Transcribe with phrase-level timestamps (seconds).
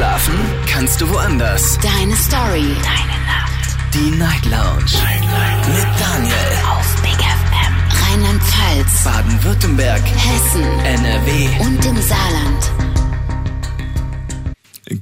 [0.00, 0.34] Schlafen
[0.66, 1.78] kannst du woanders.
[1.82, 2.74] Deine Story.
[2.82, 3.76] Deine Nacht.
[3.92, 4.96] Die Night Lounge.
[5.04, 5.68] Night, Night.
[5.68, 6.34] Mit Daniel.
[6.70, 7.74] Auf Big FM.
[8.08, 9.04] Rheinland-Pfalz.
[9.04, 10.00] Baden-Württemberg.
[10.00, 10.62] Hessen.
[10.86, 11.48] NRW.
[11.60, 12.72] Und im Saarland.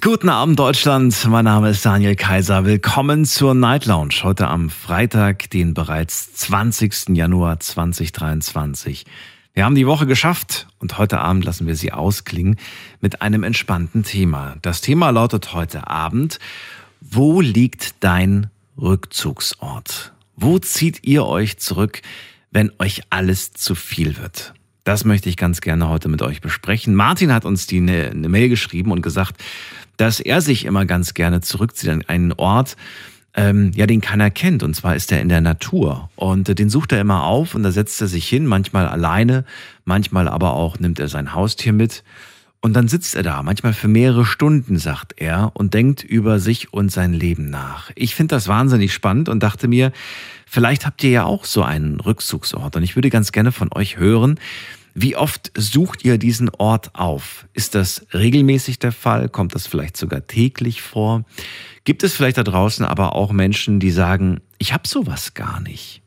[0.00, 2.64] Guten Abend Deutschland, mein Name ist Daniel Kaiser.
[2.64, 4.24] Willkommen zur Night Lounge.
[4.24, 7.10] Heute am Freitag, den bereits 20.
[7.10, 9.04] Januar 2023.
[9.58, 12.58] Wir haben die Woche geschafft und heute Abend lassen wir sie ausklingen
[13.00, 14.54] mit einem entspannten Thema.
[14.62, 16.38] Das Thema lautet heute Abend,
[17.00, 18.50] wo liegt dein
[18.80, 20.12] Rückzugsort?
[20.36, 22.02] Wo zieht ihr euch zurück,
[22.52, 24.54] wenn euch alles zu viel wird?
[24.84, 26.94] Das möchte ich ganz gerne heute mit euch besprechen.
[26.94, 29.42] Martin hat uns die eine, eine Mail geschrieben und gesagt,
[29.96, 32.76] dass er sich immer ganz gerne zurückzieht an einen Ort,
[33.34, 34.62] ähm, ja, den keiner kennt.
[34.62, 36.10] Und zwar ist er in der Natur.
[36.16, 39.44] Und äh, den sucht er immer auf und da setzt er sich hin, manchmal alleine,
[39.84, 42.02] manchmal aber auch nimmt er sein Haustier mit.
[42.60, 46.72] Und dann sitzt er da, manchmal für mehrere Stunden, sagt er, und denkt über sich
[46.72, 47.92] und sein Leben nach.
[47.94, 49.92] Ich finde das wahnsinnig spannend und dachte mir,
[50.44, 52.74] vielleicht habt ihr ja auch so einen Rückzugsort.
[52.74, 54.40] Und ich würde ganz gerne von euch hören,
[54.94, 57.46] wie oft sucht ihr diesen Ort auf?
[57.52, 59.28] Ist das regelmäßig der Fall?
[59.28, 61.24] Kommt das vielleicht sogar täglich vor?
[61.84, 66.02] Gibt es vielleicht da draußen aber auch Menschen, die sagen, ich habe sowas gar nicht?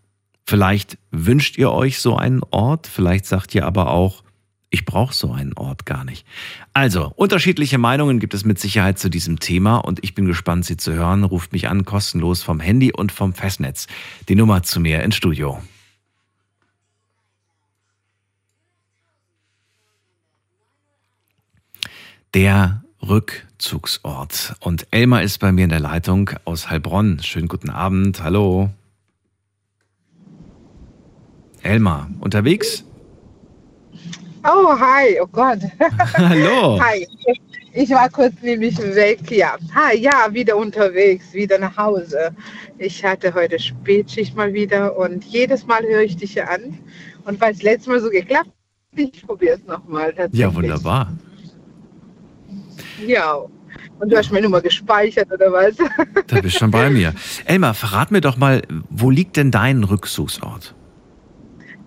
[0.46, 4.24] Vielleicht wünscht ihr euch so einen Ort, vielleicht sagt ihr aber auch,
[4.70, 6.26] ich brauche so einen Ort gar nicht.
[6.74, 10.78] Also, unterschiedliche Meinungen gibt es mit Sicherheit zu diesem Thema und ich bin gespannt, Sie
[10.78, 11.26] zu hören.
[11.26, 13.88] Ruft mich an, kostenlos vom Handy und vom Festnetz.
[14.30, 15.62] Die Nummer zu mir ins Studio.
[22.34, 24.56] Der Rückzugsort.
[24.62, 27.20] Und Elmar ist bei mir in der Leitung aus Heilbronn.
[27.22, 28.24] Schönen guten Abend.
[28.24, 28.70] Hallo.
[31.62, 32.86] Elmar, unterwegs?
[34.46, 35.60] Oh, hi, oh Gott.
[36.14, 36.80] Hallo.
[36.82, 37.06] Hi.
[37.74, 39.58] Ich war kurz nämlich weg, ja.
[39.76, 42.34] Hi, ja, wieder unterwegs, wieder nach Hause.
[42.78, 46.78] Ich hatte heute Spätschicht mal wieder und jedes Mal höre ich dich an.
[47.26, 50.14] Und weil es letztes Mal so geklappt hat, ich probiere es nochmal.
[50.32, 51.12] Ja, wunderbar.
[53.06, 53.46] Ja.
[54.00, 55.76] Und du hast meine Nummer gespeichert oder was?
[56.28, 57.14] Da bist schon bei mir.
[57.46, 60.76] Elmar, verrat mir doch mal, wo liegt denn dein Rückzugsort?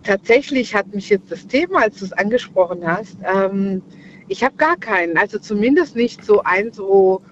[0.02, 3.82] Tatsächlich hat mich jetzt das Thema, als du es angesprochen hast, ähm,
[4.28, 5.16] ich habe gar keinen.
[5.16, 7.22] Also zumindest nicht so eins, wo,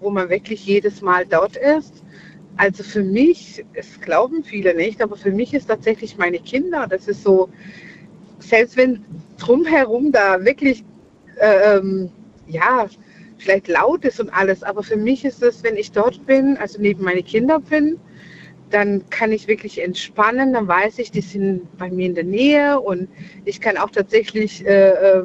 [0.00, 2.02] wo man wirklich jedes Mal dort ist.
[2.56, 6.86] Also für mich, es glauben viele nicht, aber für mich ist tatsächlich meine Kinder.
[6.88, 7.48] Das ist so,
[8.38, 9.04] selbst wenn
[9.38, 10.84] drumherum da wirklich,
[11.40, 12.10] äh, ähm,
[12.46, 12.86] ja,
[13.44, 16.80] vielleicht laut ist und alles, aber für mich ist es, wenn ich dort bin, also
[16.80, 17.98] neben meine Kinder bin,
[18.70, 22.80] dann kann ich wirklich entspannen, dann weiß ich, die sind bei mir in der Nähe
[22.80, 23.08] und
[23.44, 25.24] ich kann auch tatsächlich äh, äh,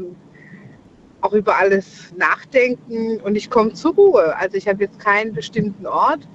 [1.22, 4.36] auch über alles nachdenken und ich komme zur Ruhe.
[4.38, 6.28] Also ich habe jetzt keinen bestimmten Ort,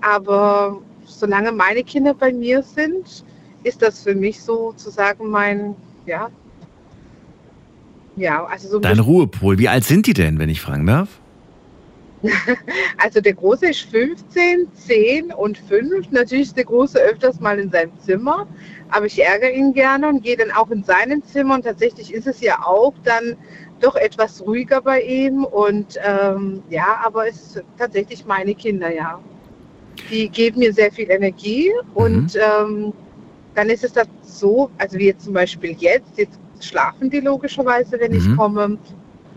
[0.00, 3.24] aber solange meine Kinder bei mir sind,
[3.62, 5.74] ist das für mich sozusagen mein,
[6.06, 6.30] ja,
[8.16, 8.78] ja, also so.
[8.78, 9.58] Dein Ruhepol.
[9.58, 11.08] Wie alt sind die denn, wenn ich fragen darf?
[12.98, 16.10] Also der Große ist 15, 10 und 5.
[16.10, 18.46] Natürlich ist der Große öfters mal in seinem Zimmer,
[18.90, 21.54] aber ich ärgere ihn gerne und gehe dann auch in seinem Zimmer.
[21.54, 23.36] Und tatsächlich ist es ja auch dann
[23.80, 25.44] doch etwas ruhiger bei ihm.
[25.44, 29.20] Und ähm, ja, aber es ist tatsächlich meine Kinder, ja.
[30.10, 32.40] Die geben mir sehr viel Energie und mhm.
[32.40, 32.92] ähm,
[33.54, 37.98] dann ist es das so, also wie jetzt zum Beispiel jetzt, jetzt schlafen die logischerweise,
[38.00, 38.18] wenn mhm.
[38.18, 38.78] ich komme.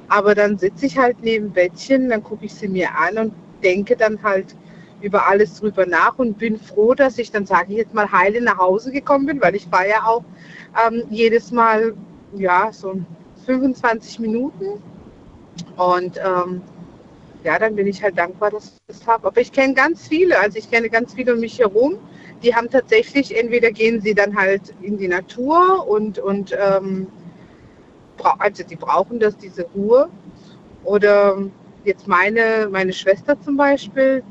[0.09, 3.95] Aber dann sitze ich halt neben Bettchen, dann gucke ich sie mir an und denke
[3.95, 4.55] dann halt
[5.01, 8.41] über alles drüber nach und bin froh, dass ich dann, sage ich jetzt mal, heile
[8.41, 10.23] nach Hause gekommen bin, weil ich war ja auch
[10.87, 11.93] ähm, jedes Mal,
[12.35, 12.99] ja, so
[13.45, 14.81] 25 Minuten.
[15.75, 16.61] Und ähm,
[17.43, 19.27] ja, dann bin ich halt dankbar, dass ich das habe.
[19.27, 21.97] Aber ich kenne ganz viele, also ich kenne ganz viele um mich herum,
[22.43, 27.07] die haben tatsächlich, entweder gehen sie dann halt in die Natur und, und ähm,
[28.23, 30.09] also die brauchen das, diese Ruhe.
[30.83, 31.37] Oder
[31.83, 34.23] jetzt meine, meine Schwester zum Beispiel,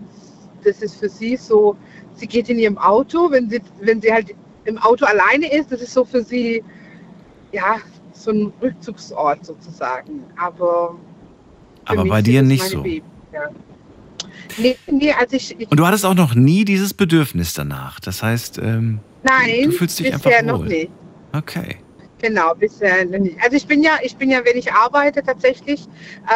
[0.65, 1.77] das ist für sie so,
[2.15, 4.35] sie geht in ihrem Auto, wenn sie, wenn sie halt
[4.65, 6.63] im Auto alleine ist, das ist so für sie,
[7.53, 7.77] ja,
[8.13, 10.25] so ein Rückzugsort sozusagen.
[10.37, 10.97] Aber,
[11.85, 12.83] Aber bei dir nicht so.
[12.83, 13.49] Baby, ja.
[14.59, 18.01] Nee, nee, also ich, ich, Und du hattest auch noch nie dieses Bedürfnis danach.
[18.01, 20.59] Das heißt, ähm, Nein, du fühlst dich bisher einfach wohl.
[20.59, 20.91] noch nicht.
[21.33, 21.77] Okay.
[22.23, 23.37] Genau, bisher nicht.
[23.43, 25.87] Also ich bin ja, ich bin ja, wenn ich arbeite tatsächlich,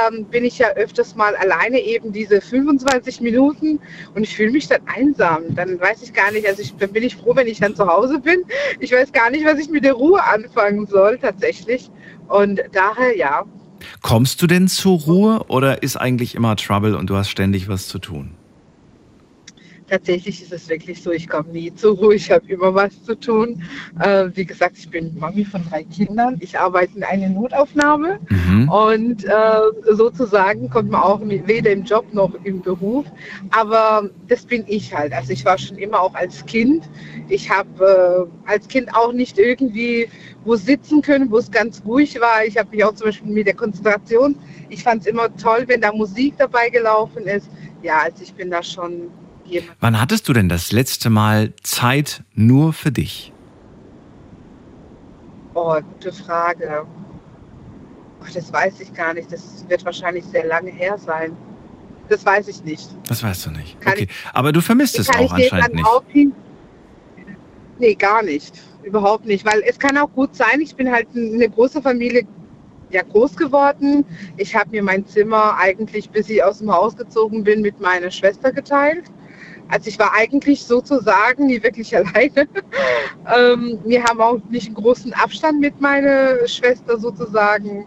[0.09, 3.81] ähm, bin ich ja öfters mal alleine eben diese 25 Minuten
[4.15, 5.55] und ich fühle mich dann einsam.
[5.55, 7.87] Dann weiß ich gar nicht, also ich, dann bin ich froh, wenn ich dann zu
[7.87, 8.45] Hause bin.
[8.79, 11.91] Ich weiß gar nicht, was ich mit der Ruhe anfangen soll tatsächlich.
[12.29, 13.45] Und daher ja,
[14.03, 17.89] Kommst du denn zur Ruhe oder ist eigentlich immer Trouble und du hast ständig was
[17.89, 18.35] zu tun?
[19.91, 23.15] Tatsächlich ist es wirklich so, ich komme nie zur Ruhe, ich habe immer was zu
[23.15, 23.63] tun.
[23.99, 28.69] Äh, wie gesagt, ich bin Mami von drei Kindern, ich arbeite in einer Notaufnahme mhm.
[28.69, 29.31] und äh,
[29.91, 33.07] sozusagen kommt man auch weder im Job noch im Beruf.
[33.51, 35.13] Aber das bin ich halt.
[35.13, 36.89] Also ich war schon immer auch als Kind.
[37.29, 40.09] Ich habe äh, als Kind auch nicht irgendwie
[40.45, 42.45] wo sitzen können, wo es ganz ruhig war.
[42.47, 44.37] Ich habe mich auch zum Beispiel mit der Konzentration,
[44.69, 47.51] ich fand es immer toll, wenn da Musik dabei gelaufen ist.
[47.83, 49.11] Ja, also ich bin da schon.
[49.81, 53.33] Wann hattest du denn das letzte Mal Zeit nur für dich?
[55.55, 56.87] Oh, gute Frage.
[58.21, 59.33] Oh, das weiß ich gar nicht.
[59.33, 61.37] Das wird wahrscheinlich sehr lange her sein.
[62.09, 62.89] Das weiß ich nicht.
[63.09, 63.81] Das weißt du nicht.
[63.81, 64.09] Kann okay.
[64.09, 66.33] Ich, Aber du vermisst es auch anscheinend nicht.
[67.79, 68.61] Nee, gar nicht.
[68.83, 69.45] Überhaupt nicht.
[69.45, 72.27] Weil es kann auch gut sein, ich bin halt eine große Familie
[72.91, 74.05] ja, groß geworden.
[74.37, 78.11] Ich habe mir mein Zimmer eigentlich, bis ich aus dem Haus gezogen bin, mit meiner
[78.11, 79.05] Schwester geteilt.
[79.71, 82.49] Also ich war eigentlich sozusagen nie wirklich alleine.
[83.35, 87.87] ähm, wir haben auch nicht einen großen Abstand mit meiner Schwester sozusagen.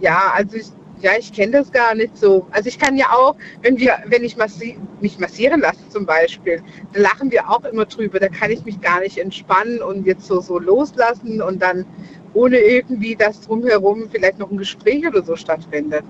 [0.00, 0.66] Ja, also ich,
[1.00, 2.46] ja, ich kenne das gar nicht so.
[2.50, 6.62] Also ich kann ja auch, wenn wir, wenn ich massi mich massieren lasse zum Beispiel,
[6.92, 8.20] da lachen wir auch immer drüber.
[8.20, 11.86] Da kann ich mich gar nicht entspannen und jetzt so, so loslassen und dann
[12.34, 16.04] ohne irgendwie, dass drumherum vielleicht noch ein Gespräch oder so stattfindet.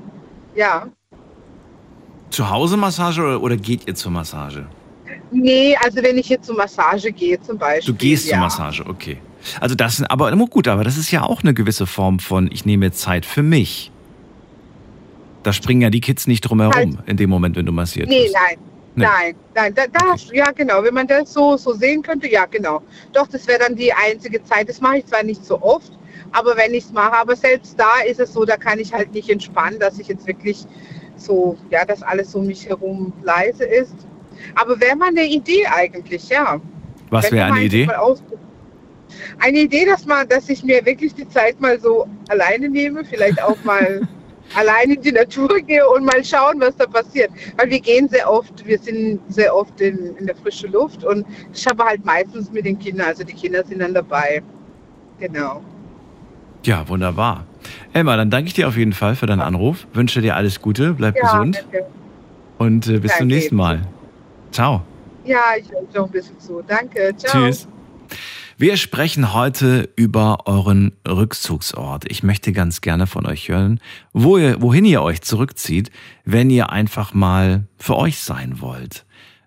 [0.55, 0.89] Ja.
[2.31, 4.67] Zu Hause Massage oder, oder geht ihr zur Massage?
[5.35, 7.93] Nee, also wenn ich jetzt zur Massage gehe zum Beispiel.
[7.93, 8.33] Du gehst ja.
[8.33, 9.19] zur Massage, okay.
[9.61, 12.93] Also das, aber gut, aber das ist ja auch eine gewisse Form von, ich nehme
[12.93, 13.91] Zeit für mich.
[15.43, 17.09] Da springen ja die Kids nicht drum herum halt.
[17.09, 18.35] in dem Moment, wenn du massiert nee, bist.
[18.35, 18.59] Nein,
[18.95, 19.75] nee, nein, nein.
[19.75, 20.39] Da, da okay.
[20.39, 20.83] ja, genau.
[20.83, 22.81] Wenn man das so, so sehen könnte, ja, genau.
[23.13, 24.69] Doch, das wäre dann die einzige Zeit.
[24.69, 25.93] Das mache ich zwar nicht so oft,
[26.33, 29.13] aber wenn ich es mache, aber selbst da ist es so, da kann ich halt
[29.13, 30.65] nicht entspannen, dass ich jetzt wirklich
[31.17, 33.95] so, ja, dass alles um mich herum leise ist.
[34.55, 36.61] Aber wäre mal eine Idee eigentlich, ja.
[37.11, 37.89] Was wäre eine Idee?
[39.39, 43.43] Eine Idee, dass man, dass ich mir wirklich die Zeit mal so alleine nehme, vielleicht
[43.43, 44.03] auch mal
[44.57, 47.31] alleine in die Natur gehe und mal schauen, was da passiert.
[47.57, 51.27] Weil wir gehen sehr oft, wir sind sehr oft in, in der frischen Luft und
[51.53, 54.43] ich habe halt meistens mit den Kindern, also die Kinder sind dann dabei.
[55.19, 55.63] Genau.
[56.65, 57.47] Ja, wunderbar.
[57.93, 59.87] Elmar, dann danke ich dir auf jeden Fall für deinen Anruf.
[59.93, 61.65] Wünsche dir alles Gute, bleib ja, gesund.
[61.71, 61.87] Danke.
[62.59, 63.19] Und äh, bis danke.
[63.19, 63.83] zum nächsten Mal.
[64.55, 64.83] Ciao.
[65.25, 66.63] Ja, ich höre noch ein bisschen zu.
[66.65, 67.13] Danke.
[67.17, 67.47] Ciao.
[67.49, 67.67] Tschüss.
[68.57, 72.05] Wir sprechen heute über euren Rückzugsort.
[72.09, 73.81] Ich möchte ganz gerne von euch hören,
[74.13, 75.91] wo ihr, wohin ihr euch zurückzieht,
[76.25, 79.05] wenn ihr einfach mal für euch sein wollt.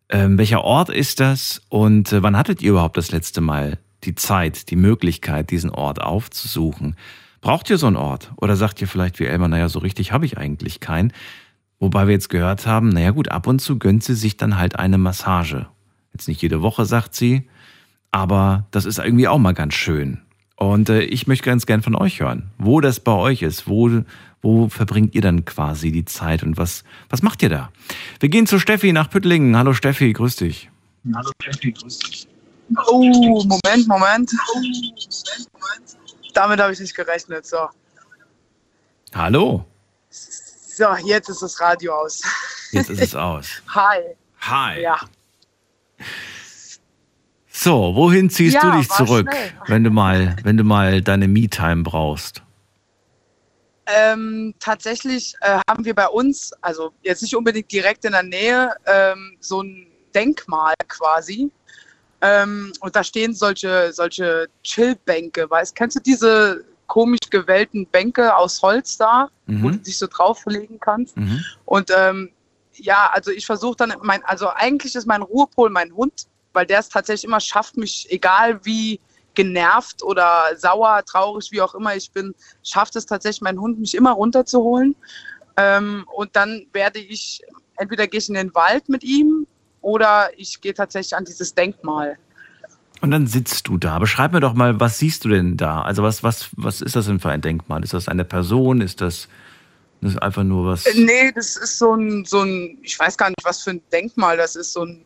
[0.09, 4.15] Ähm, welcher Ort ist das und äh, wann hattet ihr überhaupt das letzte Mal die
[4.15, 6.98] Zeit, die Möglichkeit, diesen Ort aufzusuchen?
[7.39, 8.33] Braucht ihr so einen Ort?
[8.36, 11.13] Oder sagt ihr vielleicht wie Elmar, naja, so richtig habe ich eigentlich keinen?
[11.80, 14.78] Wobei wir jetzt gehört haben, naja gut, ab und zu gönnt sie sich dann halt
[14.78, 15.68] eine Massage.
[16.14, 17.48] Jetzt nicht jede Woche, sagt sie,
[18.12, 20.22] aber das ist irgendwie auch mal ganz schön.
[20.56, 24.02] Und äh, ich möchte ganz gern von euch hören, wo das bei euch ist, wo,
[24.42, 27.72] wo verbringt ihr dann quasi die Zeit und was, was macht ihr da?
[28.20, 29.56] Wir gehen zu Steffi nach Püttlingen.
[29.56, 30.72] Hallo Steffi, grüß dich.
[31.14, 32.28] Hallo Steffi, grüß dich.
[32.88, 34.32] Oh, Moment, Moment.
[36.34, 37.46] Damit habe ich nicht gerechnet.
[37.46, 37.70] So.
[39.14, 39.66] Hallo.
[40.78, 42.22] So, jetzt ist das Radio aus.
[42.72, 43.64] Jetzt ist es aus.
[43.70, 43.98] Hi.
[44.42, 44.81] Hi.
[44.81, 45.00] Ja.
[47.50, 49.28] So, wohin ziehst ja, du dich zurück,
[49.66, 52.44] wenn du mal, wenn du mal deine Me-Time brauchst?
[53.88, 58.76] Ähm, tatsächlich äh, haben wir bei uns, also jetzt nicht unbedingt direkt in der Nähe,
[58.86, 61.50] ähm, so ein Denkmal quasi.
[62.22, 68.62] Ähm, und da stehen solche, solche Chillbänke, weißt kennst du diese komisch gewellten Bänke aus
[68.62, 69.64] Holz da, mhm.
[69.64, 71.18] wo du dich so drauflegen kannst.
[71.18, 71.44] Mhm.
[71.66, 72.32] Und ähm,
[72.74, 76.80] ja, also ich versuche dann, mein, also eigentlich ist mein Ruhepol mein Hund, weil der
[76.80, 79.00] es tatsächlich immer schafft, mich, egal wie
[79.36, 83.94] genervt oder sauer, traurig, wie auch immer ich bin, schafft es tatsächlich mein Hund, mich
[83.94, 84.96] immer runterzuholen.
[85.58, 87.42] Ähm, und dann werde ich,
[87.76, 89.46] entweder gehe ich in den Wald mit ihm
[89.82, 92.18] oder ich gehe tatsächlich an dieses Denkmal.
[93.01, 93.99] Und dann sitzt du da.
[93.99, 95.81] Beschreib mir doch mal, was siehst du denn da?
[95.81, 97.83] Also was, was, was ist das denn für ein Denkmal?
[97.83, 98.81] Ist das eine Person?
[98.81, 99.27] Ist das,
[100.01, 100.85] das ist einfach nur was?
[100.95, 104.37] Nee, das ist so ein, so ein, ich weiß gar nicht, was für ein Denkmal
[104.37, 104.73] das ist.
[104.73, 105.06] So ein,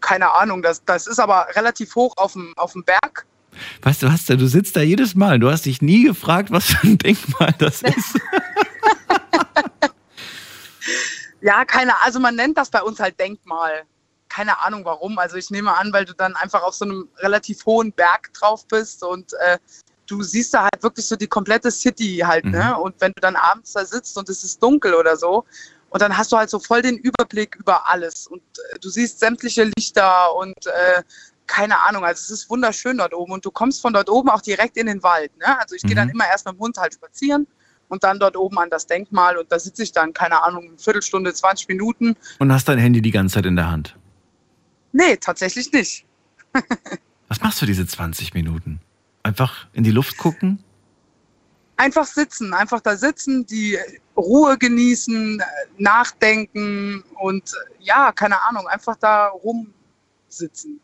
[0.00, 3.26] keine Ahnung, das, das ist aber relativ hoch auf dem, auf dem Berg.
[3.82, 5.38] Weißt du was, du sitzt da jedes Mal.
[5.38, 8.18] Du hast dich nie gefragt, was für ein Denkmal das ist.
[11.40, 12.02] ja, keine Ahnung.
[12.04, 13.84] Also man nennt das bei uns halt Denkmal
[14.36, 15.18] keine Ahnung warum.
[15.18, 18.66] Also ich nehme an, weil du dann einfach auf so einem relativ hohen Berg drauf
[18.68, 19.58] bist und äh,
[20.06, 22.50] du siehst da halt wirklich so die komplette City halt, Mhm.
[22.52, 22.78] ne?
[22.78, 25.44] Und wenn du dann abends da sitzt und es ist dunkel oder so,
[25.88, 29.20] und dann hast du halt so voll den Überblick über alles und äh, du siehst
[29.20, 31.02] sämtliche Lichter und äh,
[31.46, 34.42] keine Ahnung, also es ist wunderschön dort oben und du kommst von dort oben auch
[34.42, 35.58] direkt in den Wald, ne?
[35.60, 36.14] Also ich gehe dann Mhm.
[36.14, 37.46] immer erst mit dem Hund halt spazieren
[37.88, 40.78] und dann dort oben an das Denkmal und da sitze ich dann, keine Ahnung, eine
[40.78, 42.16] Viertelstunde, 20 Minuten.
[42.40, 43.96] Und hast dein Handy die ganze Zeit in der Hand.
[44.96, 46.04] Nee, tatsächlich nicht.
[47.28, 48.80] Was machst du diese 20 Minuten?
[49.22, 50.62] Einfach in die Luft gucken?
[51.76, 53.78] einfach sitzen, einfach da sitzen, die
[54.16, 55.42] Ruhe genießen,
[55.78, 60.80] nachdenken und ja, keine Ahnung, einfach da rumsitzen.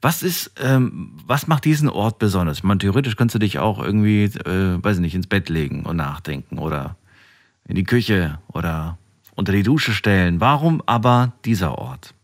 [0.00, 2.62] Was ist, ähm, was macht diesen Ort besonders?
[2.62, 5.96] Meine, theoretisch kannst du dich auch irgendwie, äh, weiß ich nicht, ins Bett legen und
[5.96, 6.96] nachdenken oder
[7.66, 8.98] in die Küche oder
[9.34, 10.40] unter die Dusche stellen.
[10.40, 12.14] Warum aber dieser Ort?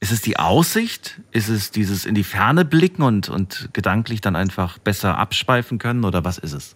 [0.00, 1.20] Ist es die Aussicht?
[1.30, 6.04] Ist es dieses in die Ferne blicken und, und gedanklich dann einfach besser abschweifen können
[6.04, 6.74] oder was ist es?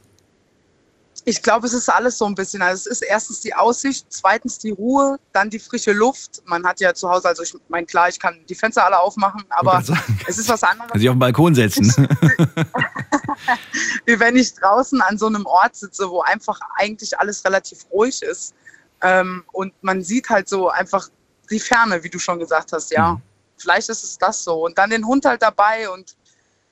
[1.27, 2.61] Ich glaube, es ist alles so ein bisschen.
[2.61, 6.43] Also es ist erstens die Aussicht, zweitens die Ruhe, dann die frische Luft.
[6.45, 9.43] Man hat ja zu Hause, also ich meine, klar, ich kann die Fenster alle aufmachen,
[9.49, 9.83] aber
[10.29, 11.87] es ist was anderes, Kann sich auf den Balkon setzen.
[14.05, 18.21] wie wenn ich draußen an so einem Ort sitze, wo einfach eigentlich alles relativ ruhig
[18.21, 18.55] ist.
[19.01, 21.09] Ähm, und man sieht halt so einfach
[21.51, 23.13] die Ferne, wie du schon gesagt hast, ja.
[23.13, 23.23] Mhm.
[23.57, 24.65] Vielleicht ist es das so.
[24.65, 26.17] Und dann den Hund halt dabei und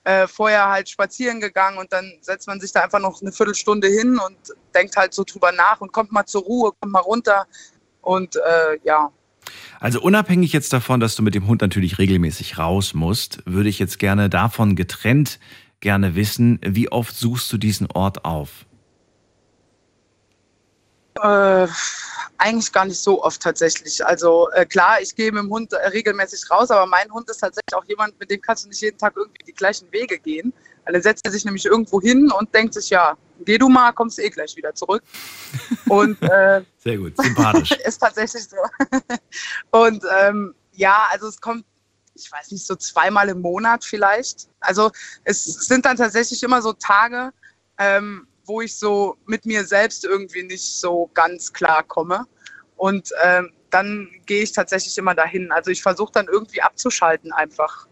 [0.03, 3.87] äh, vorher halt spazieren gegangen und dann setzt man sich da einfach noch eine Viertelstunde
[3.87, 4.37] hin und
[4.75, 7.47] denkt halt so drüber nach und kommt mal zur Ruhe, kommt mal runter.
[8.01, 9.11] Und äh, ja,
[9.79, 13.79] Also unabhängig jetzt davon, dass du mit dem Hund natürlich regelmäßig raus musst, würde ich
[13.79, 15.39] jetzt gerne davon getrennt
[15.83, 18.65] gerne wissen, wie oft suchst du diesen Ort auf?
[21.21, 21.67] Äh,
[22.37, 24.05] eigentlich gar nicht so oft tatsächlich.
[24.05, 27.37] Also äh, klar, ich gehe mit dem Hund äh, regelmäßig raus, aber mein Hund ist
[27.37, 30.53] tatsächlich auch jemand, mit dem kannst du nicht jeden Tag irgendwie die gleichen Wege gehen.
[30.85, 33.93] Weil dann setzt er sich nämlich irgendwo hin und denkt sich, ja, geh du mal,
[33.93, 35.03] kommst eh gleich wieder zurück.
[35.87, 37.71] Und äh, Sehr gut, sympathisch.
[37.85, 38.57] ist tatsächlich so.
[39.71, 41.65] Und ähm, ja, also es kommt,
[42.15, 44.49] ich weiß nicht, so zweimal im Monat vielleicht.
[44.59, 44.91] Also
[45.23, 47.31] es sind dann tatsächlich immer so Tage,
[47.77, 52.25] ähm, wo ich so mit mir selbst irgendwie nicht so ganz klar komme.
[52.75, 55.51] Und ähm, dann gehe ich tatsächlich immer dahin.
[55.51, 57.87] Also ich versuche dann irgendwie abzuschalten einfach.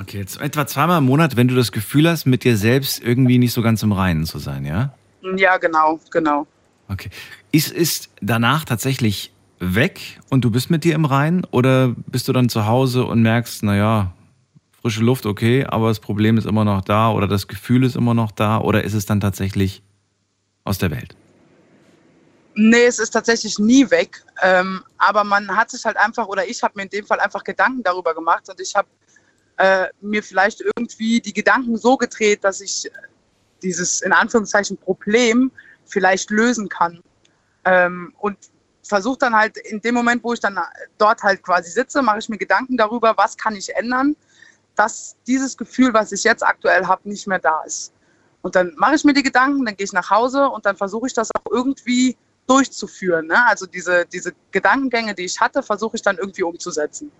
[0.00, 3.38] Okay, jetzt etwa zweimal im Monat, wenn du das Gefühl hast, mit dir selbst irgendwie
[3.38, 4.92] nicht so ganz im Reinen zu sein, ja?
[5.36, 6.46] Ja, genau, genau.
[6.88, 7.10] Okay.
[7.52, 12.32] Ist ist danach tatsächlich weg und du bist mit dir im Reinen oder bist du
[12.32, 14.12] dann zu Hause und merkst, naja,
[14.84, 18.12] frische Luft, okay, aber das Problem ist immer noch da oder das Gefühl ist immer
[18.12, 19.82] noch da oder ist es dann tatsächlich
[20.62, 21.16] aus der Welt?
[22.54, 24.22] Nee, es ist tatsächlich nie weg.
[24.42, 27.42] Ähm, aber man hat sich halt einfach, oder ich habe mir in dem Fall einfach
[27.44, 28.86] Gedanken darüber gemacht und ich habe
[29.56, 32.90] äh, mir vielleicht irgendwie die Gedanken so gedreht, dass ich
[33.62, 35.50] dieses in Anführungszeichen Problem
[35.86, 37.02] vielleicht lösen kann.
[37.64, 38.36] Ähm, und
[38.82, 40.58] versuche dann halt in dem Moment, wo ich dann
[40.98, 44.14] dort halt quasi sitze, mache ich mir Gedanken darüber, was kann ich ändern,
[44.74, 47.92] dass dieses Gefühl, was ich jetzt aktuell habe, nicht mehr da ist.
[48.42, 51.06] Und dann mache ich mir die Gedanken, dann gehe ich nach Hause und dann versuche
[51.06, 52.16] ich das auch irgendwie
[52.46, 53.26] durchzuführen.
[53.26, 53.46] Ne?
[53.46, 57.10] Also diese, diese Gedankengänge, die ich hatte, versuche ich dann irgendwie umzusetzen.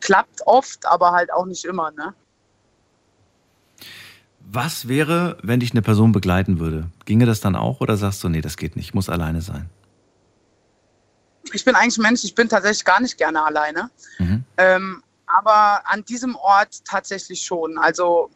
[0.00, 1.90] Klappt oft, aber halt auch nicht immer.
[1.92, 2.14] Ne?
[4.40, 6.88] Was wäre, wenn dich eine Person begleiten würde?
[7.04, 9.70] Ginge das dann auch oder sagst du, nee, das geht nicht, ich muss alleine sein?
[11.52, 13.90] Ich bin eigentlich ein Mensch, ich bin tatsächlich gar nicht gerne alleine.
[14.18, 14.44] Mhm.
[14.56, 15.02] Ähm,
[15.36, 17.78] aber an diesem Ort tatsächlich schon.
[17.78, 18.30] Also,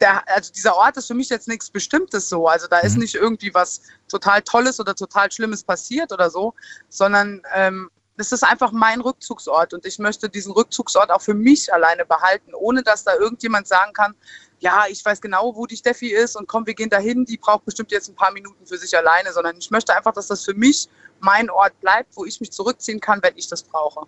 [0.00, 2.46] der, also dieser Ort ist für mich jetzt nichts Bestimmtes so.
[2.48, 3.00] Also da ist Mhm.
[3.00, 6.54] nicht irgendwie was total Tolles oder total Schlimmes passiert oder so,
[6.88, 11.72] sondern ähm, es ist einfach mein Rückzugsort und ich möchte diesen Rückzugsort auch für mich
[11.72, 14.14] alleine behalten, ohne dass da irgendjemand sagen kann,
[14.58, 17.64] ja, ich weiß genau, wo die Steffi ist und komm, wir gehen dahin, die braucht
[17.64, 20.54] bestimmt jetzt ein paar Minuten für sich alleine, sondern ich möchte einfach, dass das für
[20.54, 20.88] mich
[21.20, 24.06] mein Ort bleibt, wo ich mich zurückziehen kann, wenn ich das brauche.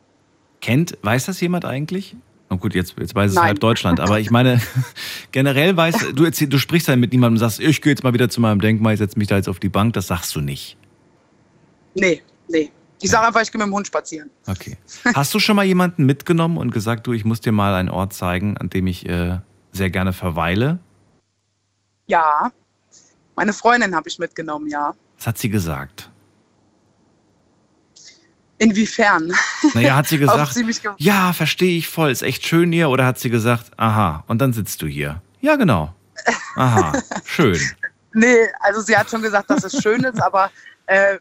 [0.61, 2.17] Kennt, weiß das jemand eigentlich?
[2.53, 3.47] Oh gut, jetzt, jetzt weiß es Nein.
[3.47, 4.61] halb Deutschland, aber ich meine,
[5.33, 8.13] generell weiß, du, erzähl, du sprichst halt mit niemandem und sagst, ich gehe jetzt mal
[8.13, 10.41] wieder zu meinem Denkmal, ich setze mich da jetzt auf die Bank, das sagst du
[10.41, 10.77] nicht.
[11.95, 12.71] Nee, nee.
[13.01, 14.31] Ich sage einfach, ich gehe mit dem Hund spazieren.
[14.47, 14.77] Okay.
[15.15, 18.13] Hast du schon mal jemanden mitgenommen und gesagt, du, ich muss dir mal einen Ort
[18.13, 19.39] zeigen, an dem ich äh,
[19.73, 20.79] sehr gerne verweile?
[22.07, 22.53] Ja.
[23.35, 24.93] Meine Freundin habe ich mitgenommen, ja.
[25.17, 26.12] Was hat sie gesagt?
[28.63, 29.33] Inwiefern?
[29.75, 30.65] Naja, hat sie gesagt, ge
[30.99, 34.53] ja, verstehe ich voll, ist echt schön hier, oder hat sie gesagt, aha, und dann
[34.53, 35.21] sitzt du hier?
[35.41, 35.95] Ja, genau.
[36.57, 36.93] Aha,
[37.25, 37.59] schön.
[38.13, 40.51] nee, also sie hat schon gesagt, dass es schön ist, aber
[40.87, 41.19] äh,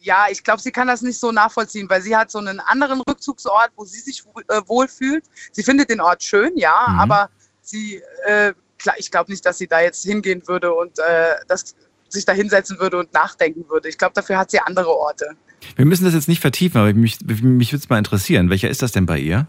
[0.00, 3.00] ja, ich glaube, sie kann das nicht so nachvollziehen, weil sie hat so einen anderen
[3.00, 5.24] Rückzugsort, wo sie sich äh, wohlfühlt.
[5.50, 7.00] Sie findet den Ort schön, ja, Mhm.
[7.00, 7.28] aber
[7.60, 11.74] sie, äh, klar, ich glaube nicht, dass sie da jetzt hingehen würde und äh, das,
[12.08, 13.88] sich da hinsetzen würde und nachdenken würde.
[13.88, 15.36] Ich glaube, dafür hat sie andere Orte.
[15.74, 18.50] Wir müssen das jetzt nicht vertiefen, aber mich, mich würde es mal interessieren.
[18.50, 19.46] Welcher ist das denn bei ihr?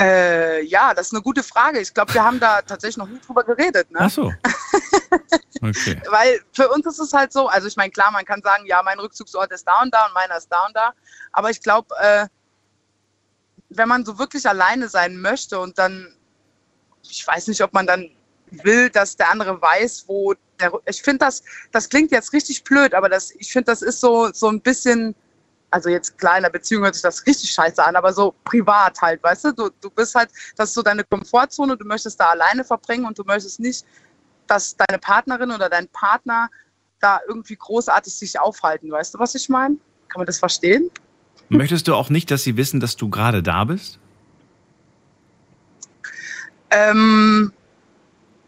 [0.00, 1.80] Äh, ja, das ist eine gute Frage.
[1.80, 3.90] Ich glaube, wir haben da tatsächlich noch nie drüber geredet.
[3.90, 3.98] Ne?
[4.02, 4.32] Ach so.
[5.60, 6.00] Okay.
[6.08, 8.80] Weil für uns ist es halt so, also ich meine, klar, man kann sagen, ja,
[8.84, 10.92] mein Rückzugsort ist da und da und meiner ist da und da.
[11.32, 12.28] Aber ich glaube, äh,
[13.68, 16.14] wenn man so wirklich alleine sein möchte und dann,
[17.02, 18.08] ich weiß nicht, ob man dann
[18.50, 22.94] will, dass der andere weiß, wo der, ich finde das, das klingt jetzt richtig blöd,
[22.94, 25.14] aber das, ich finde, das ist so, so ein bisschen,
[25.70, 29.00] also jetzt klar, in der Beziehung hört sich das richtig scheiße an, aber so privat
[29.00, 32.30] halt, weißt du, du, du bist halt, das ist so deine Komfortzone, du möchtest da
[32.30, 33.84] alleine verbringen und du möchtest nicht,
[34.46, 36.48] dass deine Partnerin oder dein Partner
[37.00, 39.76] da irgendwie großartig sich aufhalten, weißt du, was ich meine?
[40.08, 40.90] Kann man das verstehen?
[41.48, 43.98] Möchtest du auch nicht, dass sie wissen, dass du gerade da bist?
[46.70, 47.52] Ähm,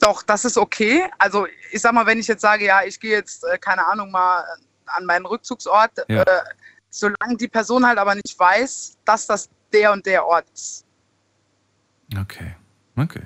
[0.00, 1.04] doch, das ist okay.
[1.18, 4.10] Also ich sag mal, wenn ich jetzt sage, ja, ich gehe jetzt, äh, keine Ahnung,
[4.10, 4.44] mal
[4.86, 6.22] an meinen Rückzugsort, Ja.
[6.22, 6.40] äh,
[6.90, 10.84] solange die Person halt aber nicht weiß, dass das der und der Ort ist.
[12.20, 12.54] Okay.
[12.96, 13.22] Okay.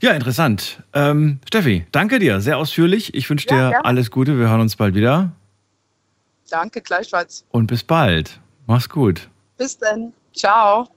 [0.00, 0.82] Ja, interessant.
[0.94, 2.40] Ähm, Steffi, danke dir.
[2.40, 3.12] Sehr ausführlich.
[3.14, 3.84] Ich wünsche Ja, dir gerne.
[3.84, 4.38] alles Gute.
[4.38, 5.30] Wir hören uns bald wieder.
[6.48, 7.44] Danke, gleichfalls.
[7.50, 8.40] Und bis bald.
[8.66, 9.28] Mach's gut.
[9.58, 10.12] Bis dann.
[10.34, 10.88] Ciao.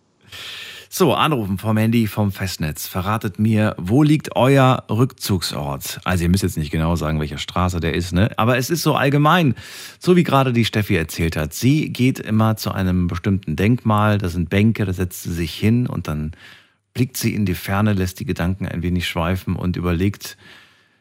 [0.96, 2.86] So, anrufen vom Handy vom Festnetz.
[2.86, 6.00] Verratet mir, wo liegt euer Rückzugsort?
[6.04, 8.30] Also ihr müsst jetzt nicht genau sagen, welcher Straße der ist, ne?
[8.38, 9.56] Aber es ist so allgemein,
[9.98, 11.56] so wie gerade die Steffi erzählt hat.
[11.56, 15.88] Sie geht immer zu einem bestimmten Denkmal, da sind Bänke, da setzt sie sich hin
[15.88, 16.34] und dann
[16.94, 20.38] blickt sie in die Ferne, lässt die Gedanken ein wenig schweifen und überlegt,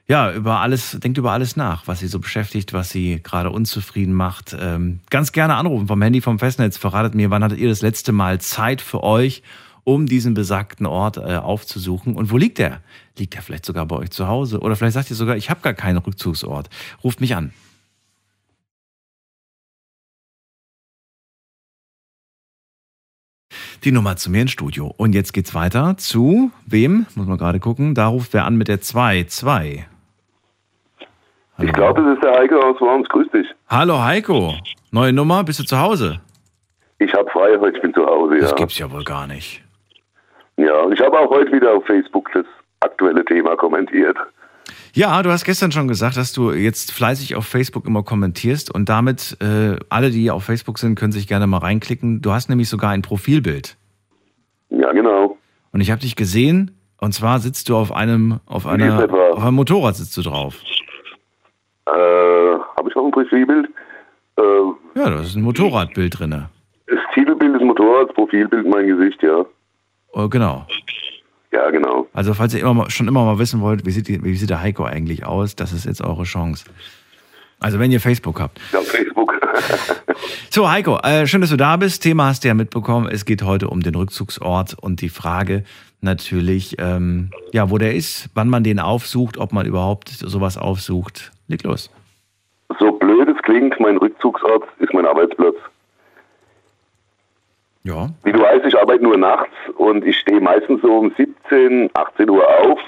[0.08, 4.14] ja, über alles, denkt über alles nach, was sie so beschäftigt, was sie gerade unzufrieden
[4.14, 4.56] macht.
[4.58, 6.78] Ähm, ganz gerne anrufen vom Handy vom Festnetz.
[6.78, 9.42] Verratet mir, wann hattet ihr das letzte Mal Zeit für euch,
[9.84, 12.14] um diesen besagten Ort äh, aufzusuchen?
[12.14, 12.80] Und wo liegt der?
[13.18, 14.60] Liegt der vielleicht sogar bei euch zu Hause?
[14.60, 16.68] Oder vielleicht sagt ihr sogar, ich habe gar keinen Rückzugsort.
[17.02, 17.52] Ruft mich an.
[23.84, 24.94] Die Nummer zu mir ins Studio.
[24.96, 27.06] Und jetzt geht's weiter zu wem?
[27.14, 27.94] Muss man gerade gucken.
[27.94, 29.24] Da ruft wer an mit der 2.
[29.24, 29.86] 2.
[31.58, 31.68] Hallo.
[31.68, 33.08] Ich glaube, das ist der Heiko aus Worms.
[33.08, 33.46] Grüß dich.
[33.68, 34.54] Hallo Heiko.
[34.90, 36.20] Neue Nummer, bist du zu Hause?
[36.98, 38.56] Ich habe frei heute, ich bin zu Hause, Das ja.
[38.56, 39.61] gibt's ja wohl gar nicht.
[40.56, 42.44] Ja, und ich habe auch heute wieder auf Facebook das
[42.80, 44.16] aktuelle Thema kommentiert.
[44.94, 48.88] Ja, du hast gestern schon gesagt, dass du jetzt fleißig auf Facebook immer kommentierst und
[48.88, 52.20] damit äh, alle, die auf Facebook sind, können sich gerne mal reinklicken.
[52.20, 53.76] Du hast nämlich sogar ein Profilbild.
[54.68, 55.38] Ja, genau.
[55.72, 59.54] Und ich habe dich gesehen und zwar sitzt du auf einem auf einer auf einem
[59.54, 60.60] Motorrad sitzt du drauf.
[61.86, 63.66] Äh, habe ich noch ein Profilbild?
[64.36, 64.42] Äh,
[64.94, 66.50] Ja, da ist ein Motorradbild drinne.
[66.86, 69.44] das Titelbild ist Motorrad, das Profilbild mein Gesicht, ja.
[70.12, 70.66] Oh, genau.
[71.52, 72.06] Ja, genau.
[72.12, 74.50] Also falls ihr immer mal, schon immer mal wissen wollt, wie sieht, die, wie sieht
[74.50, 76.64] der Heiko eigentlich aus, das ist jetzt eure Chance.
[77.60, 78.60] Also wenn ihr Facebook habt.
[78.72, 79.32] Ja, Facebook.
[80.50, 82.02] So, Heiko, äh, schön, dass du da bist.
[82.02, 83.08] Thema hast du ja mitbekommen.
[83.10, 85.64] Es geht heute um den Rückzugsort und die Frage
[86.02, 91.32] natürlich, ähm, ja, wo der ist, wann man den aufsucht, ob man überhaupt sowas aufsucht.
[91.48, 91.90] Leg los.
[92.78, 95.56] so blöd es klingt, mein Rückzugsort ist mein Arbeitsplatz.
[97.84, 98.08] Ja.
[98.22, 102.30] Wie du weißt, ich arbeite nur nachts und ich stehe meistens so um 17, 18
[102.30, 102.78] Uhr auf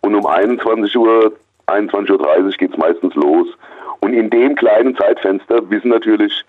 [0.00, 1.32] und um 21 Uhr,
[1.66, 3.48] 21.30 Uhr geht es meistens los.
[4.00, 6.44] Und in dem kleinen Zeitfenster wissen natürlich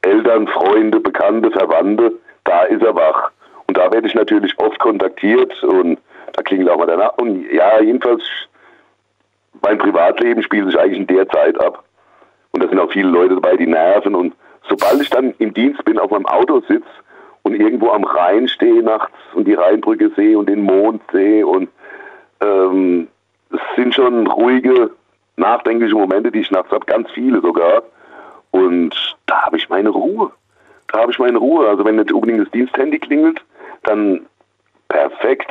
[0.00, 2.12] Eltern, Freunde, Bekannte, Verwandte,
[2.44, 3.30] da ist er wach.
[3.66, 5.98] Und da werde ich natürlich oft kontaktiert und
[6.32, 7.18] da klingelt auch mal danach.
[7.18, 8.22] Und ja, jedenfalls,
[9.62, 11.84] mein Privatleben spielt sich eigentlich in der Zeit ab.
[12.52, 14.14] Und da sind auch viele Leute dabei, die nerven.
[14.14, 14.34] Und
[14.68, 16.86] sobald ich dann im Dienst bin, auf meinem Auto sitze
[17.42, 21.68] und irgendwo am Rhein stehe nachts und die Rheinbrücke sehe und den Mond sehe und
[22.40, 23.08] ähm,
[23.50, 24.90] es sind schon ruhige,
[25.36, 27.82] nachdenkliche Momente, die ich nachts habe, ganz viele sogar.
[28.50, 28.94] Und
[29.26, 30.30] da habe ich meine Ruhe.
[30.92, 31.68] Da habe ich meine Ruhe.
[31.68, 33.42] Also wenn nicht unbedingt das Diensthandy klingelt,
[33.84, 34.26] dann
[34.88, 35.50] perfekt.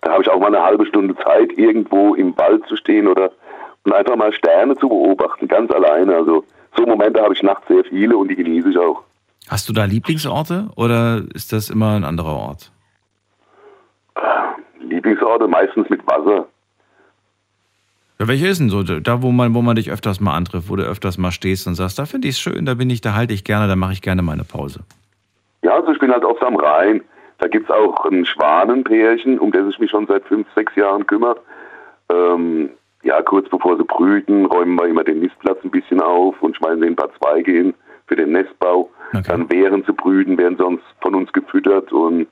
[0.00, 3.30] Da habe ich auch mal eine halbe Stunde Zeit, irgendwo im Wald zu stehen oder
[3.84, 6.16] und einfach mal Sterne zu beobachten, ganz alleine.
[6.16, 6.44] Also
[6.76, 9.02] so Momente habe ich nachts sehr viele und die genieße ich auch.
[9.48, 12.72] Hast du da Lieblingsorte oder ist das immer ein anderer Ort?
[14.80, 16.46] Lieblingsorte meistens mit Wasser.
[18.18, 18.82] Ja, welche ist denn so?
[18.82, 21.74] Da, wo man, wo man dich öfters mal antrifft, wo du öfters mal stehst und
[21.74, 23.92] sagst, da finde ich es schön, da bin ich, da halte ich gerne, da mache
[23.92, 24.80] ich gerne meine Pause.
[25.62, 27.02] Ja, also ich bin halt oft am Rhein.
[27.38, 31.06] Da gibt es auch ein Schwanenpärchen, um das ich mich schon seit fünf, sechs Jahren
[31.06, 31.40] kümmere.
[32.08, 32.70] Ähm,
[33.04, 36.80] ja, kurz bevor sie brüten, räumen wir immer den Nistplatz ein bisschen auf und schmeißen
[36.80, 37.74] den ein paar Zweige hin
[38.06, 38.90] für den Nestbau.
[39.10, 39.22] Okay.
[39.28, 42.26] Dann während sie brüten, werden sie uns von uns gefüttert und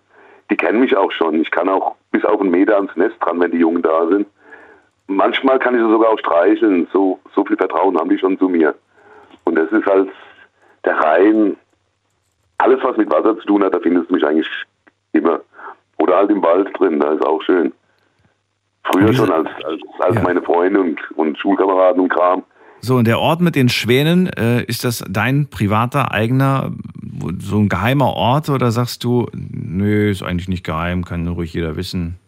[0.50, 1.40] die kennen mich auch schon.
[1.40, 4.26] Ich kann auch bis auf einen Meter ans Nest dran, wenn die Jungen da sind.
[5.06, 6.88] Manchmal kann ich sie sogar auch streicheln.
[6.92, 8.74] So, so viel Vertrauen haben die schon zu mir.
[9.44, 10.08] Und das ist halt
[10.84, 11.56] der Rhein.
[12.58, 14.48] Alles, was mit Wasser zu tun hat, da findest du mich eigentlich
[15.12, 15.40] immer.
[15.98, 17.72] Oder halt im Wald drin, da ist auch schön.
[18.84, 20.22] Früher schon als, als, als Ja.
[20.22, 22.42] meine Freunde und, und Schulkameraden und Kram.
[22.80, 26.72] So, und der Ort mit den Schwänen, äh, ist das dein privater, eigener,
[27.38, 31.76] so ein geheimer Ort oder sagst du, nö, ist eigentlich nicht geheim, kann ruhig jeder
[31.76, 32.18] wissen?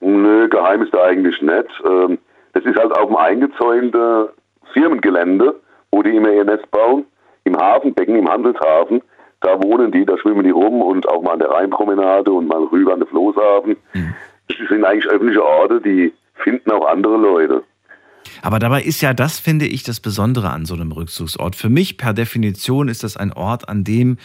[0.00, 1.82] Nö, geheim ist da eigentlich nicht.
[1.84, 2.18] Ähm,
[2.52, 4.28] das ist halt auf dem eingezäunten
[4.72, 5.54] Firmengelände,
[5.90, 7.04] wo die immer ihr Nest bauen.
[7.44, 9.00] Im Hafenbecken, im Handelshafen.
[9.40, 12.62] Da wohnen die, da schwimmen die rum und auch mal an der Rheinpromenade und mal
[12.64, 13.76] rüber an den Floßhafen.
[13.92, 14.02] Das
[14.68, 17.62] sind eigentlich öffentliche Orte, die finden auch andere Leute.
[18.42, 21.56] Aber dabei ist ja das, finde ich, das Besondere an so einem Rückzugsort.
[21.56, 24.18] Für mich per Definition ist das ein Ort, an dem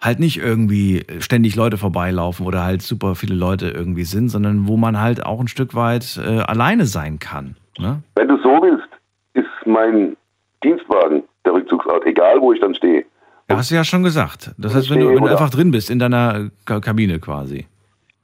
[0.00, 4.76] halt nicht irgendwie ständig Leute vorbeilaufen oder halt super viele Leute irgendwie sind, sondern wo
[4.76, 7.56] man halt auch ein Stück weit äh, alleine sein kann.
[7.78, 8.02] Ne?
[8.14, 8.88] Wenn du so willst,
[9.34, 10.16] ist mein
[10.62, 13.04] Dienstwagen der Rückzugsort, egal wo ich dann stehe.
[13.48, 14.50] Ja, hast du ja schon gesagt.
[14.58, 17.66] Das heißt, wenn du, wenn du einfach drin bist in deiner Ka- Kabine quasi.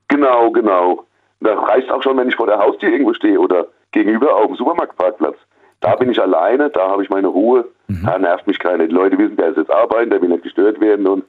[0.09, 1.07] Genau, genau.
[1.43, 4.57] Da reicht auch schon, wenn ich vor der Haustür irgendwo stehe oder gegenüber auf dem
[4.57, 5.37] Supermarktparkplatz.
[5.81, 8.87] Da bin ich alleine, da habe ich meine Ruhe, da nervt mich keiner.
[8.87, 11.25] Die Leute wissen, der ist jetzt arbeiten, der will nicht gestört werden und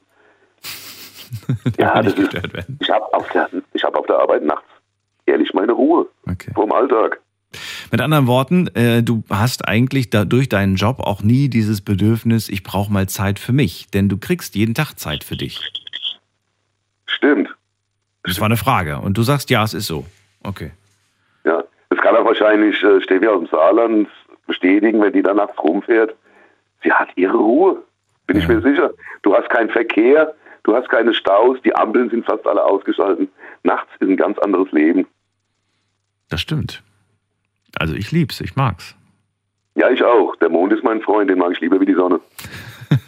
[1.78, 2.78] ja, nicht das ist, gestört werden.
[2.80, 4.64] ich habe auf, der- ich hab auf der Arbeit nachts
[5.26, 6.52] ehrlich meine Ruhe Okay.
[6.54, 7.20] vom Alltag.
[7.90, 12.48] Mit anderen Worten, äh, du hast eigentlich da, durch deinen Job auch nie dieses Bedürfnis,
[12.48, 15.60] ich brauche mal Zeit für mich, denn du kriegst jeden Tag Zeit für dich.
[17.06, 17.48] Stimmt.
[18.24, 20.04] Das war eine Frage und du sagst, ja, es ist so.
[20.42, 20.72] Okay.
[21.44, 24.08] Ja, das kann auch wahrscheinlich äh, Steffi aus dem Saarland
[24.46, 26.14] bestätigen, wenn die da nachts rumfährt.
[26.82, 27.82] Sie hat ihre Ruhe,
[28.26, 28.54] bin ich Ja.
[28.54, 28.90] mir sicher.
[29.22, 30.34] Du hast keinen Verkehr,
[30.64, 33.28] du hast keine Staus, die Ampeln sind fast alle ausgeschaltet.
[33.62, 35.06] Nachts ist ein ganz anderes Leben.
[36.28, 36.82] Das stimmt.
[37.78, 38.94] Also ich lieb's, ich mag's.
[39.74, 40.36] Ja, ich auch.
[40.36, 42.20] Der Mond ist mein Freund, den mag ich lieber wie die Sonne.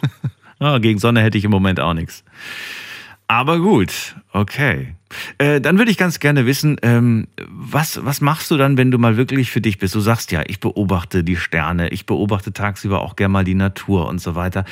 [0.59, 2.23] Ah, gegen Sonne hätte ich im Moment auch nichts.
[3.27, 4.95] Aber gut, okay.
[5.37, 8.97] Äh, dann würde ich ganz gerne wissen, ähm, was, was machst du dann, wenn du
[8.97, 9.95] mal wirklich für dich bist?
[9.95, 14.07] Du sagst ja, ich beobachte die Sterne, ich beobachte tagsüber auch gerne mal die Natur
[14.07, 14.65] und so weiter.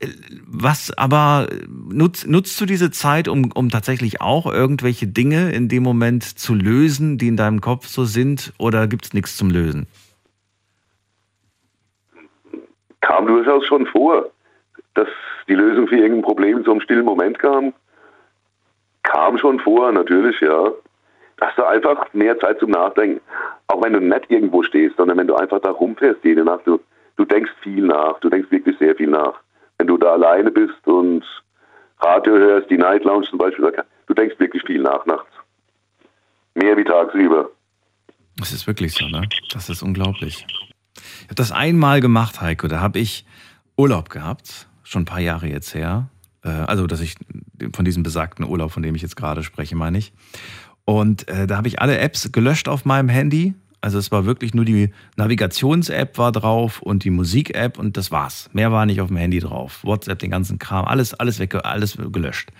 [0.00, 0.08] Äh,
[0.46, 5.82] Was aber nutzt, nutzt du diese Zeit, um, um tatsächlich auch irgendwelche Dinge in dem
[5.82, 9.86] Moment zu lösen, die in deinem Kopf so sind, oder gibt's nichts zum Lösen?
[13.00, 14.30] Kam durchaus schon vor,
[14.94, 15.08] dass
[15.48, 17.72] die Lösung für irgendein Problem so einem stillen Moment kam.
[19.16, 20.70] Kam schon vor, natürlich, ja.
[21.38, 23.22] Da hast du einfach mehr Zeit zum Nachdenken.
[23.66, 26.66] Auch wenn du nicht irgendwo stehst, sondern wenn du einfach da rumfährst jede Nacht.
[26.66, 26.78] Du,
[27.16, 28.20] du denkst viel nach.
[28.20, 29.32] Du denkst wirklich sehr viel nach.
[29.78, 31.24] Wenn du da alleine bist und
[32.00, 33.72] Radio hörst, die Night Lounge zum Beispiel,
[34.06, 35.32] du denkst wirklich viel nach nachts.
[36.54, 37.48] Mehr wie tagsüber.
[38.36, 39.22] Das ist wirklich so, ne?
[39.50, 40.44] Das ist unglaublich.
[40.98, 42.68] Ich habe das einmal gemacht, Heiko.
[42.68, 43.24] Da habe ich
[43.78, 46.10] Urlaub gehabt, schon ein paar Jahre jetzt her.
[46.46, 47.16] Äh, Also, dass ich
[47.74, 50.12] von diesem besagten Urlaub, von dem ich jetzt gerade spreche, meine ich.
[50.84, 53.54] Und äh, da habe ich alle Apps gelöscht auf meinem Handy.
[53.80, 58.48] Also es war wirklich nur die Navigations-App war drauf und die Musik-App und das war's.
[58.52, 59.84] Mehr war nicht auf dem Handy drauf.
[59.84, 62.50] WhatsApp, den ganzen Kram, alles, alles weg, alles gelöscht.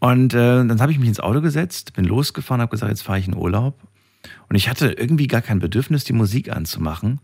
[0.00, 3.18] Und äh, dann habe ich mich ins Auto gesetzt, bin losgefahren, habe gesagt, jetzt fahre
[3.18, 3.80] ich in Urlaub.
[4.48, 7.20] Und ich hatte irgendwie gar kein Bedürfnis, die Musik anzumachen.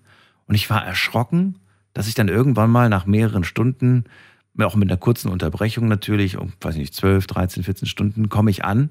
[0.47, 1.57] Und ich war erschrocken,
[1.93, 4.05] dass ich dann irgendwann mal nach mehreren Stunden,
[4.59, 8.65] auch mit einer kurzen Unterbrechung natürlich, um, weiß nicht, 12, 13, 14 Stunden, komme ich
[8.65, 8.91] an.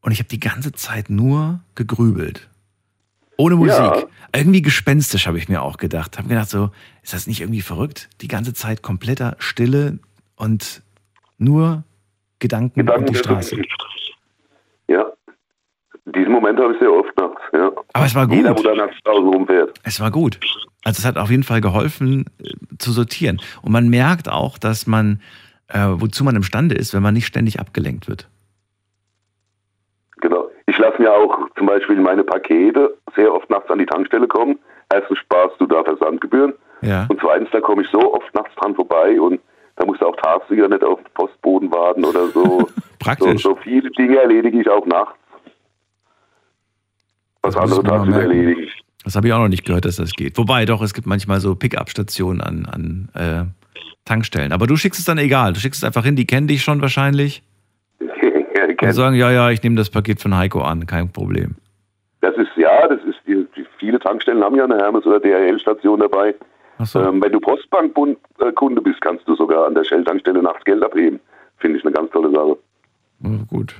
[0.00, 2.48] Und ich habe die ganze Zeit nur gegrübelt.
[3.36, 3.78] Ohne Musik.
[3.78, 4.02] Ja.
[4.34, 6.18] Irgendwie gespenstisch, habe ich mir auch gedacht.
[6.18, 6.70] Habe gedacht, so,
[7.02, 8.08] ist das nicht irgendwie verrückt?
[8.20, 9.98] Die ganze Zeit kompletter Stille
[10.36, 10.82] und
[11.38, 11.84] nur
[12.38, 13.62] Gedanken, Gedanken und die Straße.
[14.88, 15.06] Ja.
[16.06, 17.70] Diesen Moment habe ich sehr oft nachts, ja.
[17.92, 18.36] Aber es war gut.
[18.36, 19.78] Jeder, wo da nachts draußen rumfährt.
[19.84, 20.38] Es war gut.
[20.84, 23.40] Also es hat auf jeden Fall geholfen äh, zu sortieren.
[23.62, 25.20] Und man merkt auch, dass man,
[25.68, 28.28] äh, wozu man imstande ist, wenn man nicht ständig abgelenkt wird.
[30.20, 30.48] Genau.
[30.66, 34.58] Ich lasse mir auch zum Beispiel meine Pakete sehr oft nachts an die Tankstelle kommen.
[34.92, 36.54] Erstens sparst du da Versandgebühren.
[36.82, 37.06] Ja.
[37.08, 39.38] Und zweitens, da komme ich so oft nachts dran vorbei und
[39.76, 42.42] da musst du auch tagsüber nicht auf den Postboden warten oder so.
[42.60, 43.42] so, Praktisch.
[43.42, 45.14] so viele Dinge erledige ich auch nachts.
[47.42, 48.30] Was Das andere tagsüber merken.
[48.30, 48.68] erledigen.
[49.04, 50.36] Das habe ich auch noch nicht gehört, dass das geht.
[50.36, 53.44] Wobei, doch, es gibt manchmal so Pick-up-Stationen an, an äh,
[54.04, 54.52] Tankstellen.
[54.52, 55.52] Aber du schickst es dann egal.
[55.52, 57.42] Du schickst es einfach hin, die kennen dich schon wahrscheinlich.
[58.82, 61.56] Und sagen, ja, ja, ich nehme das Paket von Heiko an, kein Problem.
[62.20, 66.00] Das ist, ja, das ist, die, die, viele Tankstellen haben ja eine Hermes- oder DHL-Station
[66.00, 66.34] dabei.
[66.84, 67.00] So.
[67.00, 71.20] Ähm, wenn du Postbank-Kunde bist, kannst du sogar an der Shell-Tankstelle nachts Geld abheben.
[71.58, 72.56] Finde ich eine ganz tolle Sache.
[73.22, 73.74] Ja, gut.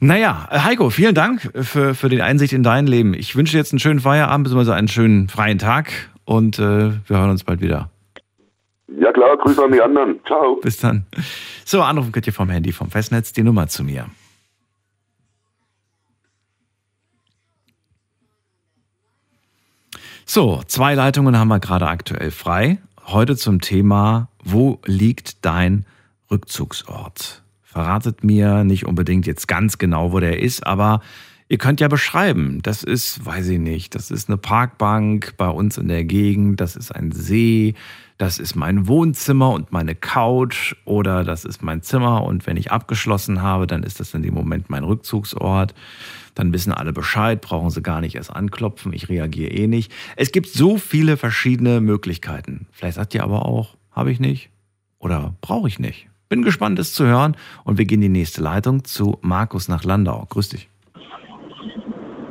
[0.00, 3.14] Naja, Heiko, vielen Dank für, für die Einsicht in dein Leben.
[3.14, 4.72] Ich wünsche dir jetzt einen schönen Feierabend bzw.
[4.72, 5.92] einen schönen freien Tag
[6.24, 7.90] und äh, wir hören uns bald wieder.
[8.86, 10.20] Ja klar, Grüße an die anderen.
[10.24, 10.56] Ciao.
[10.62, 11.04] Bis dann.
[11.64, 14.06] So, anrufen könnt ihr vom Handy, vom Festnetz die Nummer zu mir.
[20.24, 22.78] So, zwei Leitungen haben wir gerade aktuell frei.
[23.06, 25.86] Heute zum Thema, wo liegt dein
[26.30, 27.42] Rückzugsort?
[27.78, 31.00] Verratet mir nicht unbedingt jetzt ganz genau, wo der ist, aber
[31.48, 32.58] ihr könnt ja beschreiben.
[32.60, 36.74] Das ist, weiß ich nicht, das ist eine Parkbank bei uns in der Gegend, das
[36.74, 37.74] ist ein See,
[38.16, 42.72] das ist mein Wohnzimmer und meine Couch oder das ist mein Zimmer und wenn ich
[42.72, 45.72] abgeschlossen habe, dann ist das in dem Moment mein Rückzugsort.
[46.34, 49.92] Dann wissen alle Bescheid, brauchen sie gar nicht erst anklopfen, ich reagiere eh nicht.
[50.16, 52.66] Es gibt so viele verschiedene Möglichkeiten.
[52.72, 54.50] Vielleicht sagt ihr aber auch, habe ich nicht
[54.98, 56.08] oder brauche ich nicht.
[56.28, 59.84] Bin gespannt, es zu hören und wir gehen in die nächste Leitung zu Markus nach
[59.84, 60.26] Landau.
[60.28, 60.68] Grüß dich.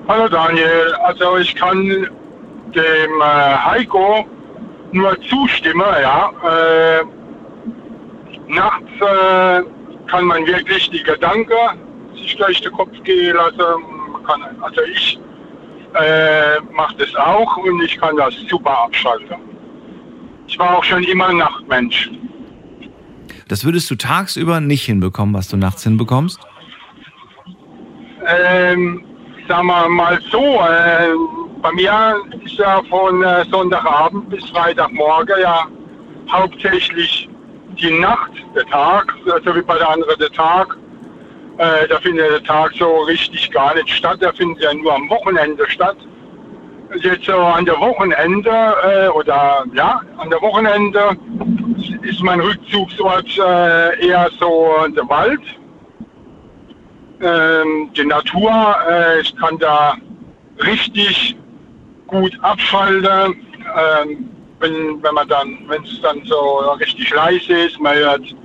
[0.08, 2.08] Hallo Daniel, also ich kann
[2.76, 4.26] dem äh, Heiko
[4.92, 6.32] nur zustimmen, ja.
[6.44, 7.04] Äh,
[8.48, 9.64] nachts äh,
[10.08, 11.54] kann man wirklich die Gedanken
[12.16, 13.84] sich durch den Kopf gehen lassen.
[14.26, 15.20] Kann, also ich
[15.96, 19.38] äh, mache das auch und ich kann das super abschalten.
[20.48, 22.12] Ich war auch schon immer Nachtmensch.
[23.48, 26.40] Das würdest du tagsüber nicht hinbekommen, was du nachts hinbekommst?
[28.28, 29.06] Ähm,
[29.48, 31.14] sagen wir mal so, äh,
[31.62, 35.66] bei mir ist ja von äh, Sonntagabend bis Freitagmorgen ja
[36.30, 37.30] hauptsächlich
[37.80, 39.14] die Nacht, der Tag,
[39.46, 40.78] so wie bei der anderen der Tag.
[41.58, 45.10] Äh, da findet der Tag so richtig gar nicht statt, der findet ja nur am
[45.10, 45.98] Wochenende statt.
[47.02, 51.18] Jetzt so an der Wochenende äh, oder ja, an der Wochenende
[52.08, 55.42] ist mein Rückzugsort äh, eher so der Wald.
[57.22, 59.96] Ähm, die Natur, äh, ich kann da
[60.64, 61.36] richtig
[62.08, 63.36] gut abschalten.
[63.78, 68.36] Ähm, wenn, wenn man dann, wenn es dann so richtig leise ist, man hört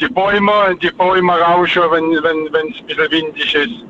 [0.00, 3.84] die Bäume, die Bäume rauschen, wenn es wenn, ein bisschen windig ist,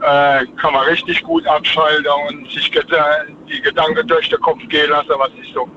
[0.00, 5.12] äh, kann man richtig gut abschalten und sich die Gedanken durch den Kopf gehen lassen,
[5.16, 5.68] was sich so,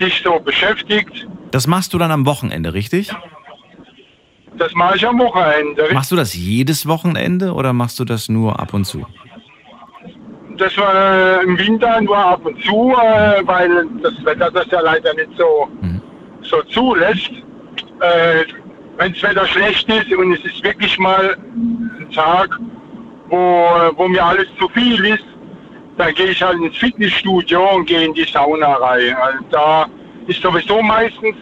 [0.00, 1.26] dich so beschäftigt.
[1.52, 3.12] Das machst du dann am Wochenende, richtig?
[4.56, 5.88] Das mache ich am Wochenende.
[5.92, 9.06] Machst du das jedes Wochenende oder machst du das nur ab und zu?
[10.56, 14.80] Das war äh, im Winter nur ab und zu, äh, weil das Wetter das ja
[14.80, 16.00] leider nicht so, mhm.
[16.42, 17.30] so zulässt.
[18.00, 18.44] Äh,
[18.96, 21.36] Wenn das Wetter schlecht ist und es ist wirklich mal
[21.98, 22.58] ein Tag,
[23.28, 25.24] wo, wo mir alles zu viel ist,
[25.96, 29.14] dann gehe ich halt ins Fitnessstudio und gehe in die Sauna rein.
[29.16, 29.86] Also da
[30.26, 31.36] ist sowieso meistens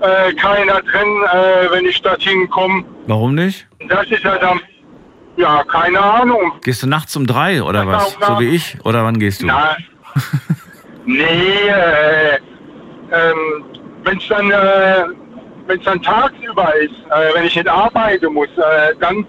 [0.00, 2.84] äh, keiner drin, äh, wenn ich dorthin komme.
[3.06, 3.66] Warum nicht?
[3.88, 4.60] Das ist ja dann
[5.36, 6.52] ja, keine Ahnung.
[6.62, 8.16] Gehst du nachts um drei oder was?
[8.20, 8.76] So wie ich?
[8.84, 9.46] Oder wann gehst du?
[9.46, 9.76] Nein.
[11.06, 12.36] nee, äh,
[13.12, 13.64] ähm,
[14.04, 15.04] wenn es dann, äh,
[15.66, 19.26] wenn's dann tagsüber ist, äh, wenn ich nicht arbeiten muss, äh, dann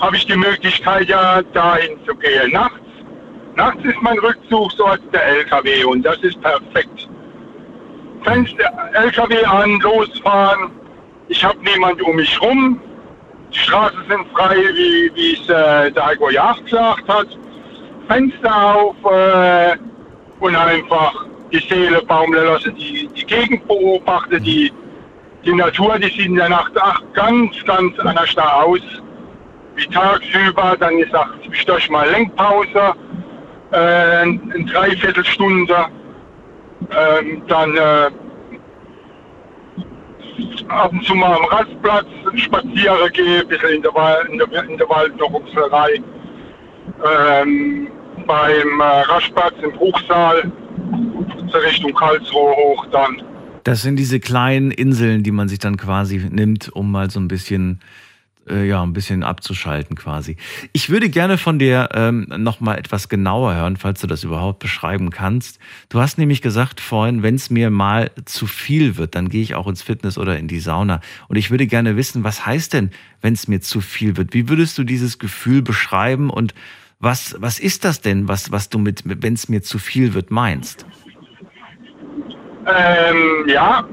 [0.00, 2.52] habe ich die Möglichkeit ja dahin zu gehen.
[2.52, 2.80] Nachts,
[3.54, 7.08] nachts ist mein Rückzugsort der LKW und das ist perfekt.
[8.26, 10.70] Fenster, LKW an, losfahren.
[11.28, 12.80] Ich habe niemand um mich rum.
[13.52, 17.28] Die Straßen sind frei, wie, es äh, der Heiko Jagd gesagt hat.
[18.08, 19.76] Fenster auf äh,
[20.40, 24.72] und einfach die Seele baumeln lassen, die, die Gegend beobachten, die,
[25.44, 28.80] die Natur, die sieht in der Nacht ach, ganz, ganz anders da aus.
[29.76, 32.94] Wie tagsüber, dann ist auch zwischendurch mal Lenkpause,
[33.70, 35.86] äh, eine Dreiviertelstunde.
[36.90, 38.10] Ähm, dann äh,
[40.68, 44.64] ab und zu mal am Rastplatz spazieren gehe, ein bisschen in der, Wald, in der,
[44.64, 46.00] in der Waldnochungslerei.
[47.04, 47.88] Ähm,
[48.26, 50.50] beim äh, Rastplatz im Bruchsal
[51.50, 53.22] zur Richtung Karlsruhe hoch dann.
[53.64, 57.28] Das sind diese kleinen Inseln, die man sich dann quasi nimmt, um mal so ein
[57.28, 57.80] bisschen
[58.48, 60.36] äh, ja, ein bisschen abzuschalten quasi.
[60.72, 65.10] Ich würde gerne von dir ähm, nochmal etwas genauer hören, falls du das überhaupt beschreiben
[65.10, 65.58] kannst.
[65.88, 69.54] Du hast nämlich gesagt vorhin, wenn es mir mal zu viel wird, dann gehe ich
[69.54, 71.00] auch ins Fitness oder in die Sauna.
[71.28, 74.34] Und ich würde gerne wissen, was heißt denn, wenn es mir zu viel wird?
[74.34, 76.54] Wie würdest du dieses Gefühl beschreiben und
[76.98, 80.30] was, was ist das denn, was, was du mit, wenn es mir zu viel wird,
[80.30, 80.86] meinst?
[82.66, 83.86] Ähm, ja,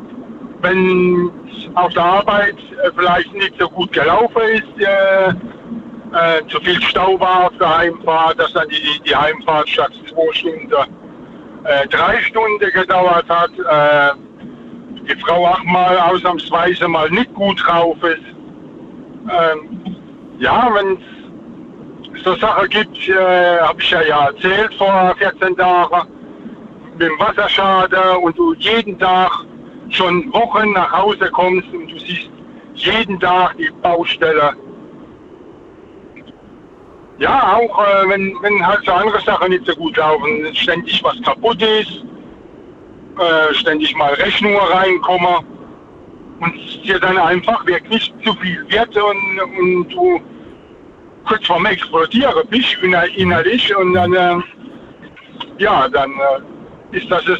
[0.63, 1.29] wenn
[1.75, 7.19] auf der Arbeit äh, vielleicht nicht so gut gelaufen ist, äh, äh, zu viel Stau
[7.19, 12.71] war auf der Heimfahrt, dass dann die, die Heimfahrt statt zwei Stunden äh, drei Stunden
[12.71, 13.51] gedauert hat.
[13.59, 14.15] Äh,
[15.07, 18.23] die Frau auch mal ausnahmsweise mal nicht gut drauf ist.
[19.29, 19.97] Ähm,
[20.39, 20.97] ja, wenn
[22.13, 26.07] es so Sachen gibt, äh, habe ich ja, ja erzählt vor 14 Tagen,
[26.93, 29.45] mit dem Wasserschaden und jeden Tag
[29.89, 32.29] schon Wochen nach Hause kommst und du siehst
[32.75, 34.53] jeden Tag die Baustelle.
[37.19, 41.21] Ja, auch äh, wenn, wenn halt so andere Sachen nicht so gut laufen, ständig was
[41.21, 42.03] kaputt ist,
[43.19, 45.45] äh, ständig mal Rechnungen reinkommen
[46.39, 50.19] und dir dann einfach wirklich zu viel wird und, und du
[51.25, 52.75] kurz vorm Explodieren bist
[53.15, 54.35] innerlich und dann, äh,
[55.59, 57.39] ja, dann äh, ist das das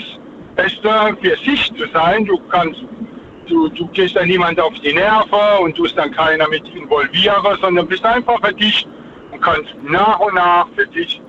[0.63, 2.25] Beste für sich zu sein.
[2.25, 2.81] Du kannst,
[3.47, 7.87] du, du gehst dann niemand auf die Nerven und tust dann keiner mit involvieren, sondern
[7.87, 8.87] bist einfach für dich
[9.31, 11.21] und kannst nach und nach für dich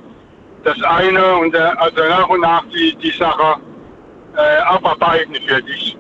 [0.63, 3.61] das eine und also nach und nach die, die Sache
[4.37, 5.97] äh, abarbeiten für dich.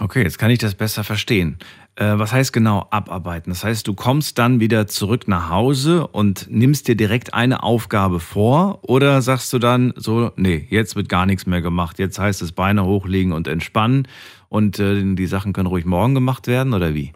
[0.00, 1.58] Okay, jetzt kann ich das besser verstehen.
[1.96, 3.50] Äh, was heißt genau abarbeiten?
[3.50, 8.18] Das heißt, du kommst dann wieder zurück nach Hause und nimmst dir direkt eine Aufgabe
[8.18, 12.40] vor oder sagst du dann so, nee, jetzt wird gar nichts mehr gemacht, jetzt heißt
[12.40, 14.08] es Beine hochlegen und entspannen
[14.48, 17.12] und äh, die Sachen können ruhig morgen gemacht werden oder wie?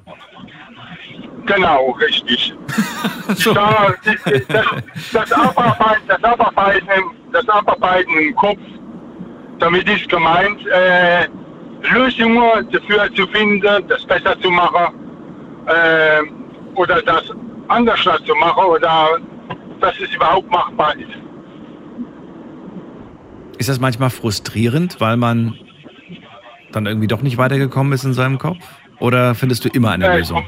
[1.47, 2.53] Genau, richtig.
[3.35, 3.55] so.
[3.55, 4.67] da, das,
[5.13, 6.87] das, Abarbeiten, das, Abarbeiten,
[7.33, 8.59] das Abarbeiten im Kopf,
[9.59, 11.29] damit ist gemeint, äh,
[11.91, 14.95] Lösungen dafür zu finden, das besser zu machen
[15.67, 16.23] äh,
[16.75, 17.33] oder das
[17.69, 19.19] anders zu machen oder
[19.81, 21.27] dass es überhaupt machbar ist.
[23.59, 25.59] Ist das manchmal frustrierend, weil man
[26.73, 28.59] dann irgendwie doch nicht weitergekommen ist in seinem Kopf?
[29.01, 30.45] Oder findest du immer eine äh, Lösung?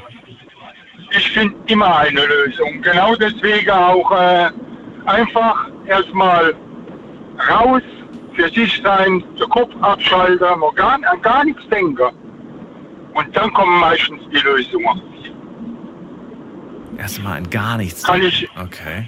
[1.11, 2.81] Ich finde immer eine Lösung.
[2.81, 4.49] Genau deswegen auch äh,
[5.05, 6.53] einfach erstmal
[7.49, 7.81] raus
[8.39, 12.09] für sich sein, den Kopf abschalten, man gar, an gar nichts denken.
[13.13, 15.01] Und dann kommen meistens die Lösungen.
[16.97, 19.07] Erstmal an gar nichts Kann ich, okay.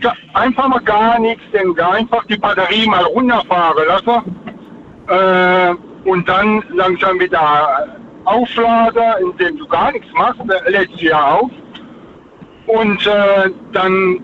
[0.00, 4.36] Ja, einfach mal gar nichts denken, einfach die Batterie mal runterfahren lassen
[5.08, 11.50] äh, und dann langsam wieder aufladen, indem du gar nichts machst, lädt sie ja auf
[12.66, 14.22] und äh, dann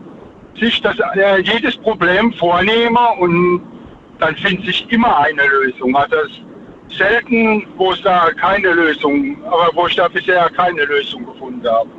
[0.58, 3.75] sich das äh, jedes Problem vornehmen und
[4.18, 5.94] dann findet sich immer eine Lösung.
[5.96, 11.26] Also es selten, wo es da keine Lösung, aber wo ich da bisher keine Lösung
[11.26, 11.90] gefunden habe.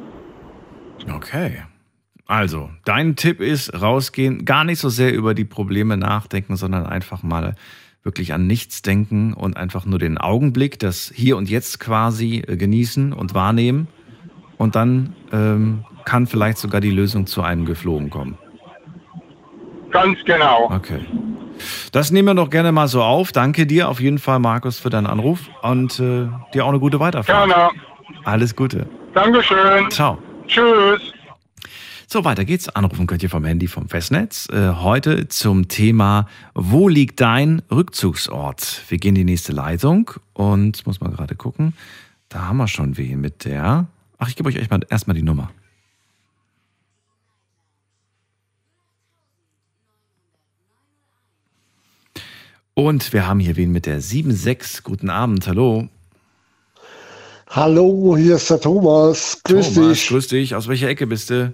[1.13, 1.63] Okay.
[2.25, 7.23] Also, dein Tipp ist rausgehen, gar nicht so sehr über die Probleme nachdenken, sondern einfach
[7.23, 7.56] mal
[8.03, 12.58] wirklich an nichts denken und einfach nur den Augenblick, das Hier und Jetzt quasi äh,
[12.58, 13.88] genießen und wahrnehmen.
[14.58, 18.38] Und dann ähm, kann vielleicht sogar die Lösung zu einem geflogen kommen.
[20.04, 20.70] Ganz genau.
[20.72, 21.00] Okay.
[21.92, 23.32] Das nehmen wir doch gerne mal so auf.
[23.32, 27.00] Danke dir auf jeden Fall, Markus, für deinen Anruf und äh, dir auch eine gute
[27.00, 27.50] Weiterfahrt.
[27.50, 27.72] Gerne.
[28.24, 28.88] Alles Gute.
[29.16, 29.90] Dankeschön.
[29.90, 30.20] Ciao.
[30.48, 31.02] Tschüss.
[32.06, 32.70] So, weiter geht's.
[32.70, 34.48] Anrufen könnt ihr vom Handy vom Festnetz.
[34.52, 38.84] Äh, heute zum Thema, wo liegt dein Rückzugsort?
[38.90, 41.74] Wir gehen in die nächste Leitung und muss mal gerade gucken.
[42.30, 43.88] Da haben wir schon wen mit der.
[44.20, 44.58] Ach, ich gebe euch
[44.90, 45.50] erstmal die Nummer.
[52.78, 54.84] Und wir haben hier wen mit der 7.6.
[54.84, 55.88] Guten Abend, hallo.
[57.48, 59.42] Hallo, hier ist der Thomas.
[59.46, 60.08] Grüß Thomas, dich.
[60.10, 60.54] Grüß dich.
[60.54, 61.52] Aus welcher Ecke bist du?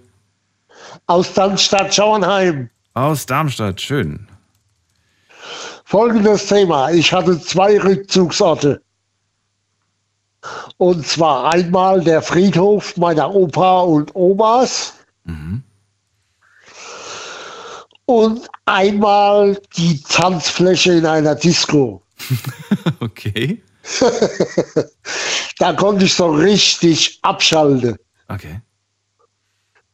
[1.08, 2.70] Aus Darmstadt-Schauenheim.
[2.94, 4.28] Aus Darmstadt, schön.
[5.86, 6.92] Folgendes Thema.
[6.92, 8.82] Ich hatte zwei Rückzugsorte.
[10.76, 14.94] Und zwar einmal der Friedhof meiner Opa und Omas.
[15.24, 15.64] Mhm.
[18.06, 22.02] Und einmal die Tanzfläche in einer Disco.
[23.00, 23.62] okay.
[25.60, 27.98] da konnte ich so richtig abschalten.
[28.28, 28.62] Okay.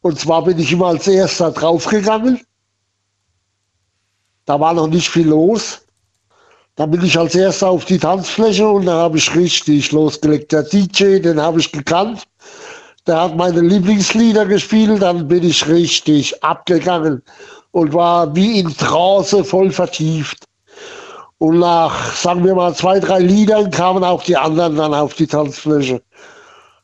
[0.02, 2.40] Und zwar bin ich immer als erster draufgegangen.
[4.44, 5.82] Da war noch nicht viel los.
[6.76, 10.52] Da bin ich als erster auf die Tanzfläche und da habe ich richtig losgelegt.
[10.52, 12.26] Der DJ, den habe ich gekannt.
[13.06, 15.02] Der hat meine Lieblingslieder gespielt.
[15.02, 17.22] Dann bin ich richtig abgegangen
[17.72, 20.44] und war wie in Trance voll vertieft.
[21.38, 25.26] Und nach, sagen wir mal, zwei, drei Liedern kamen auch die anderen dann auf die
[25.26, 26.02] Tanzfläche.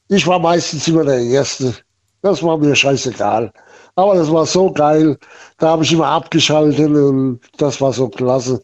[0.09, 1.75] Ich war meistens immer der Erste.
[2.23, 3.53] Das war mir scheißegal.
[3.97, 5.19] Aber das war so geil.
[5.59, 8.63] Da habe ich immer abgeschaltet und das war so klasse.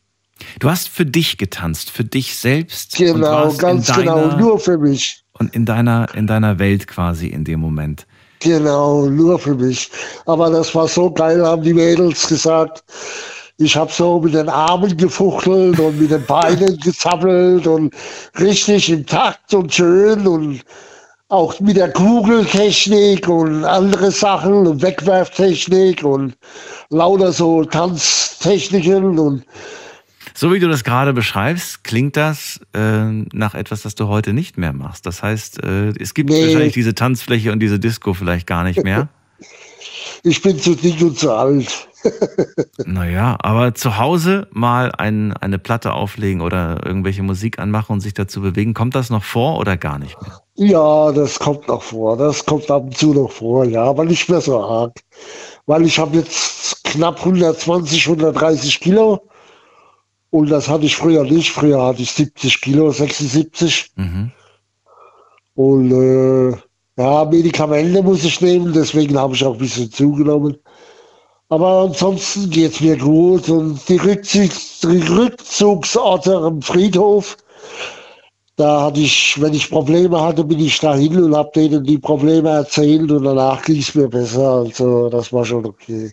[0.59, 2.97] Du hast für dich getanzt, für dich selbst.
[2.97, 5.23] Genau, ganz genau, deiner, genau, nur für mich.
[5.39, 8.07] Und in deiner, in deiner Welt quasi in dem Moment.
[8.43, 9.91] Genau, nur für mich.
[10.27, 12.83] Aber das war so geil, haben die Mädels gesagt.
[13.59, 17.95] Ich habe so mit den Armen gefuchtelt und mit den Beinen gezappelt und
[18.41, 20.63] richtig im Takt und schön und
[21.29, 26.35] auch mit der Kugeltechnik und andere Sachen und Wegwerftechnik und
[26.91, 29.45] lauter so Tanztechniken und
[30.35, 34.59] so wie du das gerade beschreibst, klingt das äh, nach etwas, das du heute nicht
[34.59, 35.07] mehr machst.
[35.07, 36.43] Das heißt, äh, es gibt nee.
[36.43, 39.09] wahrscheinlich diese Tanzfläche und diese Disco vielleicht gar nicht mehr.
[40.25, 41.89] Ich bin zu dick und zu alt.
[42.87, 48.15] naja, aber zu Hause mal ein, eine Platte auflegen oder irgendwelche Musik anmachen und sich
[48.15, 50.41] dazu bewegen, kommt das noch vor oder gar nicht mehr?
[50.55, 52.17] Ja, das kommt noch vor.
[52.17, 54.93] Das kommt ab und zu noch vor, ja, aber nicht mehr so arg.
[55.67, 59.29] Weil ich habe jetzt knapp 120, 130 Kilo
[60.33, 61.51] und das hatte ich früher nicht.
[61.51, 63.91] Früher hatte ich 70 Kilo, 76.
[63.97, 64.33] Mhm.
[65.55, 66.57] Und äh,
[66.97, 70.57] ja, Medikamente muss ich nehmen, deswegen habe ich auch ein bisschen zugenommen.
[71.51, 77.37] Aber ansonsten geht es mir gut und die, Rückzugs die Rückzugsorte am Friedhof,
[78.57, 82.49] da hatte ich, wenn ich Probleme hatte, bin ich dahin und habe denen die Probleme
[82.49, 84.51] erzählt und danach ging es mir besser.
[84.51, 86.11] Also das war schon okay.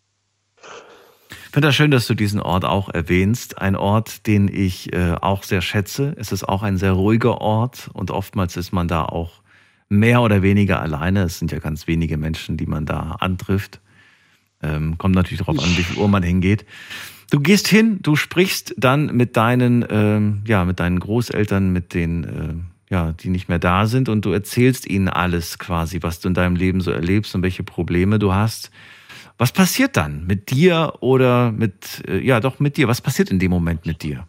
[1.60, 3.58] Finde das schön, dass du diesen Ort auch erwähnst.
[3.58, 6.16] Ein Ort, den ich äh, auch sehr schätze.
[6.18, 9.42] Es ist auch ein sehr ruhiger Ort und oftmals ist man da auch
[9.90, 11.24] mehr oder weniger alleine.
[11.24, 13.82] Es sind ja ganz wenige Menschen, die man da antrifft.
[14.64, 16.66] Ähm, kommt natürlich darauf an, wie viel Uhr man hingeht.
[17.30, 22.24] Du gehst hin, du sprichst dann mit deinen, ähm, ja, mit deinen Großeltern, mit den,
[22.24, 22.54] äh,
[22.90, 26.36] ja, die nicht mehr da sind und du erzählst ihnen alles quasi, was du in
[26.36, 28.72] deinem Leben so erlebst und welche Probleme du hast.
[29.40, 32.90] Was passiert dann mit dir oder mit, äh, ja doch mit dir?
[32.90, 34.28] Was passiert in dem Moment mit dir?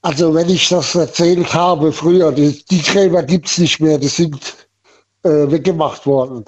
[0.00, 4.08] Also wenn ich das erzählt habe früher, die, die Gräber gibt es nicht mehr, die
[4.08, 4.66] sind
[5.22, 6.46] äh, weggemacht worden.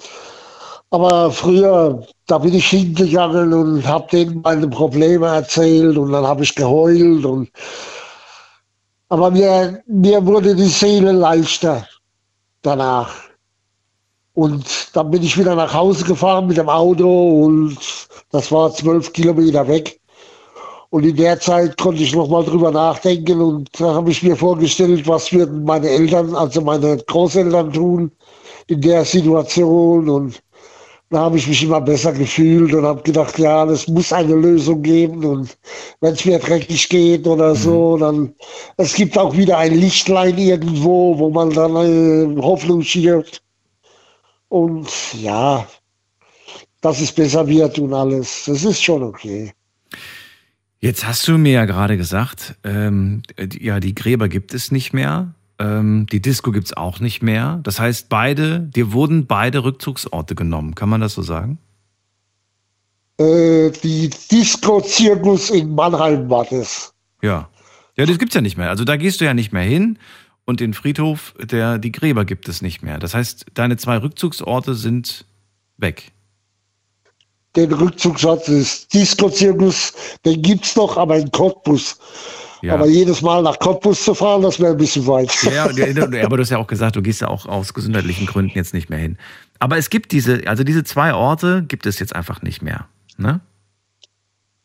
[0.89, 6.43] Aber früher, da bin ich hingegangen und habe denen meine Probleme erzählt und dann habe
[6.43, 7.23] ich geheult.
[7.23, 7.51] Und,
[9.09, 11.87] aber mir, mir wurde die Seele leichter
[12.63, 13.13] danach.
[14.33, 17.77] Und dann bin ich wieder nach Hause gefahren mit dem Auto und
[18.31, 19.99] das war zwölf Kilometer weg.
[20.89, 25.07] Und in der Zeit konnte ich nochmal drüber nachdenken und da habe ich mir vorgestellt,
[25.07, 28.11] was würden meine Eltern, also meine Großeltern tun
[28.67, 30.09] in der Situation.
[30.09, 30.41] Und
[31.09, 34.81] da habe ich mich immer besser gefühlt und habe gedacht, ja, es muss eine Lösung
[34.81, 35.25] geben.
[35.25, 35.57] Und
[36.01, 37.99] wenn es mir dreckig geht oder so, mhm.
[37.99, 38.35] dann
[38.77, 43.43] es gibt auch wieder ein Lichtlein irgendwo, wo man dann äh, Hoffnung schiebt.
[44.53, 45.67] Und ja,
[46.79, 49.51] dass es besser wird und alles, das ist schon okay.
[50.79, 53.23] Jetzt hast du mir ja gerade gesagt, ähm,
[53.59, 55.33] ja, die Gräber gibt es nicht mehr.
[55.57, 57.61] Ähm, die Disco gibt es auch nicht mehr.
[57.63, 60.75] Das heißt, beide, dir wurden beide Rückzugsorte genommen.
[60.75, 61.57] Kann man das so sagen?
[63.17, 66.93] Äh, die Disco-Zirkus in Mannheim war das.
[67.23, 67.49] Ja.
[67.97, 68.69] Ja, das gibt's ja nicht mehr.
[68.69, 69.97] Also da gehst du ja nicht mehr hin
[70.45, 72.99] und den Friedhof, der, die Gräber gibt es nicht mehr.
[72.99, 75.25] Das heißt, deine zwei Rückzugsorte sind
[75.77, 76.11] weg.
[77.55, 79.93] Den Rückzugsort des Disco-Zirkus,
[80.25, 81.99] den gibt es noch, aber in Cottbus.
[82.63, 82.75] Ja.
[82.75, 85.31] Aber jedes Mal nach Cottbus zu fahren, das wäre ein bisschen weit.
[85.43, 88.73] Ja, aber du hast ja auch gesagt, du gehst ja auch aus gesundheitlichen Gründen jetzt
[88.73, 89.17] nicht mehr hin.
[89.59, 92.87] Aber es gibt diese, also diese zwei Orte gibt es jetzt einfach nicht mehr.
[93.17, 93.41] Ne?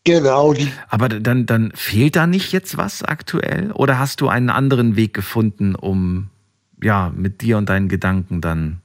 [0.09, 0.55] Genau.
[0.89, 3.73] Aber dann, dann fehlt da nicht jetzt was aktuell?
[3.73, 6.31] Oder hast du einen anderen Weg gefunden, um
[6.83, 8.81] ja mit dir und deinen Gedanken dann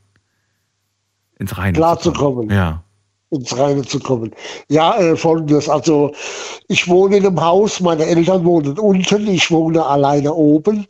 [1.39, 2.49] ins Reine Klar zu kommen?
[2.49, 2.84] Ja.
[3.30, 4.32] Ins Reine zu kommen.
[4.67, 5.69] Ja, äh, folgendes.
[5.69, 6.13] Also,
[6.67, 10.86] ich wohne in einem Haus, meine Eltern wohnen unten, ich wohne alleine oben.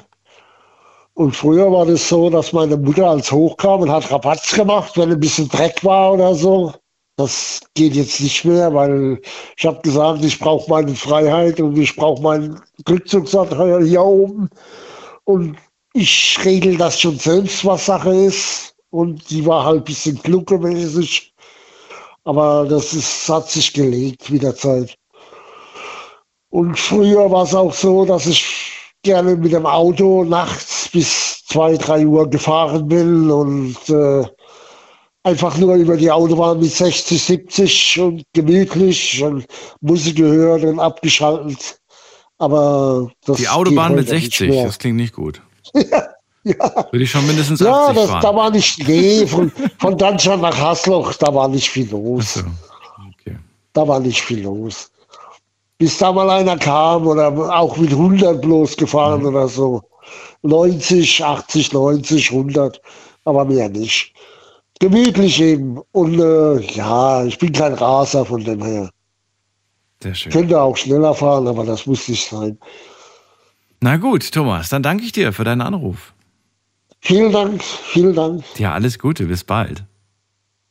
[1.13, 5.11] Und früher war das so, dass meine Mutter als hochkam und hat Rabatz gemacht, wenn
[5.11, 6.73] ein bisschen Dreck war oder so.
[7.16, 9.22] Das geht jetzt nicht mehr, weil
[9.55, 12.59] ich habe gesagt, ich brauche meine Freiheit und ich brauche meinen
[12.89, 13.53] Rückzugsort
[13.84, 14.49] hier oben.
[15.26, 15.57] Und
[15.93, 18.76] ich regel das schon selbst, was Sache ist.
[18.89, 21.34] Und die war halt ein bisschen klugemäßig.
[22.24, 24.97] Aber das ist, hat sich gelegt mit der Zeit.
[26.49, 28.72] Und früher war es auch so, dass ich
[29.03, 34.26] gerne mit dem Auto nachts bis zwei, drei Uhr gefahren bin und äh,
[35.24, 39.45] einfach nur über die Autobahn mit 60, 70 und gemütlich und
[39.82, 41.80] Musik gehört und abgeschaltet.
[42.38, 45.41] Aber das Die Autobahn mit 60, das klingt nicht gut.
[45.74, 46.09] ja.
[46.45, 46.88] Ja.
[46.91, 48.21] Würde ich schon mindestens ja, 80 das, fahren.
[48.21, 49.49] da war nicht, nee, von,
[49.80, 52.34] von Darmstadt nach Hasloch, da war nicht viel los.
[52.34, 52.41] So.
[53.13, 53.38] Okay.
[53.71, 54.91] Da war nicht viel los.
[55.78, 59.28] Bis da mal einer kam oder auch mit 100 bloß gefahren mhm.
[59.28, 59.84] oder so.
[60.41, 62.82] 90, 80, 90, 100,
[63.24, 64.12] aber mehr nicht
[64.80, 65.80] gemütlich eben.
[65.91, 68.89] Und äh, ja, ich bin kein Raser von dem her.
[70.01, 70.32] Sehr schön.
[70.32, 72.57] Könnte auch schneller fahren, aber das muss nicht sein.
[73.80, 76.13] Na gut, Thomas, dann danke ich dir für deinen Anruf.
[76.99, 78.43] Vielen Dank, vielen Dank.
[78.57, 79.84] Ja, alles Gute, bis bald.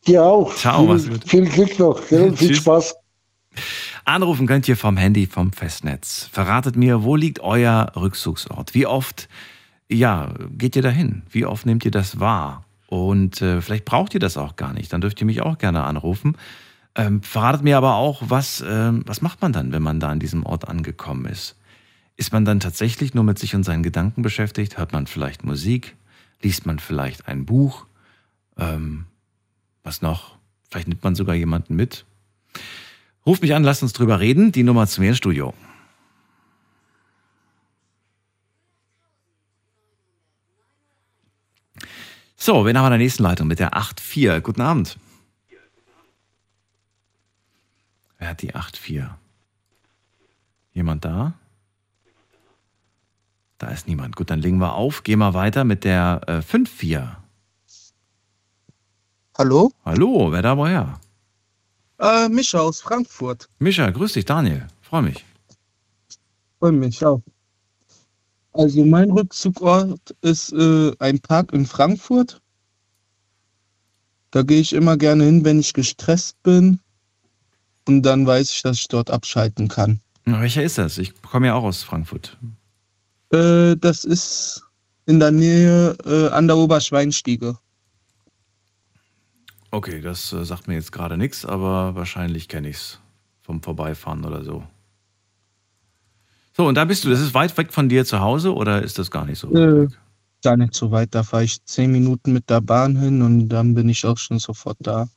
[0.07, 0.55] Dir auch.
[0.55, 1.29] Ciao, viel, gut.
[1.29, 2.09] Viel Glück noch.
[2.09, 2.35] Gell?
[2.37, 2.59] viel Tschüss.
[2.59, 2.95] Spaß.
[4.05, 6.29] Anrufen könnt ihr vom Handy vom Festnetz.
[6.33, 8.75] Verratet mir, wo liegt euer Rückzugsort?
[8.75, 9.29] Wie oft,
[9.89, 11.23] ja, geht ihr dahin?
[11.31, 12.65] Wie oft nehmt ihr das wahr?
[12.93, 14.93] Und äh, vielleicht braucht ihr das auch gar nicht.
[14.93, 16.37] Dann dürft ihr mich auch gerne anrufen.
[16.95, 20.19] Ähm, verratet mir aber auch, was, ähm, was macht man dann, wenn man da an
[20.19, 21.57] diesem Ort angekommen ist?
[22.17, 24.77] Ist man dann tatsächlich nur mit sich und seinen Gedanken beschäftigt?
[24.77, 25.97] Hört man vielleicht Musik?
[26.43, 27.87] Liest man vielleicht ein Buch?
[28.59, 29.07] Ähm,
[29.83, 30.37] was noch?
[30.69, 32.05] Vielleicht nimmt man sogar jemanden mit.
[33.25, 34.53] Ruf mich an, lasst uns drüber reden.
[34.53, 35.55] Die Nummer zu mir ins Studio.
[42.45, 44.41] So, wen haben wir in der nächsten Leitung mit der 8.4?
[44.41, 44.99] Guten Abend.
[48.19, 49.11] Wer hat die 8.4?
[50.73, 51.35] Jemand da?
[53.59, 54.17] Da ist niemand.
[54.17, 55.05] Gut, dann legen wir auf.
[55.05, 57.15] Gehen wir weiter mit der äh, 5.4.
[59.39, 59.71] Hallo?
[59.85, 60.99] Hallo, wer da woher?
[62.01, 63.49] Äh, Mischa aus Frankfurt.
[63.61, 64.67] Mischa, grüß dich, Daniel.
[64.81, 65.25] Freue mich.
[66.59, 67.23] Freue mich auch.
[68.53, 72.41] Also mein Rückzugort ist äh, ein Park in Frankfurt.
[74.31, 76.79] Da gehe ich immer gerne hin, wenn ich gestresst bin.
[77.87, 80.01] Und dann weiß ich, dass ich dort abschalten kann.
[80.25, 80.99] Na, welcher ist das?
[80.99, 82.37] Ich komme ja auch aus Frankfurt.
[83.33, 84.63] Äh, das ist
[85.07, 87.57] in der Nähe äh, an der Oberschweinstiege.
[89.71, 93.01] Okay, das äh, sagt mir jetzt gerade nichts, aber wahrscheinlich kenne ich es
[93.41, 94.63] vom Vorbeifahren oder so.
[96.57, 98.99] So, und da bist du, das ist weit weg von dir zu Hause oder ist
[98.99, 99.53] das gar nicht so?
[99.55, 99.89] Äh,
[100.45, 101.15] gar nicht so weit.
[101.15, 104.39] Da fahre ich zehn Minuten mit der Bahn hin und dann bin ich auch schon
[104.39, 105.09] sofort da.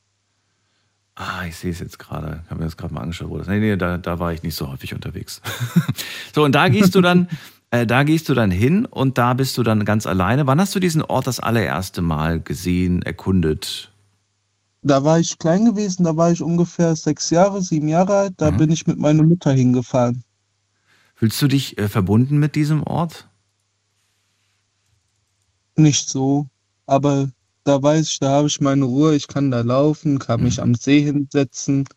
[1.14, 2.42] Ah, ich sehe es jetzt gerade.
[2.44, 3.30] Ich habe mir das gerade mal angeschaut.
[3.30, 5.40] Wo das, nee, nee, da, da war ich nicht so häufig unterwegs.
[6.34, 7.28] so, und da gehst du dann,
[7.70, 10.46] äh, da gehst du dann hin und da bist du dann ganz alleine.
[10.46, 13.92] Wann hast du diesen Ort das allererste Mal gesehen, erkundet?
[14.82, 18.34] Da war ich klein gewesen, da war ich ungefähr sechs Jahre, sieben Jahre alt.
[18.38, 18.56] Da Mhm.
[18.56, 20.24] bin ich mit meiner Mutter hingefahren.
[21.16, 23.28] Fühlst du dich äh, verbunden mit diesem Ort?
[25.74, 26.46] Nicht so,
[26.86, 27.30] aber
[27.64, 29.16] da weiß ich, da habe ich meine Ruhe.
[29.16, 31.88] Ich kann da laufen, kann mich am See hinsetzen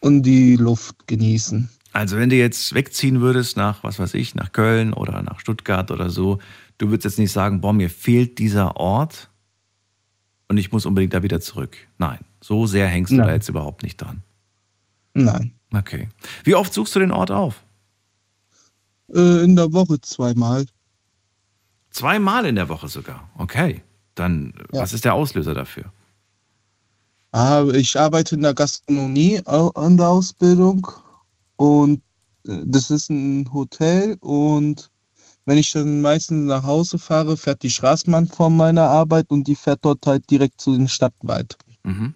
[0.00, 1.68] und die Luft genießen.
[1.92, 5.90] Also wenn du jetzt wegziehen würdest nach, was weiß ich, nach Köln oder nach Stuttgart
[5.90, 6.38] oder so,
[6.76, 9.30] du würdest jetzt nicht sagen, boah, mir fehlt dieser Ort
[10.48, 11.76] und ich muss unbedingt da wieder zurück.
[11.96, 13.26] Nein, so sehr hängst du Nein.
[13.26, 14.22] da jetzt überhaupt nicht dran.
[15.14, 15.52] Nein.
[15.72, 16.08] Okay.
[16.44, 17.64] Wie oft suchst du den Ort auf?
[19.14, 20.66] Äh, in der Woche zweimal.
[21.90, 23.28] Zweimal in der Woche sogar.
[23.36, 23.82] Okay.
[24.14, 24.82] Dann, Ja.
[24.82, 25.84] was ist der Auslöser dafür?
[27.32, 30.86] Ah, ich arbeite in der Gastronomie an der Ausbildung
[31.56, 32.02] und
[32.46, 34.90] äh, das ist ein Hotel und
[35.44, 39.54] wenn ich dann meistens nach Hause fahre, fährt die Straßenbahn vor meiner Arbeit und die
[39.56, 41.56] fährt dort halt direkt zu den Stadtwald.
[41.84, 42.12] Mhm.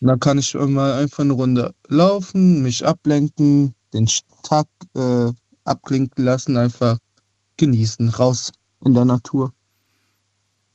[0.00, 4.08] Da kann ich mal einfach eine Runde laufen, mich ablenken, den
[4.44, 5.32] Tag äh,
[5.68, 6.98] abklinken lassen, einfach
[7.56, 8.52] genießen, raus
[8.84, 9.52] in der Natur.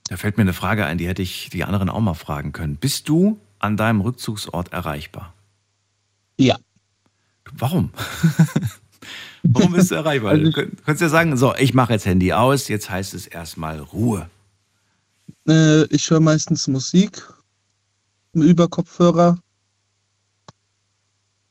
[0.10, 2.76] Da fällt mir eine Frage ein, die hätte ich die anderen auch mal fragen können.
[2.76, 5.34] Bist du an deinem Rückzugsort erreichbar?
[6.38, 6.58] Ja.
[7.54, 7.92] Warum?
[9.44, 10.32] Warum bist du erreichbar?
[10.32, 13.28] Also du ich- könntest ja sagen, so, ich mache jetzt Handy aus, jetzt heißt es
[13.28, 14.30] erstmal Ruhe.
[15.48, 17.22] Äh, ich höre meistens Musik
[18.34, 19.38] über Kopfhörer.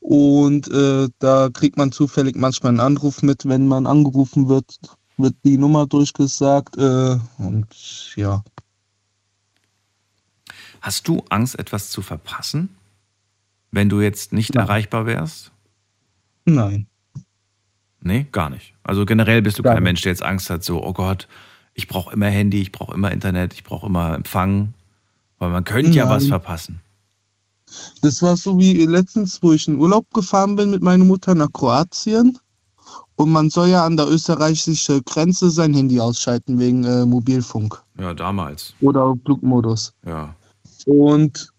[0.03, 4.77] Und äh, da kriegt man zufällig manchmal einen Anruf mit, wenn man angerufen wird,
[5.17, 6.77] wird die Nummer durchgesagt.
[6.77, 7.67] Äh, und
[8.17, 8.43] ja,
[10.81, 12.67] Hast du Angst, etwas zu verpassen,
[13.71, 15.51] wenn du jetzt nicht erreichbar wärst?
[16.45, 16.87] nein.
[18.05, 18.73] Nee, gar nicht.
[18.83, 19.83] Also generell bist du Gar kein.
[19.83, 21.29] Mensch, der jetzt Angst hat, so, oh Gott,
[21.73, 24.73] ich brauche immer Handy, ich brauche immer Internet, ich brauche immer Empfang,
[25.39, 26.29] weil man könnte ja was Nein.
[26.31, 26.81] verpassen.
[28.01, 31.51] Das war so wie letztens, wo ich in Urlaub gefahren bin mit meiner Mutter nach
[31.51, 32.37] Kroatien.
[33.15, 38.13] Und man soll ja an der österreichischen Grenze sein Handy ausschalten wegen äh, Mobilfunk Ja,
[38.13, 38.73] damals.
[38.81, 39.93] oder Flugmodus.
[40.05, 40.35] Ja.
[40.85, 41.49] Und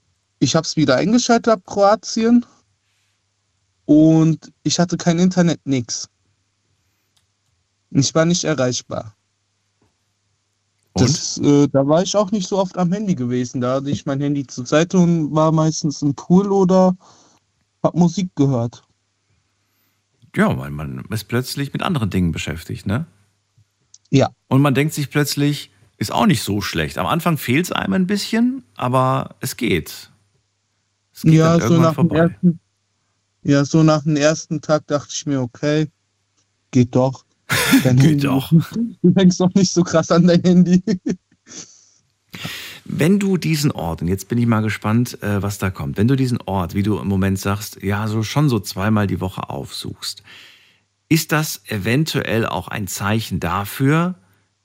[0.40, 2.44] ich habe es wieder eingeschaltet ab Kroatien.
[3.86, 6.08] Und ich hatte kein Internet, nix.
[7.90, 9.14] Ich war nicht erreichbar.
[10.94, 11.02] Und?
[11.08, 13.60] Das, äh, da war ich auch nicht so oft am Handy gewesen.
[13.60, 16.96] Da hatte ich mein Handy zur Seite und war meistens im Pool oder
[17.82, 18.84] hab Musik gehört.
[20.36, 23.06] Ja, weil man ist plötzlich mit anderen Dingen beschäftigt, ne?
[24.10, 24.30] Ja.
[24.48, 26.98] Und man denkt sich plötzlich, ist auch nicht so schlecht.
[26.98, 30.10] Am Anfang fehlt es einem ein bisschen, aber es geht.
[31.12, 32.18] Es geht Ja, so nach, vorbei.
[32.18, 32.60] ersten,
[33.42, 35.88] ja, so nach dem ersten Tag dachte ich mir, okay,
[36.70, 37.24] geht doch.
[37.82, 38.50] Dein Geht doch.
[38.50, 40.82] Du hängst doch nicht so krass an dein Handy.
[42.84, 46.08] Wenn du diesen Ort, und jetzt bin ich mal gespannt, äh, was da kommt, wenn
[46.08, 49.48] du diesen Ort, wie du im Moment sagst, ja, so schon so zweimal die Woche
[49.48, 50.22] aufsuchst,
[51.08, 54.16] ist das eventuell auch ein Zeichen dafür,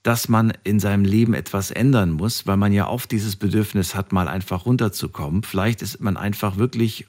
[0.04, 4.12] dass man in seinem Leben etwas ändern muss, weil man ja oft dieses Bedürfnis hat,
[4.12, 5.44] mal einfach runterzukommen.
[5.44, 7.06] Vielleicht ist man einfach wirklich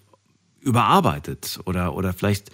[0.61, 2.51] überarbeitet oder, oder vielleicht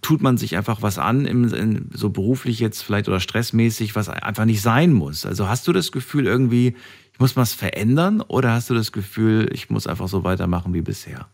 [0.00, 4.08] tut man sich einfach was an, im, in, so beruflich jetzt vielleicht oder stressmäßig, was
[4.08, 5.26] einfach nicht sein muss.
[5.26, 6.76] Also hast du das Gefühl irgendwie,
[7.12, 10.82] ich muss was verändern oder hast du das Gefühl, ich muss einfach so weitermachen wie
[10.82, 11.28] bisher?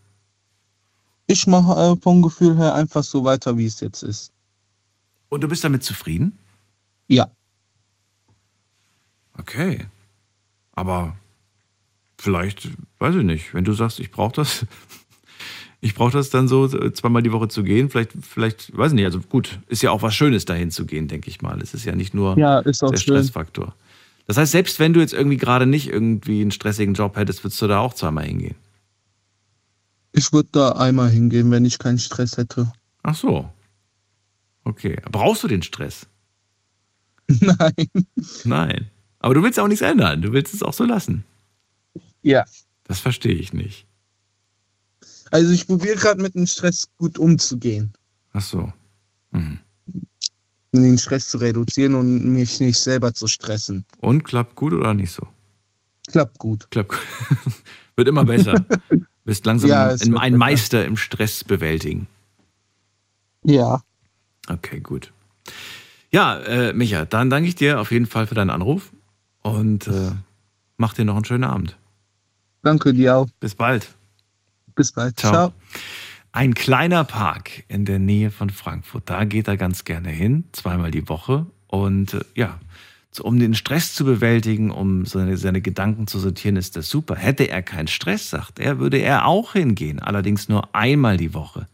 [1.27, 4.33] Ich mache äh, vom Gefühl her einfach so weiter, wie es jetzt ist.
[5.29, 6.39] Und du bist damit zufrieden?
[7.07, 7.31] Ja.
[9.39, 9.87] Okay.
[10.73, 11.17] Aber
[12.19, 14.67] vielleicht, weiß ich nicht, wenn du sagst, ich brauche das,
[15.85, 18.95] ich brauche das dann so äh, zweimal die Woche zu gehen, vielleicht, vielleicht, weiß ich
[18.95, 21.61] nicht, also gut, ist ja auch was Schönes dahin zu gehen, denke ich mal.
[21.61, 22.97] Es ist ja nicht nur Ja, der schön.
[22.97, 23.75] Stressfaktor.
[24.27, 27.61] Das heißt, selbst wenn du jetzt irgendwie gerade nicht irgendwie einen stressigen Job hättest, würdest
[27.61, 28.55] du da auch zweimal hingehen.
[30.13, 32.73] Ich würde da einmal hingehen, wenn ich keinen Stress hätte.
[33.03, 33.51] Ach so.
[34.63, 34.97] Okay.
[35.11, 36.07] Brauchst du den Stress?
[37.29, 37.89] Nein.
[38.45, 38.91] Nein.
[39.19, 40.23] Aber du willst auch nichts ändern.
[40.23, 41.25] Du willst es auch so lassen.
[42.23, 42.45] Ja.
[42.85, 43.87] Das verstehe ich nicht.
[45.33, 47.93] Also ich probiere gerade mit dem Stress gut umzugehen.
[48.35, 48.73] Ach so.
[49.31, 49.59] Mhm.
[50.73, 53.85] Den Stress zu reduzieren und mich nicht selber zu stressen.
[53.99, 55.27] Und klappt gut oder nicht so?
[56.09, 56.71] Klappt gut.
[56.71, 57.01] Klappt gut.
[57.97, 58.65] Wird immer besser.
[59.25, 60.37] Bist langsam Ja, ein, ein.
[60.37, 62.09] Meister im Stress bewältigen.
[63.45, 63.83] Ja.
[64.49, 65.13] Okay, gut.
[66.11, 68.93] Ja, äh, Micha, dann danke ich dir auf jeden Fall für deinen Anruf
[69.43, 70.11] und äh,
[70.77, 71.79] mach dir noch einen schönen Abend.
[72.63, 73.29] Danke dir auch.
[73.41, 73.95] Bis bald.
[74.75, 75.19] Bis bald.
[75.19, 75.33] Ciao.
[75.33, 75.53] Ciao.
[76.33, 79.11] Ein kleiner Park in der Nähe von Frankfurt.
[79.11, 81.47] Da geht er ganz gerne hin, zweimal die Woche.
[81.67, 82.59] Und äh, ja,
[83.21, 87.17] um den Stress zu bewältigen, um seine, seine Gedanken zu sortieren, ist das super.
[87.17, 89.99] Hätte er keinen Stress, sagt er, würde er auch hingehen.
[89.99, 91.69] Allerdings nur einmal die Woche.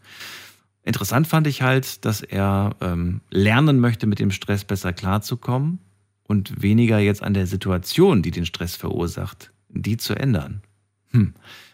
[0.83, 5.79] Interessant fand ich halt, dass er ähm, lernen möchte, mit dem Stress besser klarzukommen
[6.23, 10.61] und weniger jetzt an der Situation, die den Stress verursacht, die zu ändern.
[11.11, 11.33] Hm.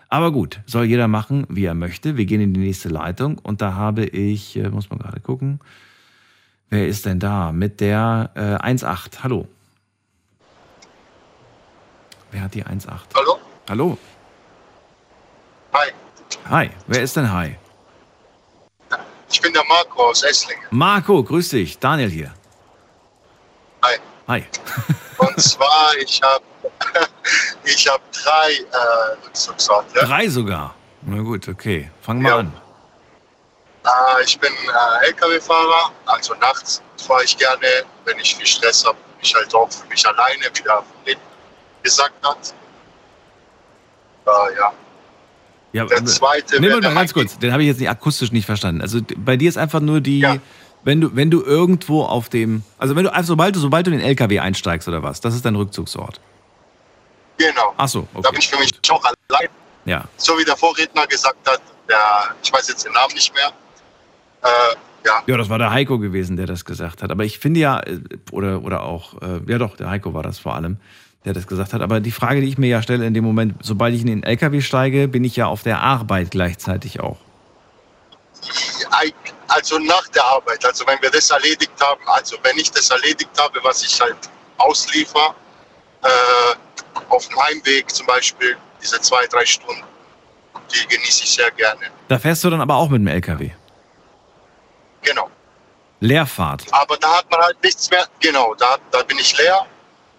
[0.10, 2.18] Aber gut, soll jeder machen, wie er möchte.
[2.18, 5.60] Wir gehen in die nächste Leitung und da habe ich, äh, muss man gerade gucken,
[6.70, 7.52] wer ist denn da?
[7.52, 9.24] Mit der äh, 1.8.
[9.24, 9.48] Hallo.
[12.32, 12.90] Wer hat die 1.8?
[13.16, 13.40] Hallo?
[13.70, 13.98] Hallo.
[15.74, 15.92] Hi,
[16.50, 16.70] Hi.
[16.88, 17.56] Wer ist denn Hi?
[19.32, 20.64] ich bin der Marco aus Esslingen.
[20.70, 21.80] Marco, grüß dich.
[21.80, 22.34] Daniel hier.
[23.84, 23.98] Hi.
[24.28, 24.44] Hi.
[25.18, 26.44] Und zwar, ich habe
[27.64, 30.00] ich hab drei äh, Rückzugsorte.
[30.00, 30.76] Drei sogar.
[31.04, 31.90] Na gut, okay.
[32.02, 32.38] Fang mal Ja.
[32.38, 32.54] an.
[33.86, 37.66] Äh, ich bin äh, LKW-Fahrer, also nachts fahre ich gerne,
[38.06, 41.22] wenn ich viel Stress habe, ich halt auch für mich alleine, wie der Leben
[41.84, 42.54] gesagt hat.
[44.26, 44.74] Äh, ja.
[45.74, 48.46] Ja, Der zweite Nee, wäre mal ganz kurz, den habe ich jetzt nicht akustisch nicht
[48.46, 48.82] verstanden.
[48.82, 50.38] Also bei dir ist einfach nur die, Ja.
[50.84, 53.92] wenn du, wenn du irgendwo auf dem, also wenn du einfach, sobald du, sobald du
[53.92, 56.22] in den LKW einsteigst oder was, das ist dein Rückzugsort.
[57.38, 57.74] Genau.
[57.78, 58.30] Ach so, Da okay.
[58.32, 59.50] bin ich für mich auch allein.
[59.86, 60.06] Ja.
[60.18, 63.52] So wie der Vorredner gesagt hat, der, ich weiß jetzt den Namen nicht mehr.
[64.42, 64.76] Äh,
[65.06, 67.12] ja, Ja, das war der Heiko gewesen, der das gesagt hat.
[67.12, 68.00] Aber ich finde ja, äh,
[68.32, 70.78] oder, oder auch, äh, ja doch, der Heiko war das vor allem,
[71.26, 71.82] der das gesagt hat.
[71.82, 74.24] Aber die Frage, die ich mir ja stelle in dem Moment, sobald ich in den
[74.24, 77.18] LKW steige, bin ich ja auf der Arbeit gleichzeitig auch.
[79.48, 83.30] also nach der Arbeit, also wenn wir das erledigt haben, also wenn ich das erledigt
[83.40, 84.18] habe, was ich halt
[84.58, 85.36] ausliefer,
[86.04, 86.56] äh,
[87.10, 89.84] auf dem Heimweg zum Beispiel, diese zwei, drei Stunden,
[90.74, 91.82] die genieße ich sehr gerne.
[92.08, 93.52] Da fährst du dann aber auch mit dem LKW.
[95.02, 95.30] Genau.
[96.00, 96.66] Leerfahrt.
[96.72, 99.66] Aber da hat man halt nichts mehr, genau, da, da bin ich leer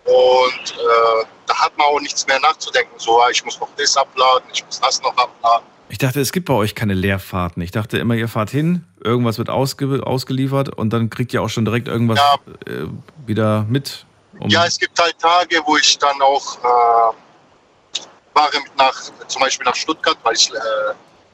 [0.04, 2.94] und äh, da hat man auch nichts mehr nachzudenken.
[2.98, 5.66] So, ah, ich muss noch das abladen, ich muss das noch abladen.
[5.88, 7.62] Ich dachte, es gibt bei euch keine Leerfahrten.
[7.62, 11.48] Ich dachte immer, ihr fahrt hin, irgendwas wird ausge ausgeliefert und dann kriegt ihr auch
[11.48, 12.18] schon direkt irgendwas
[12.66, 12.86] äh,
[13.24, 14.04] wieder mit.
[14.40, 17.98] Um Ja, es gibt halt Tage, wo ich dann auch äh,
[18.34, 18.94] fahre mit nach,
[19.26, 20.54] zum Beispiel nach Stuttgart, weil ich, äh,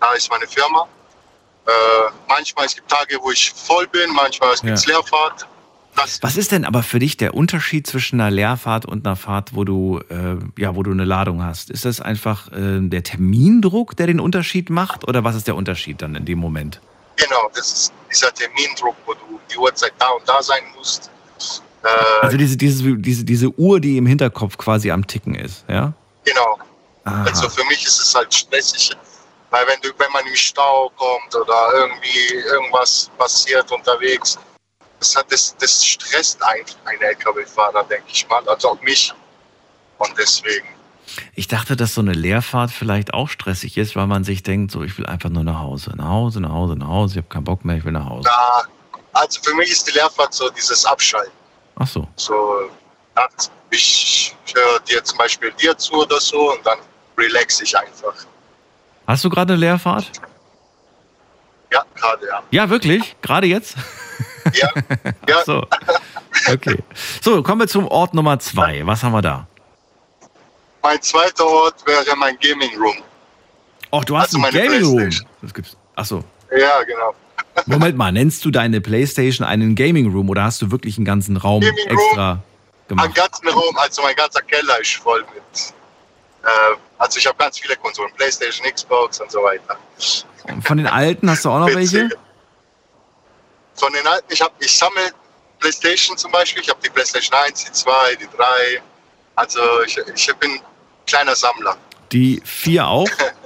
[0.00, 0.86] da ist meine Firma.
[1.66, 1.70] Äh,
[2.28, 4.94] manchmal es gibt Tage, wo ich voll bin, manchmal es gibt Ja.
[4.94, 5.46] Leerfahrt.
[5.94, 9.55] Das, Was ist denn aber für dich der Unterschied zwischen einer Leerfahrt und einer Fahrt,
[9.55, 11.68] wo du, äh, ja, wo du eine Ladung hast?
[11.70, 15.07] Ist das einfach äh, der Termindruck, der den Unterschied macht?
[15.07, 16.80] Oder was ist der Unterschied dann in dem Moment?
[17.16, 21.11] genau, das ist dieser Termindruck, wo du die Uhrzeit da und da sein musst.
[21.83, 25.93] Äh, Also diese, diese, diese, diese Uhr, die im Hinterkopf quasi am Ticken ist, ja?
[26.24, 26.59] Genau.
[27.05, 27.24] Aha.
[27.24, 28.93] Also für mich ist es halt stressig,
[29.51, 34.39] weil wenn, du, wenn man im Stau kommt oder irgendwie irgendwas passiert unterwegs,
[35.01, 39.12] das, hat, das, das stresst eigentlich einen LKW-Fahrer, denke ich mal, also auch mich.
[39.99, 40.66] Und deswegen.
[41.35, 44.83] Ich dachte, dass so eine Leerfahrt vielleicht auch stressig ist, weil man sich denkt, so
[44.83, 47.45] ich will einfach nur nach Hause, nach Hause, nach Hause, nach Hause, ich habe keinen
[47.45, 48.28] Bock mehr, ich will nach Hause.
[48.28, 48.62] Ja,
[49.12, 51.33] also für mich ist die Leerfahrt so dieses Abschalten.
[51.76, 52.06] Ach so.
[52.16, 52.70] So,
[53.14, 56.78] nachts, ich höre dir zum Beispiel dir zu oder so und dann
[57.18, 58.14] relax ich einfach.
[59.06, 60.10] Hast du gerade eine Leerfahrt?
[61.72, 62.42] Ja, gerade ja.
[62.50, 63.16] Ja, wirklich?
[63.22, 63.76] Gerade jetzt?
[64.54, 64.68] Ja,
[65.28, 65.36] ja.
[65.38, 65.66] Ach so.
[66.52, 66.78] Okay.
[67.20, 68.82] So, kommen wir zum Ort Nummer zwei.
[68.84, 69.46] Was haben wir da?
[70.82, 72.96] Mein zweiter Ort wäre mein Gaming Room.
[73.90, 75.10] Oh, du hast Also ein meine Gaming Room.
[75.40, 75.76] Das gibt's.
[75.94, 76.24] Ach so.
[76.56, 77.14] Ja, genau.
[77.66, 81.36] Moment mal, nennst du deine Playstation einen Gaming Room oder hast du wirklich einen ganzen
[81.36, 81.98] Raum Gaming Room.
[81.98, 82.42] extra
[82.88, 83.14] Mein gemacht?
[83.14, 85.74] ganzen Raum, also mein ganzer Keller ist voll mit.
[86.44, 86.48] Äh,
[86.98, 89.76] also ich habe ganz viele Konsolen, Playstation, Xbox und so weiter.
[90.62, 92.09] Von den alten hast du auch noch welche?
[93.74, 95.12] Von den alten, ich ich sammle
[95.59, 96.62] Playstation zum Beispiel.
[96.62, 98.82] Ich habe die Playstation 1, die 2, die 3.
[99.36, 100.61] Also ich, ich bin
[101.07, 101.76] kleiner Sammler.
[102.11, 103.09] Die vier auch?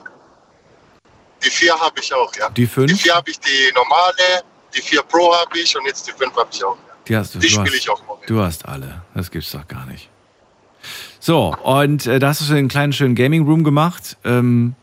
[1.45, 2.49] Die 4 habe ich auch, ja.
[2.51, 2.91] Die fünf?
[2.93, 4.43] Die 4 habe ich die normale,
[4.74, 6.76] die 4 Pro habe ich und jetzt die 5 habe ich auch.
[7.07, 7.39] Die hast du.
[7.39, 8.26] Die spiele ich auch momentan.
[8.26, 9.03] Du hast alle.
[9.14, 10.09] Das gibt's doch gar nicht.
[11.20, 14.16] So, und äh, da hast du einen kleinen schönen Gaming Room gemacht.
[14.24, 14.74] Ähm,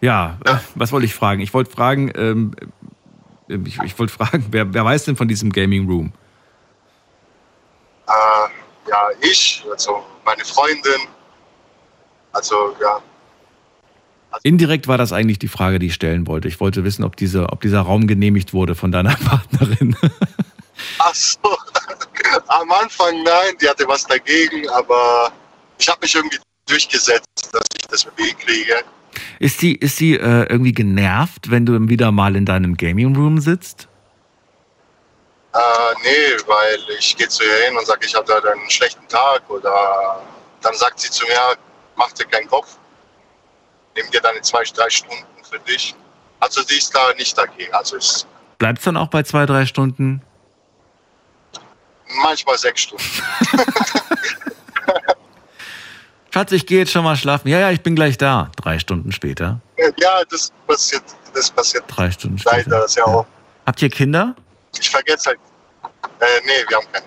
[0.00, 1.40] ja, Äh, was wollte ich fragen?
[1.40, 2.54] Ich wollte fragen, ähm,
[3.48, 6.12] äh, ich, ich wollte fragen, wer, wer weiß denn von diesem Gaming Room?
[8.06, 11.08] Äh, ja, ich, also meine Freundin.
[12.32, 13.00] Also ja,
[14.42, 16.48] Indirekt war das eigentlich die Frage, die ich stellen wollte.
[16.48, 19.96] Ich wollte wissen, ob, diese, ob dieser Raum genehmigt wurde von deiner Partnerin.
[20.98, 21.38] Ach so.
[22.48, 25.32] Am Anfang nein, die hatte was dagegen, aber
[25.78, 28.74] ich habe mich irgendwie durchgesetzt, dass ich das irgendwie hinkriege.
[29.38, 33.40] Ist sie, ist sie äh, irgendwie genervt, wenn du wieder mal in deinem Gaming Room
[33.40, 33.88] sitzt?
[35.52, 35.58] Äh,
[36.02, 39.48] nee, weil ich gehe zu ihr hin und sage, ich habe da einen schlechten Tag
[39.48, 40.20] oder
[40.62, 41.56] dann sagt sie zu mir,
[41.96, 42.76] mach dir keinen Kopf,
[43.96, 45.94] nimm dir deine zwei, drei Stunden für dich.
[46.40, 47.72] Also sie ist da nicht dagegen.
[47.74, 48.26] Also ist
[48.58, 50.22] Bleibt es dann auch bei zwei, drei Stunden?
[52.22, 53.04] manchmal sechs Stunden.
[56.32, 57.48] Schatz, ich gehe jetzt schon mal schlafen.
[57.48, 58.50] Ja, ja, ich bin gleich da.
[58.56, 59.60] Drei Stunden später.
[59.98, 62.56] Ja, das passiert, das passiert Drei Stunden später.
[62.70, 63.28] leider sehr oft.
[63.66, 64.34] Habt ihr Kinder?
[64.78, 65.38] Ich vergesse halt.
[66.20, 67.04] Äh, nee, wir haben keine.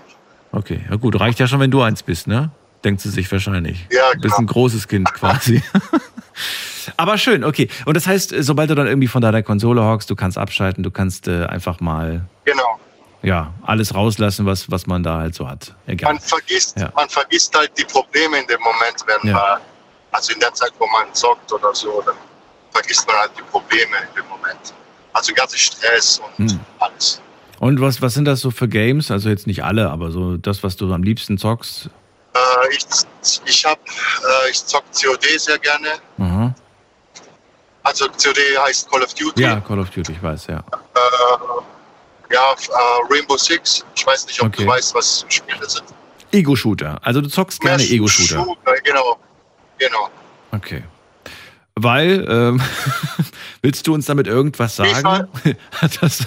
[0.54, 2.52] Okay, ja gut, reicht ja schon, wenn du eins bist, ne?
[2.84, 3.86] Denkt sie sich wahrscheinlich.
[3.92, 4.38] Ja, Du bist genau.
[4.38, 5.62] ein großes Kind quasi.
[6.96, 7.68] Aber schön, okay.
[7.86, 10.92] Und das heißt, sobald du dann irgendwie von deiner Konsole hockst, du kannst abschalten, du
[10.92, 12.80] kannst äh, einfach mal Genau.
[13.24, 15.74] ja, alles rauslassen, was, was man da halt so hat.
[15.88, 16.14] Egal.
[16.14, 16.92] Man vergisst, Ja.
[16.96, 19.34] man vergisst halt die Probleme in dem Moment, wenn Ja.
[19.36, 19.62] man,
[20.12, 22.16] also in der Zeit, wo man zockt oder so, dann
[22.72, 24.74] vergisst man halt die Probleme in dem Moment.
[25.14, 26.60] Also ganze Stress und Hm.
[26.80, 27.22] alles.
[27.60, 29.10] Und was, was sind das so für Games?
[29.10, 31.90] Also jetzt nicht alle, aber so das, was du am liebsten zockst.
[32.36, 32.40] Äh,
[32.76, 32.86] ich
[33.46, 33.76] ich äh,
[34.52, 35.88] ich zock COD sehr gerne.
[36.20, 36.37] Aha.
[37.88, 39.42] Also COD heißt Call of Duty.
[39.42, 40.58] Ja, Call of Duty, ich weiß, ja.
[40.60, 43.86] Äh, ja, äh, Rainbow Six.
[43.96, 44.64] Ich weiß nicht, ob Okay.
[44.64, 45.86] du weißt, was Spiele sind.
[46.34, 47.00] Ego-Shooter.
[47.02, 48.44] Also du zockst gerne Ego-Shooter.
[48.44, 49.18] Shooter, Genau,
[49.78, 50.10] genau.
[50.52, 50.84] Okay.
[51.76, 52.62] Weil, ähm,
[53.62, 54.94] willst du uns damit irgendwas sagen?
[55.72, 56.26] Hat das,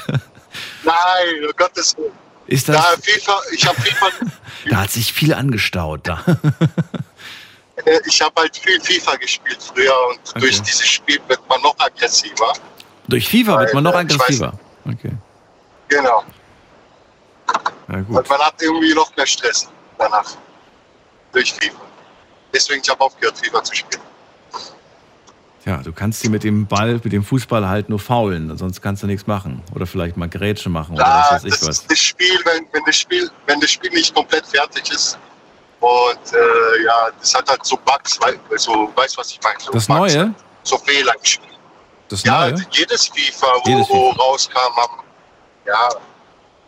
[0.82, 0.94] Nein,
[1.46, 2.12] um Gottes Willen.
[2.46, 4.06] ist das, FIFA, ich habe FIFA,
[4.70, 6.24] da hat sich viel angestaut da.
[7.86, 10.40] Äh, ich habe halt viel FIFA gespielt früher und Okay.
[10.40, 12.52] durch dieses Spiel wird man noch aggressiver.
[13.08, 14.52] Durch FIFA wird man noch Weil, äh, ich weiß- aggressiver.
[14.88, 15.12] Okay,
[15.88, 16.24] Genau.
[17.88, 19.68] na Und man hat irgendwie noch mehr Stress
[19.98, 20.36] danach.
[21.32, 21.80] Durch FIFA.
[22.52, 24.02] Deswegen, ich habe aufgehört, FIFA zu spielen.
[25.66, 29.02] Ja, du kannst sie mit dem Ball, mit dem Fußball halt nur faulen, sonst kannst
[29.02, 29.62] du nichts machen.
[29.74, 31.78] Oder vielleicht mal Grätsche machen oder Ja, was weiß ich das was.
[31.80, 35.18] ist das Spiel, wenn, wenn, das Spiel, wenn das Spiel nicht komplett fertig ist.
[35.80, 39.58] Und äh, ja, das hat halt so Bugs, weil, so, weißt du, was ich meine?
[39.60, 40.34] So Das Bugs, Neue?
[40.62, 41.48] So Fehler im Spiel.
[42.08, 42.66] Das Ja, Neue?
[42.72, 44.22] jedes FIFA, wo, Jedes wo FIFA.
[44.22, 45.04] rauskam, am,
[45.66, 45.88] ja,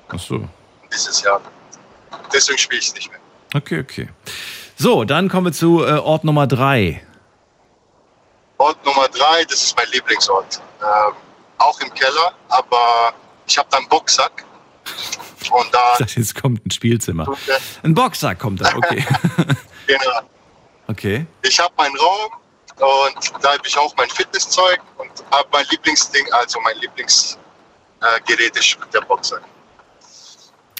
[0.09, 0.49] Ach so.
[0.93, 1.41] dieses Jahr.
[2.33, 3.21] Deswegen spiele ich es nicht mehr.
[3.55, 4.09] Okay, okay.
[4.79, 7.05] So, dann kommen wir zu äh, Ort Nummer drei.
[8.59, 10.61] Ort Nummer drei, das ist mein Lieblingsort.
[10.81, 11.13] Ähm,
[11.59, 13.13] auch im Keller, aber
[13.47, 14.45] ich habe da einen Boxsack.
[15.51, 17.27] Und da, Ich dachte, jetzt kommt ein Spielzimmer.
[17.83, 19.05] Ein Boxsack kommt da, okay.
[19.87, 20.21] genau,
[20.89, 21.27] Okay.
[21.43, 22.33] ich habe meinen Raum
[23.15, 27.39] und da habe ich auch mein Fitnesszeug und habe mein Lieblingsding, also mein Lieblingsgerät
[28.03, 29.43] äh, Gerät ist der Boxsack.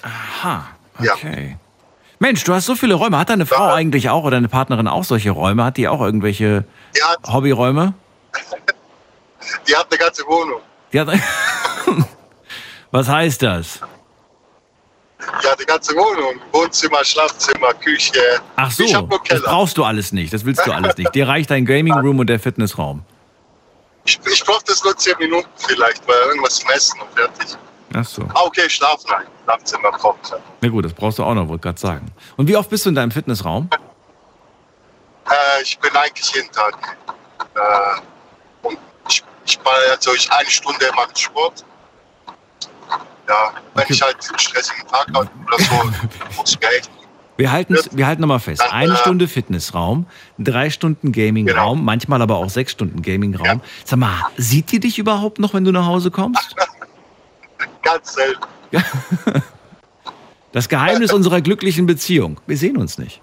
[0.03, 0.67] Aha,
[1.01, 1.15] Ja.
[1.15, 1.57] okay.
[2.19, 3.19] Mensch, du hast so viele Räume.
[3.19, 3.75] Hat deine Frau Ja.
[3.75, 5.65] eigentlich auch oder deine Partnerin auch solche Räume?
[5.65, 6.65] Hat die auch irgendwelche
[6.97, 7.95] Die hat, Hobbyräume?
[9.69, 10.61] die hat eine ganze Wohnung.
[10.93, 11.09] Die hat
[12.91, 13.81] Was heißt das?
[15.43, 16.41] Ja, die ganze Wohnung.
[16.53, 18.41] Wohnzimmer, Schlafzimmer, Küche.
[18.57, 18.93] Ach so, Ich
[19.29, 21.15] das brauchst du alles nicht, das willst du alles nicht.
[21.15, 23.03] Dir reicht dein Gaming Room und der Fitnessraum.
[24.05, 27.57] Ich, ich brauche das nur 10 Minuten vielleicht, weil irgendwas zum Essen und fertig.
[27.95, 28.23] Ach so.
[28.35, 29.07] Ah, okay, schlafen.
[29.11, 30.33] Nein, Schlafzimmer braucht ich.
[30.61, 32.07] Na gut, das brauchst du auch noch, wollte gerade sagen.
[32.37, 33.69] Und wie oft bist du in deinem Fitnessraum?
[35.29, 36.97] Äh, ich bin eigentlich jeden Tag.
[37.55, 41.65] Äh, und ich, ich mache also ich eine Stunde mache ich Sport.
[43.29, 46.91] Ja, wenn ich halt einen stressigen Tag habe oder so, muss Geld.
[47.37, 48.63] Wir halten wir halten nochmal fest.
[48.71, 50.07] Eine Stunde Fitnessraum,
[50.39, 53.63] drei Stunden Gamingraum, manchmal aber auch sechs Stunden Gamingraum.
[53.85, 56.55] Sag mal, sieht die dich überhaupt noch, wenn du nach Hause kommst?
[57.83, 58.47] Ganz selten.
[60.53, 62.39] Das Geheimnis unserer glücklichen Beziehung.
[62.47, 63.23] Wir sehen uns nicht.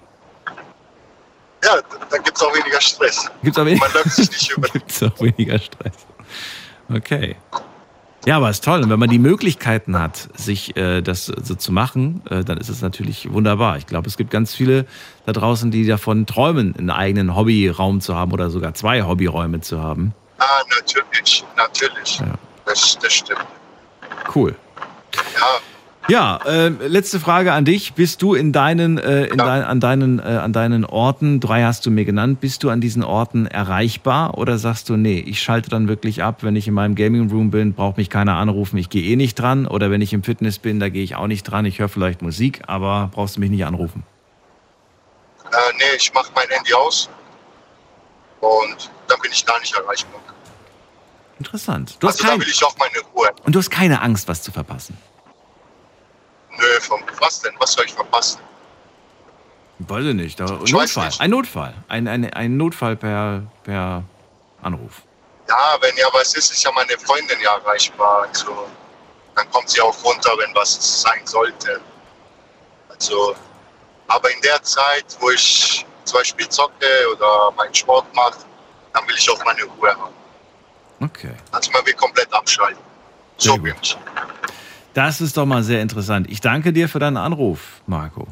[1.64, 1.76] Ja,
[2.10, 3.30] dann gibt es auch weniger Stress.
[3.43, 4.68] Gibt's auch weniger, Man läuft sich nicht über.
[4.70, 5.93] gibt's auch weniger Stress.
[6.91, 7.36] Okay.
[8.26, 8.84] Ja, aber ist toll.
[8.84, 12.70] Und wenn man die Möglichkeiten hat, sich äh, das so zu machen, äh, dann ist
[12.70, 13.78] es natürlich wunderbar.
[13.78, 14.86] Ich glaube, es gibt ganz viele
[15.26, 19.82] da draußen, die davon träumen, einen eigenen Hobbyraum zu haben oder sogar zwei Hobbyräume zu
[19.82, 20.13] haben.
[20.38, 22.22] Ah, natürlich, natürlich.
[22.65, 23.45] Das, das stimmt.
[24.36, 24.55] Cool.
[25.15, 25.59] Ja,
[26.08, 27.93] Ja, äh, letzte Frage an dich.
[27.93, 31.86] Bist du in deinen, äh, in dein, an, deinen, äh, an deinen Orten, drei hast
[31.86, 35.70] du mir genannt, bist du an diesen Orten erreichbar oder sagst du, nee, ich schalte
[35.70, 38.89] dann wirklich ab, wenn ich in meinem Gaming Room bin, braucht mich keiner anrufen, ich
[38.89, 41.43] gehe eh nicht dran oder wenn ich im Fitness bin, da gehe ich auch nicht
[41.43, 44.04] dran, ich höre vielleicht Musik, aber brauchst du mich nicht anrufen.
[45.52, 47.10] äh, nee, ich mache mein Handy aus
[48.39, 50.22] und dann bin ich gar nicht erreichbar.
[51.38, 51.97] Interessant.
[52.00, 53.30] Du hast Also da will ich auch meine Ruhe.
[53.43, 54.97] und du hast keine Angst, was zu verpassen.
[56.58, 57.54] Nö, vom, was denn?
[57.60, 58.39] Was soll ich verpassen?
[59.80, 60.39] Weiß ich nicht.
[60.39, 61.06] Da, Ich Notfall.
[61.08, 61.22] nicht.
[61.22, 61.74] Ein Notfall.
[61.88, 64.04] Ein, ein, ein Notfall per, per
[64.62, 65.04] Anruf.
[65.47, 68.28] Ja, wenn ja was ist, ist ja meine Freundin ja erreichbar.
[68.28, 68.68] Also,
[69.36, 71.80] dann kommt sie auch runter, wenn was sein sollte.
[72.89, 73.36] Also,
[74.08, 76.86] aber in der Zeit, wo ich zum Beispiel zocke
[77.16, 78.39] oder meinen Sport mache,
[78.93, 80.14] dann will ich auch meine Ruhe haben.
[81.02, 81.34] Okay.
[81.52, 82.84] Also man will komplett abschalten.
[83.38, 83.95] So bin ich.
[84.93, 86.27] Das ist doch mal sehr interessant.
[86.29, 88.27] Ich danke dir für deinen Anruf, Marco.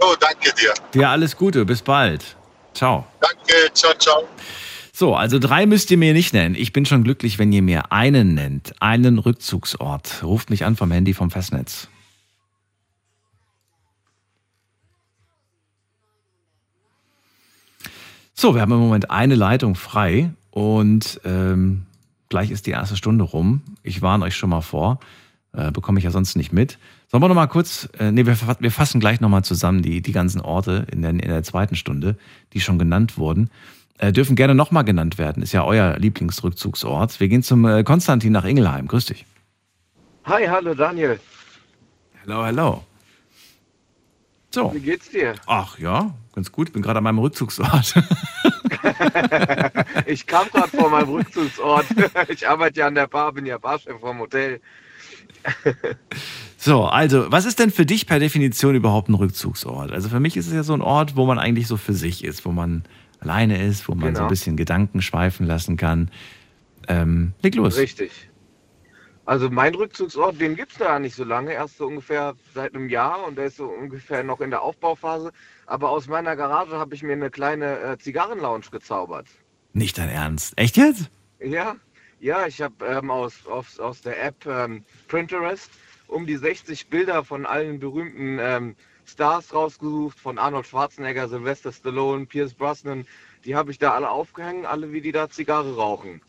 [0.00, 0.72] Oh, danke dir.
[0.92, 2.36] Dir alles Gute, bis bald.
[2.72, 3.06] Ciao.
[3.20, 4.28] Danke, ciao, ciao.
[4.92, 6.54] So, also drei müsst ihr mir nicht nennen.
[6.54, 8.80] Ich bin schon glücklich, wenn ihr mir einen nennt.
[8.80, 10.22] Einen Rückzugsort.
[10.22, 11.88] Ruft mich an vom Handy vom Festnetz.
[18.34, 21.86] So, wir haben im Moment eine Leitung frei und ähm,
[22.28, 23.62] gleich ist die erste Stunde rum.
[23.82, 24.98] Ich warne euch schon mal vor.
[25.56, 26.78] Äh, bekomme ich ja sonst nicht mit.
[27.08, 30.02] Sollen wir noch mal kurz, äh, nee, wir, wir fassen gleich noch mal zusammen die,
[30.02, 32.16] die ganzen Orte in der, in der zweiten Stunde,
[32.52, 33.50] die schon genannt wurden.
[33.98, 35.42] Äh, dürfen gerne noch mal genannt werden.
[35.42, 37.20] Ist ja euer Lieblingsrückzugsort.
[37.20, 38.88] Wir gehen zum äh, Konstantin nach Ingelheim.
[38.88, 39.24] Grüß dich.
[40.24, 41.20] Hi, hallo Daniel.
[42.24, 42.82] Hello, hello.
[44.52, 44.74] So.
[44.74, 45.34] Wie geht's dir?
[45.46, 46.72] Ach ja, ganz gut.
[46.72, 47.94] Bin gerade an meinem Rückzugsort.
[50.06, 51.86] Ich kam gerade vor meinem Rückzugsort.
[52.28, 54.60] Ich arbeite ja an der Bar, bin ja Barchef vom Hotel.
[56.56, 59.92] So, also, was ist denn für dich per Definition überhaupt ein Rückzugsort?
[59.92, 62.24] Also für mich ist es ja so ein Ort, wo man eigentlich so für sich
[62.24, 62.84] ist, wo man
[63.20, 64.20] alleine ist, wo man so Genau.
[64.22, 66.10] ein bisschen Gedanken schweifen lassen kann.
[66.88, 67.76] Ähm, leg los.
[67.76, 68.30] Richtig.
[69.26, 73.26] Also mein Rückzugsort, den gibt's da nicht so lange, erst so ungefähr seit einem Jahr
[73.26, 75.32] und der ist so ungefähr noch in der Aufbauphase.
[75.66, 79.26] Aber aus meiner Garage habe ich mir eine kleine äh, Zigarrenlounge gezaubert.
[79.74, 80.54] Nicht dein Ernst.
[80.56, 81.10] Echt jetzt?
[81.42, 81.76] Ja,
[82.20, 85.70] ja, ich habe ähm, aus, aus, aus der App ähm, Pinterest
[86.06, 88.76] um die 60 Bilder von allen berühmten ähm,
[89.06, 93.06] Stars rausgesucht, von Arnold Schwarzenegger, Sylvester Stallone, Pierce Brosnan.
[93.44, 96.20] Die habe ich da alle aufgehängt, alle wie die da Zigarre rauchen.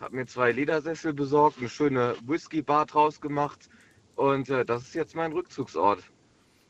[0.00, 3.68] Habe mir zwei Ledersessel besorgt, eine schöne Whisky-Bar draus gemacht
[4.16, 6.02] und äh, das ist jetzt mein Rückzugsort.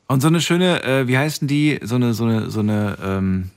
[0.06, 1.80] Und so eine schöne, äh, wie heißen die?
[1.82, 3.50] So eine, so eine, so eine, ähm,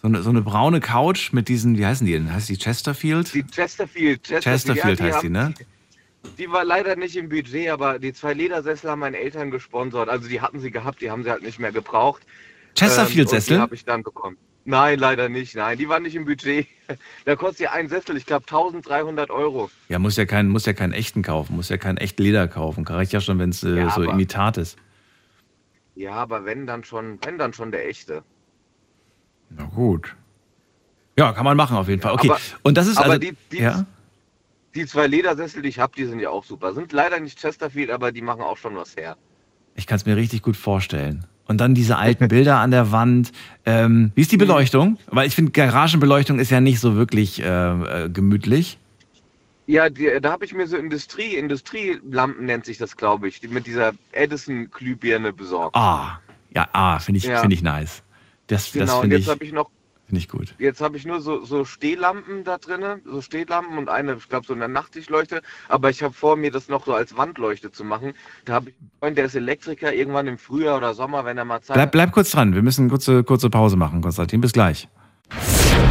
[0.00, 2.32] so eine, so eine braune Couch mit diesen, wie heißen die denn?
[2.32, 3.34] Heißt die Chesterfield?
[3.34, 4.22] Die Chesterfield.
[4.22, 5.54] Chesterfield, Chesterfield ja, die heißt die, ne?
[5.58, 5.66] Die
[6.48, 10.08] war leider nicht im Budget, aber die zwei Ledersessel haben meine Eltern gesponsert.
[10.08, 12.22] Also die hatten sie gehabt, die haben sie halt nicht mehr gebraucht.
[12.76, 13.52] Chesterfield-Sessel?
[13.54, 14.36] Ähm, die habe ich dann bekommen.
[14.64, 15.56] Nein, leider nicht.
[15.56, 16.66] Nein, die waren nicht im Budget.
[17.24, 19.70] Da kostet ja ein Sessel, ich glaube 1300 Euro.
[19.88, 22.84] Ja, muss ja keinen, muss ja keinen echten kaufen, muss ja kein echt Leder kaufen.
[22.84, 24.76] Reicht ja schon, wenn es äh, Ja, so aber- Imitat ist.
[25.94, 28.24] Ja, aber wenn dann schon, wenn dann schon der echte.
[29.50, 30.16] Na gut.
[31.16, 32.12] Ja, kann man machen auf jeden Fall.
[32.12, 32.30] Okay.
[32.30, 33.18] aber- Und das ist aber also.
[33.20, 33.84] die- die- ja?
[34.74, 36.72] Die zwei Ledersessel, die ich habe, die sind ja auch super.
[36.74, 39.16] Sind leider nicht Chesterfield, aber die machen auch schon was her.
[39.74, 41.26] Ich kann es mir richtig gut vorstellen.
[41.46, 43.32] Und dann diese alten Bilder an der Wand.
[43.66, 44.98] Ähm, wie ist die Beleuchtung?
[45.06, 48.78] Weil ich finde, Garagenbeleuchtung ist ja nicht so wirklich äh, äh, gemütlich.
[49.66, 53.48] Ja, die, da habe ich mir so Industrie, Industrielampen nennt sich das, glaube ich, die
[53.48, 55.76] mit dieser Edison-Glühbirne besorgt.
[55.76, 56.20] Ah,
[56.54, 57.40] ja, ah, finde ich, Ja.
[57.40, 58.02] finde ich nice.
[58.48, 59.70] Das, genau, das und finde jetzt ich, habe ich noch,
[60.10, 60.54] finde ich gut.
[60.58, 64.44] jetzt habe ich nur so, so Stehlampen da drinne, so Stehlampen und eine, ich glaube,
[64.44, 65.40] so eine Nachttischleuchte.
[65.68, 68.14] Aber ich habe vor, mir das noch so als Wandleuchte zu machen.
[68.44, 71.44] Da habe ich einen Freund, der ist Elektriker, irgendwann im Frühjahr oder Sommer, wenn er
[71.44, 72.54] mal Zeit Bleib, bleib kurz dran.
[72.54, 74.40] Wir müssen eine kurze, kurze Pause machen, Konstantin.
[74.40, 74.88] Bis gleich.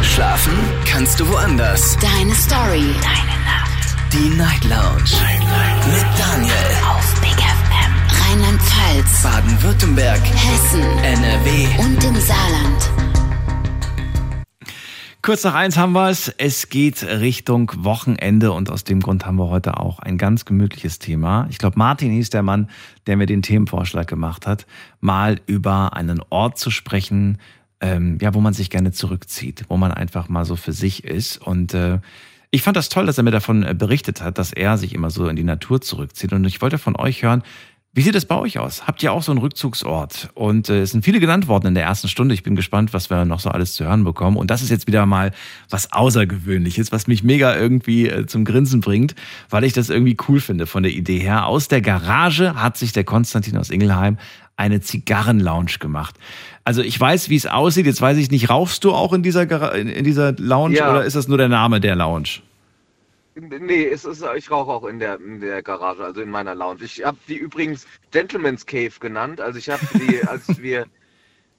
[0.02, 0.52] Schlafen
[0.84, 1.96] kannst du woanders.
[1.96, 2.94] Deine Story.
[3.00, 3.96] Deine Nacht.
[4.12, 5.14] Die Night Lounge.
[5.86, 6.52] Mit Daniel.
[6.86, 7.92] Auf Big FM.
[8.20, 9.22] Rheinland-Pfalz.
[9.22, 10.20] Baden-Württemberg.
[10.20, 10.82] Hessen.
[11.02, 11.66] NRW.
[11.78, 13.09] Und im Saarland.
[15.22, 16.28] Kurz nach eins haben wir es.
[16.38, 20.98] Es geht Richtung Wochenende und aus dem Grund haben wir heute auch ein ganz gemütliches
[20.98, 21.46] Thema.
[21.50, 22.70] Ich glaube, Martin hieß der Mann,
[23.06, 24.66] der mir den Themenvorschlag gemacht hat,
[25.00, 27.36] mal über einen Ort zu sprechen,
[27.82, 31.36] ähm, ja, wo man sich gerne zurückzieht, wo man einfach mal so für sich ist.
[31.36, 31.98] Und äh,
[32.50, 35.10] ich fand das toll, dass er mir davon äh, berichtet hat, dass er sich immer
[35.10, 36.32] so in die Natur zurückzieht.
[36.32, 37.42] Und ich wollte von euch hören,
[37.92, 38.86] wie sieht es bei euch aus?
[38.86, 40.30] Habt ihr auch so einen Rückzugsort?
[40.34, 42.34] Und äh, es sind viele genannt worden in der ersten Stunde.
[42.34, 44.36] Ich bin gespannt, was wir noch so alles zu hören bekommen.
[44.36, 45.32] Und das ist jetzt wieder mal
[45.70, 49.16] was Außergewöhnliches, was mich mega irgendwie äh, zum Grinsen bringt,
[49.48, 51.46] weil ich das irgendwie cool finde von der Idee her.
[51.46, 54.18] Aus der Garage hat sich der Konstantin aus Ingelheim
[54.56, 56.14] eine Zigarrenlounge gemacht.
[56.62, 57.86] Also ich weiß, wie es aussieht.
[57.86, 60.90] Jetzt weiß ich nicht, rauchst du auch in dieser, Gara in, in dieser Lounge Ja.
[60.90, 62.28] oder ist das nur der Name der Lounge?
[63.40, 66.84] Nee, es ist, ich rauche auch in der, in der Garage, also in meiner Lounge.
[66.84, 69.40] Ich habe die übrigens Gentleman's Cave genannt.
[69.40, 70.86] Also ich habe die, als wir,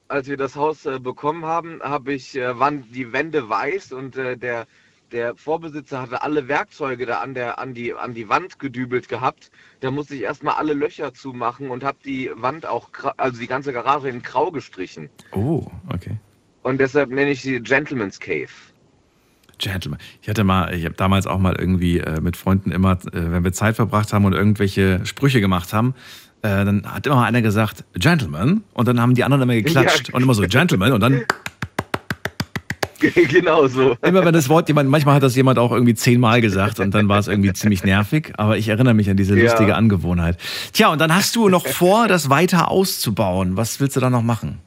[0.07, 4.15] als wir das Haus äh, bekommen haben, habe ich, äh, waren die Wände weiß und
[4.17, 4.67] äh, der,
[5.11, 9.51] der Vorbesitzer hatte alle Werkzeuge da an, der, an, die, an die Wand gedübelt gehabt.
[9.79, 13.73] Da musste ich erstmal alle Löcher zumachen und habe die Wand auch, also die ganze
[13.73, 15.09] Garage in grau gestrichen.
[15.32, 16.17] Oh, okay.
[16.63, 18.51] Und deshalb nenne ich sie Gentleman's Cave.
[19.62, 19.99] Gentleman.
[20.22, 23.43] Ich hatte mal, ich habe damals auch mal irgendwie äh, mit Freunden immer, äh, wenn
[23.43, 25.93] wir Zeit verbracht haben und irgendwelche Sprüche gemacht haben,
[26.41, 30.16] äh, dann hat immer einer gesagt, Gentleman, und dann haben die anderen immer geklatscht Ja.
[30.16, 31.22] und immer so, Gentleman, und dann
[33.30, 33.95] genau so.
[34.03, 37.07] immer wenn das Wort jemand, manchmal hat das jemand auch irgendwie zehnmal gesagt und dann
[37.09, 39.43] war es irgendwie ziemlich nervig, aber ich erinnere mich an diese Ja.
[39.45, 40.38] lustige Angewohnheit.
[40.74, 43.57] Tja, und dann hast du noch vor, das weiter auszubauen.
[43.57, 44.59] Was willst du da noch machen?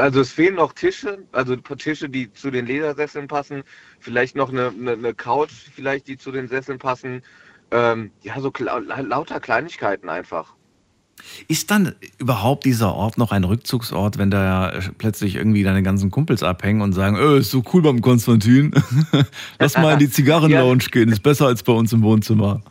[0.00, 3.62] Also es fehlen noch Tische, also ein paar Tische, die zu den Ledersesseln passen.
[3.98, 7.22] Vielleicht noch eine, eine, eine Couch, vielleicht die zu den Sesseln passen.
[7.70, 10.54] Ähm, ja, so lauter Kleinigkeiten einfach.
[11.48, 16.10] Ist dann überhaupt dieser Ort noch ein Rückzugsort, wenn da äh, plötzlich irgendwie deine ganzen
[16.10, 18.72] Kumpels abhängen und sagen, äh, ist so cool beim Konstantin,
[19.58, 22.62] lass mal in die Zigarrenlounge gehen, ist besser als bei uns im Wohnzimmer.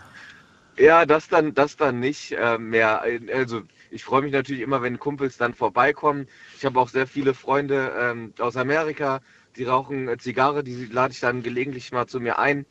[0.78, 3.04] Ja, das dann, das dann nicht äh, mehr.
[3.36, 3.62] Also
[3.92, 6.28] ich freue mich natürlich immer, wenn Kumpels dann vorbeikommen.
[6.58, 9.22] Ich habe auch sehr viele Freunde ähm, aus Amerika,
[9.56, 12.66] die rauchen äh, Zigarre, die lade ich dann gelegentlich mal zu mir ein.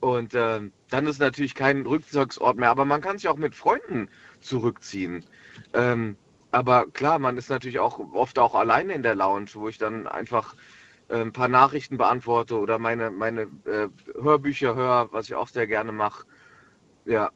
[0.00, 4.08] Und ähm, dann ist natürlich kein Rückzugsort mehr, aber man kann sich auch mit Freunden
[4.40, 5.24] zurückziehen.
[5.74, 6.16] Ähm,
[6.50, 10.06] aber klar, man ist natürlich auch oft auch alleine in der Lounge, wo ich dann
[10.06, 10.56] einfach
[11.08, 13.88] äh, ein paar Nachrichten beantworte oder meine, meine äh,
[14.20, 16.24] Hörbücher höre, was ich auch sehr gerne mache.
[17.04, 17.30] Ja,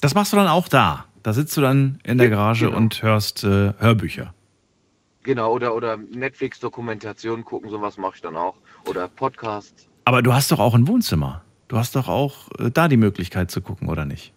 [0.00, 1.07] Das machst du dann auch da.
[1.22, 2.76] Da sitzt du dann in der Garage genau.
[2.76, 4.34] und hörst äh, Hörbücher.
[5.22, 5.52] genau.
[5.52, 8.56] Oder, oder Netflix-Dokumentation gucken, sowas mache ich dann auch.
[8.86, 9.88] Oder Podcasts.
[10.04, 11.42] Aber du hast doch auch ein Wohnzimmer.
[11.68, 14.32] Du hast doch auch äh, da die Möglichkeit zu gucken, oder nicht?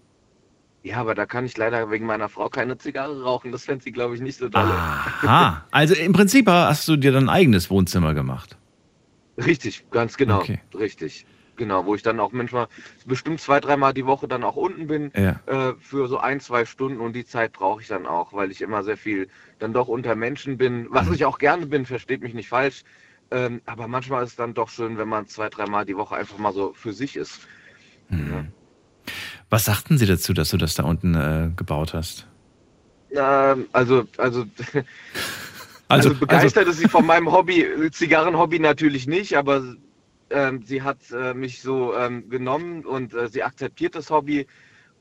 [0.84, 3.52] Ja, aber da kann ich leider wegen meiner Frau keine Zigarre rauchen.
[3.52, 4.72] Das fände sie, glaube ich, nicht so dolle.
[4.72, 5.64] Aha.
[5.72, 8.58] Also im Prinzip hast du dir dein eigenes Wohnzimmer gemacht.
[9.38, 10.40] Richtig, ganz genau.
[10.40, 10.60] Okay.
[10.74, 11.26] Richtig.
[11.58, 12.68] Genau, wo ich dann auch manchmal
[13.06, 15.40] bestimmt zwei, dreimal die Woche dann auch unten bin Ja.
[15.46, 18.62] äh, für so ein, zwei Stunden und die Zeit brauche ich dann auch, weil ich
[18.62, 19.28] immer sehr viel
[19.60, 21.14] dann doch unter Menschen bin, was Mhm.
[21.14, 22.84] ich auch gerne bin, versteht mich nicht falsch.
[23.32, 26.38] Ähm, aber manchmal ist es dann doch schön, wenn man zwei, dreimal die Woche einfach
[26.38, 27.42] mal so für sich ist.
[29.50, 32.28] Was sagten sie dazu, dass du das da unten äh, gebaut hast?
[33.12, 34.46] Ähm, also, also,
[35.88, 39.76] Also- also begeistert ist sie von meinem Hobby, Zigarrenhobby natürlich nicht, aber
[40.32, 44.48] ähm, sie hat äh, mich so ähm, genommen und äh, sie akzeptiert das Hobby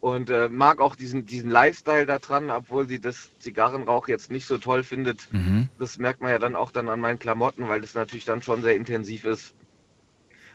[0.01, 4.47] und äh, mag auch diesen, diesen Lifestyle da dran, obwohl sie das Zigarrenrauch jetzt nicht
[4.47, 5.29] so toll findet.
[5.33, 5.69] Mhm.
[5.79, 8.63] Das merkt man ja dann auch dann an meinen Klamotten, weil das natürlich dann schon
[8.63, 9.55] sehr intensiv ist.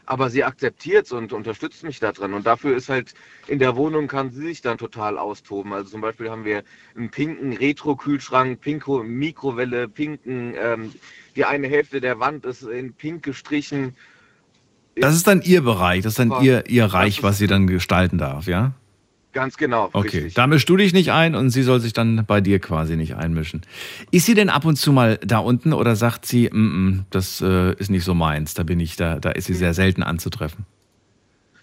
[0.08, 2.32] Aber sie akzeptiert es und unterstützt mich da drin.
[2.32, 3.14] Und dafür ist halt
[3.48, 5.72] in der Wohnung kann sie sich dann total austoben.
[5.72, 6.62] Also zum Beispiel haben wir
[6.96, 10.92] einen pinken Retro-Kühlschrank, pinko Mikrowelle, pinken, ähm,
[11.34, 13.96] die eine Hälfte der Wand ist in pink gestrichen.
[14.98, 18.18] Das ist dann ihr Bereich, das ist dann ihr, ihr Reich, was sie dann gestalten
[18.18, 18.72] darf, ja?
[19.32, 19.90] Ganz genau.
[19.92, 20.34] Okay, richtig.
[20.34, 23.16] da mischst du dich nicht ein und sie soll sich dann bei dir quasi nicht
[23.16, 23.60] einmischen.
[24.10, 27.42] Ist sie denn ab und zu mal da unten oder sagt sie, mm -mm, das
[27.42, 30.64] äh, ist nicht so meins, da bin ich, da, da ist sie sehr selten anzutreffen?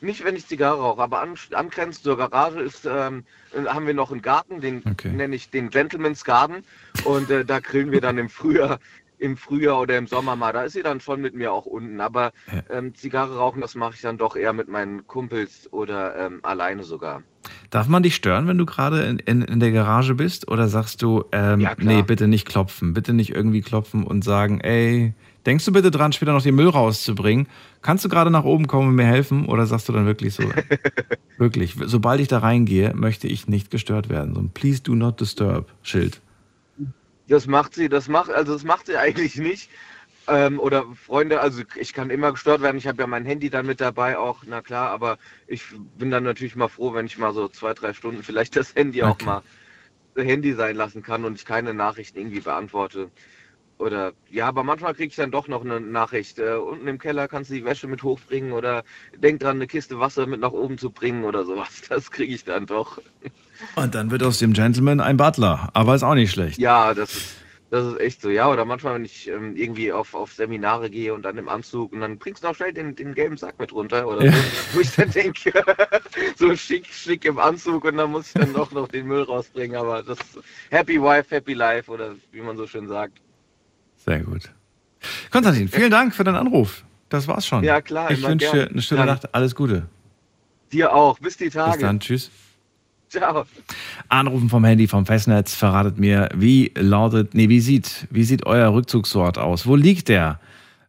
[0.01, 3.23] Nicht, wenn ich Zigarre rauche, aber an, angrenzend zur Garage ist, ähm,
[3.65, 5.09] haben wir noch einen Garten, den Okay.
[5.09, 6.65] nenne ich den Gentleman's Garden.
[7.05, 8.79] Und äh, da grillen wir dann im Frühjahr,
[9.23, 10.51] im Frühjahr oder im Sommer mal.
[10.51, 12.01] Da ist sie dann schon mit mir auch unten.
[12.01, 12.33] Aber
[12.69, 16.83] ähm, Zigarre rauchen, das mache ich dann doch eher mit meinen Kumpels oder ähm, alleine
[16.83, 17.23] sogar.
[17.69, 20.49] Darf man dich stören, wenn du gerade in, in, in der Garage bist?
[20.49, 24.59] Oder sagst du, ähm, Ja, nee, bitte nicht klopfen, bitte nicht irgendwie klopfen und sagen,
[24.59, 25.13] ey,
[25.45, 27.47] denkst du bitte dran, später noch den Müll rauszubringen?
[27.81, 29.45] Kannst du gerade nach oben kommen und mir helfen?
[29.45, 30.43] Oder sagst du dann wirklich so,
[31.37, 34.33] wirklich, sobald ich da reingehe, möchte ich nicht gestört werden.
[34.35, 36.21] So ein Please do not disturb Schild.
[37.27, 39.71] Das macht sie, das macht, also das macht sie eigentlich nicht.
[40.27, 42.77] Ähm, oder Freunde, also ich kann immer gestört werden.
[42.77, 45.17] Ich habe ja mein Handy dann mit dabei auch, na klar, aber
[45.47, 45.65] ich
[45.97, 49.03] bin dann natürlich mal froh, wenn ich mal so zwei, drei Stunden vielleicht das Handy
[49.03, 49.25] auch Okay.
[49.25, 49.43] mal
[50.17, 53.11] Handy sein lassen kann und ich keine Nachrichten irgendwie beantworte.
[53.79, 56.39] Oder ja, aber manchmal kriege ich dann doch noch eine Nachricht.
[56.39, 58.83] Äh, unten im Keller kannst du die Wäsche mit hochbringen oder
[59.17, 61.81] denk dran, eine Kiste Wasser mit nach oben zu bringen oder sowas.
[61.89, 62.99] Das kriege ich dann doch.
[63.75, 66.59] Und dann wird aus dem Gentleman ein Butler, aber ist auch nicht schlecht.
[66.59, 67.35] Ja, das ist,
[67.71, 68.29] das ist echt so.
[68.29, 71.91] Ja, oder manchmal, wenn ich ähm, irgendwie auf, auf Seminare gehe und dann im Anzug
[71.93, 74.31] und dann bringst du noch schnell den, den gelben Sack mit runter oder Ja.
[74.31, 74.37] so,
[74.73, 75.51] wo ich dann denke,
[76.37, 79.75] so schick, schick im Anzug und dann muss ich dann doch noch den Müll rausbringen.
[79.75, 80.19] Aber das
[80.69, 83.13] Happy Wife, Happy Life oder wie man so schön sagt.
[84.05, 84.51] Sehr gut.
[85.31, 86.83] Konstantin, vielen Dank für deinen Anruf.
[87.09, 87.63] Das war's schon.
[87.63, 89.33] Ja, klar, Ich wünsche dir eine schöne Nacht.
[89.35, 89.87] Alles Gute.
[90.71, 91.19] Dir auch.
[91.19, 91.73] Bis die Tage.
[91.73, 91.99] Bis dann.
[91.99, 92.31] Tschüss.
[93.13, 93.45] Ciao.
[94.09, 98.73] Anrufen vom Handy, vom Festnetz, verratet mir, wie lautet, nee, wie sieht, wie sieht euer
[98.73, 99.67] Rückzugsort aus?
[99.67, 100.39] Wo liegt der?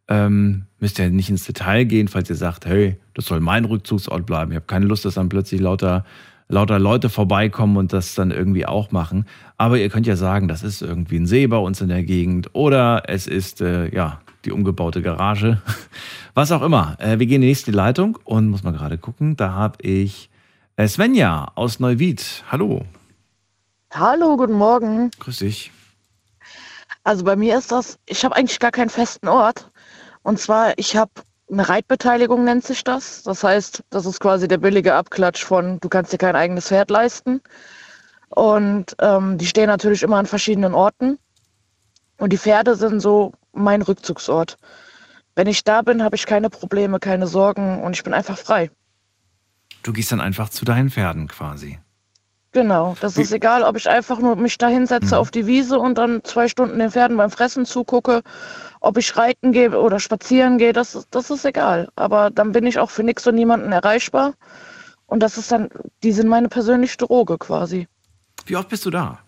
[0.08, 4.24] Ähm, müsst ihr nicht ins Detail gehen, falls ihr sagt, hey, das soll mein Rückzugsort
[4.24, 4.52] bleiben.
[4.52, 6.06] Ich habe keine Lust, dass dann plötzlich lauter,
[6.48, 9.26] lauter Leute vorbeikommen und das dann irgendwie auch machen.
[9.58, 12.48] Aber ihr könnt ja sagen, das ist irgendwie ein See bei uns in der Gegend
[12.54, 15.60] oder es ist, äh, ja, die umgebaute Garage.
[16.32, 16.96] Was auch immer.
[17.00, 19.36] Äh, wir gehen in die nächste Leitung und muss mal gerade gucken.
[19.36, 20.30] Da habe ich
[20.80, 22.44] Svenja aus Neuwied.
[22.50, 22.82] Hallo.
[23.92, 25.12] Hallo, guten Morgen.
[25.20, 25.70] Grüß dich.
[27.04, 29.70] Also bei mir ist das, ich habe eigentlich gar keinen festen Ort.
[30.22, 31.12] Und zwar, ich habe
[31.48, 33.22] eine Reitbeteiligung, nennt sich das.
[33.22, 36.90] Das heißt, das ist quasi der billige Abklatsch von, du kannst dir kein eigenes Pferd
[36.90, 37.40] leisten.
[38.30, 41.18] Und ähm, die stehen natürlich immer an verschiedenen Orten.
[42.18, 44.56] Und die Pferde sind so mein Rückzugsort.
[45.36, 48.70] Wenn ich da bin, habe ich keine Probleme, keine Sorgen und ich bin einfach frei.
[49.84, 51.78] Du gehst dann einfach zu deinen Pferden quasi.
[52.52, 55.98] Genau, das ist egal, ob ich einfach nur mich da hinsetze auf die Wiese und
[55.98, 58.22] dann zwei Stunden den Pferden beim Fressen zugucke,
[58.80, 61.88] ob ich reiten gehe oder spazieren gehe, das, ist- das ist egal.
[61.96, 64.34] Aber dann bin ich auch für nichts und niemanden erreichbar.
[65.06, 65.68] Und das ist dann,
[66.02, 67.88] die sind meine persönliche Droge quasi.
[68.46, 69.18] Wie oft bist du da?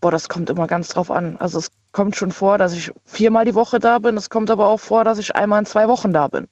[0.00, 1.36] Boah, das kommt immer ganz drauf an.
[1.38, 4.16] Also es kommt schon vor, dass ich viermal die Woche da bin.
[4.16, 6.48] Es kommt aber auch vor, dass ich einmal in zwei Wochen da bin.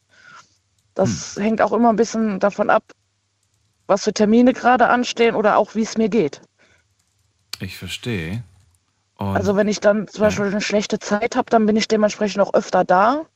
[0.98, 2.82] Das hängt auch immer ein bisschen davon ab,
[3.86, 6.40] was für Termine gerade anstehen oder auch wie es mir geht.
[7.60, 8.42] Ich verstehe.
[9.16, 12.40] Und Also wenn ich dann zum Beispiel eine schlechte Zeit habe, dann bin ich dementsprechend
[12.40, 13.26] auch öfter da,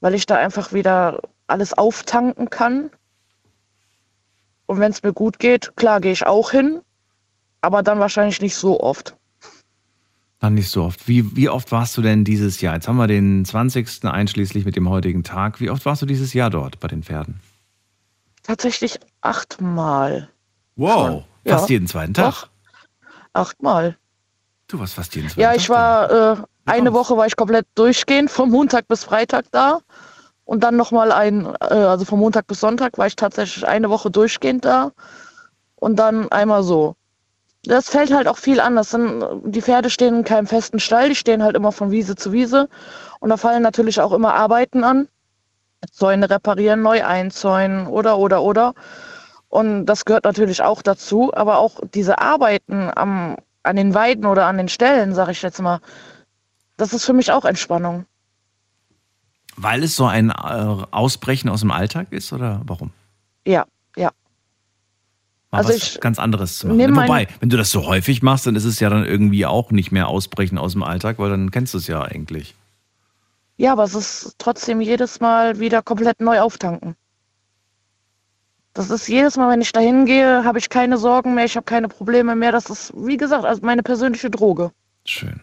[0.00, 2.90] weil ich da einfach wieder alles auftanken kann.
[4.64, 6.80] Und wenn es mir gut geht, klar gehe ich auch hin,
[7.60, 9.14] aber dann wahrscheinlich nicht so oft.
[10.40, 11.08] Dann nicht so oft.
[11.08, 12.74] Wie, wie oft warst du denn dieses Jahr?
[12.74, 14.04] Jetzt haben wir den 20.
[14.04, 15.60] einschließlich mit dem heutigen Tag.
[15.60, 17.40] Wie oft warst du dieses Jahr dort bei den Pferden?
[18.44, 20.28] Tatsächlich achtmal.
[20.76, 21.58] Wow, Ja.
[21.58, 22.48] fast jeden zweiten Tag.
[23.32, 23.96] Achtmal.
[24.68, 25.56] Du warst fast jeden zweiten Ja, Tag.
[25.58, 26.36] ich war äh,
[26.66, 29.80] eine Woche war ich komplett durchgehend, vom Montag bis Freitag da.
[30.44, 34.10] Und dann nochmal ein, äh, also vom Montag bis Sonntag war ich tatsächlich eine Woche
[34.10, 34.92] durchgehend da.
[35.76, 36.96] Und dann einmal so.
[37.64, 38.76] Das fällt halt auch viel an.
[38.76, 42.14] Das sind, die Pferde stehen in keinem festen Stall, die stehen halt immer von Wiese
[42.16, 42.68] zu Wiese.
[43.20, 45.08] Und da fallen natürlich auch immer Arbeiten an.
[45.92, 48.74] Zäune reparieren, neu einzäunen oder, oder, oder.
[49.48, 51.32] Und das gehört natürlich auch dazu.
[51.34, 55.60] Aber auch diese Arbeiten am, an den Weiden oder an den Ställen, sage ich jetzt
[55.60, 55.80] mal,
[56.76, 58.06] das ist für mich auch Entspannung.
[59.56, 60.32] Weil es so ein äh,
[60.90, 62.92] Ausbrechen aus dem Alltag ist oder warum?
[63.44, 63.66] Ja.
[65.50, 66.94] Mal Also was ganz anderes zu machen.
[66.94, 69.92] Wobei, wenn du das so häufig machst, dann ist es ja dann irgendwie auch nicht
[69.92, 72.54] mehr Ausbrechen aus dem Alltag, weil dann kennst du es ja eigentlich.
[73.56, 76.94] Ja, aber es ist trotzdem jedes Mal wieder komplett neu auftanken.
[78.74, 81.64] Das ist jedes Mal, wenn ich da hingehe, habe ich keine Sorgen mehr, ich habe
[81.64, 82.52] keine Probleme mehr.
[82.52, 84.70] Das ist, wie gesagt, also meine persönliche Droge.
[85.04, 85.40] Schön.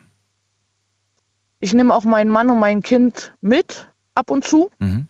[1.60, 4.70] Ich nehme auch meinen Mann und mein Kind mit, ab und zu.
[4.80, 5.08] Mhm.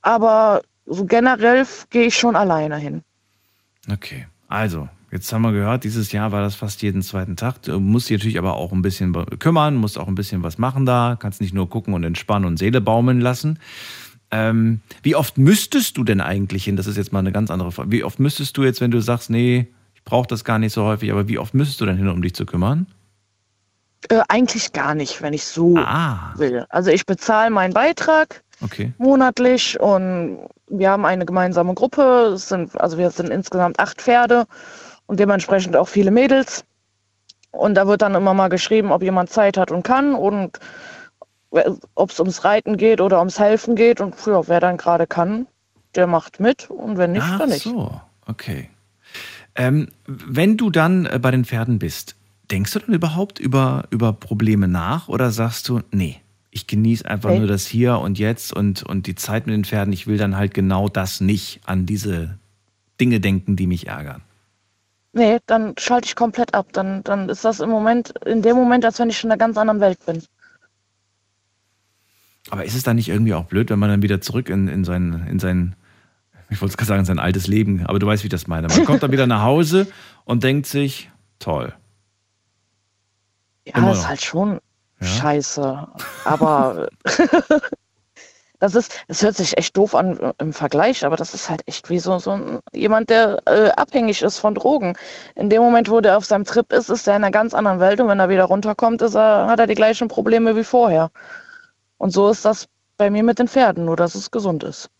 [0.00, 3.02] Aber so generell gehe ich schon alleine hin.
[3.90, 7.62] Okay, also, jetzt haben wir gehört, dieses Jahr war das fast jeden zweiten Tag.
[7.62, 10.86] Du musst dich natürlich aber auch ein bisschen kümmern, musst auch ein bisschen was machen
[10.86, 13.58] da, kannst nicht nur gucken und entspannen und Seele baumeln lassen.
[14.32, 16.76] Ähm, wie oft müsstest du denn eigentlich hin?
[16.76, 17.92] Das ist jetzt mal eine ganz andere Frage.
[17.92, 20.84] Wie oft müsstest du jetzt, wenn du sagst, nee, ich brauche das gar nicht so
[20.84, 22.86] häufig, aber wie oft müsstest du denn hin, um dich zu kümmern?
[24.08, 26.66] Äh, eigentlich gar nicht, wenn ich so Ah, will.
[26.68, 28.92] Also ich bezahle meinen Beitrag okay.
[28.98, 30.38] monatlich und
[30.68, 32.32] wir haben eine gemeinsame Gruppe.
[32.34, 34.46] Es sind, also wir sind insgesamt acht Pferde
[35.06, 36.64] und dementsprechend auch viele Mädels.
[37.52, 40.58] Und da wird dann immer mal geschrieben, ob jemand Zeit hat und kann und
[41.94, 44.00] ob es ums Reiten geht oder ums Helfen geht.
[44.00, 45.46] Und ja, wer dann gerade kann,
[45.94, 47.62] der macht mit und wenn nicht, Ach dann nicht.
[47.62, 48.68] so, okay.
[49.54, 52.16] Ähm, wenn du dann äh, bei den Pferden bist,
[52.50, 56.20] denkst du dann überhaupt über, über Probleme nach oder sagst du, nee,
[56.56, 57.38] ich genieße einfach Nee.
[57.38, 60.36] nur das Hier und Jetzt und, und die Zeit mit den Pferden, ich will dann
[60.36, 62.38] halt genau das nicht an diese
[63.00, 64.22] Dinge denken, die mich ärgern?
[65.12, 66.68] Nee, dann schalte ich komplett ab.
[66.72, 69.56] Dann, dann ist das im Moment, in dem Moment, als wenn ich in einer ganz
[69.56, 70.22] anderen Welt bin.
[72.50, 74.84] Aber ist es dann nicht irgendwie auch blöd, wenn man dann wieder zurück in, in
[74.84, 75.74] sein, in sein,
[76.48, 78.68] ich wollte gerade sagen, in sein altes Leben, aber du weißt, wie ich das meine.
[78.68, 79.86] Man kommt dann wieder nach Hause
[80.24, 81.74] und denkt sich, toll.
[83.68, 84.60] Ja, ist halt schon
[85.00, 85.06] Ja?
[85.06, 85.88] scheiße.
[86.24, 86.88] Aber
[88.58, 91.62] das ist, es hört sich echt doof an äh, im Vergleich, aber das ist halt
[91.66, 94.96] echt wie so, so ein, jemand, der äh, abhängig ist von Drogen.
[95.34, 97.80] In dem Moment, wo der auf seinem Trip ist, ist er in einer ganz anderen
[97.80, 101.10] Welt und wenn er wieder runterkommt, ist er, hat er die gleichen Probleme wie vorher.
[101.98, 104.90] Und so ist das bei mir mit den Pferden, nur dass es gesund ist.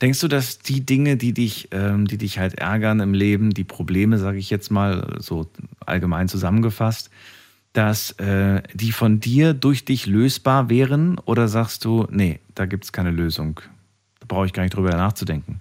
[0.00, 3.64] Denkst du, dass die Dinge, die dich, ähm, die dich halt ärgern im Leben, die
[3.64, 5.46] Probleme, sage ich jetzt mal so
[5.84, 7.10] allgemein zusammengefasst,
[7.74, 11.18] dass äh, die von dir durch dich lösbar wären?
[11.26, 13.60] Oder sagst du, nee, da gibt es keine Lösung?
[14.20, 15.60] Da brauche ich gar nicht drüber nachzudenken.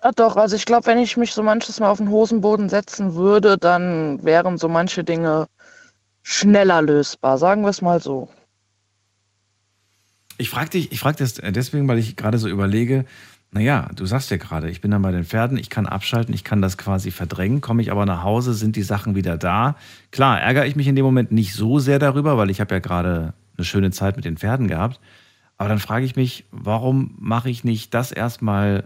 [0.00, 3.14] Ah, doch, also ich glaube, wenn ich mich so manches Mal auf den Hosenboden setzen
[3.14, 5.48] würde, dann wären so manche Dinge
[6.22, 8.28] schneller lösbar, sagen wir es mal so.
[10.38, 13.04] Ich frage dich, ich frage das deswegen, weil ich gerade so überlege,
[13.50, 16.44] naja, du sagst ja gerade, ich bin dann bei den Pferden, ich kann abschalten, ich
[16.44, 19.76] kann das quasi verdrängen, komme ich aber nach Hause, sind die Sachen wieder da.
[20.10, 22.80] Klar, ärgere ich mich in dem Moment nicht so sehr darüber, weil ich habe ja
[22.80, 25.00] gerade eine schöne Zeit mit den Pferden gehabt.
[25.56, 28.84] Aber dann frage ich mich, warum mache ich nicht das erstmal,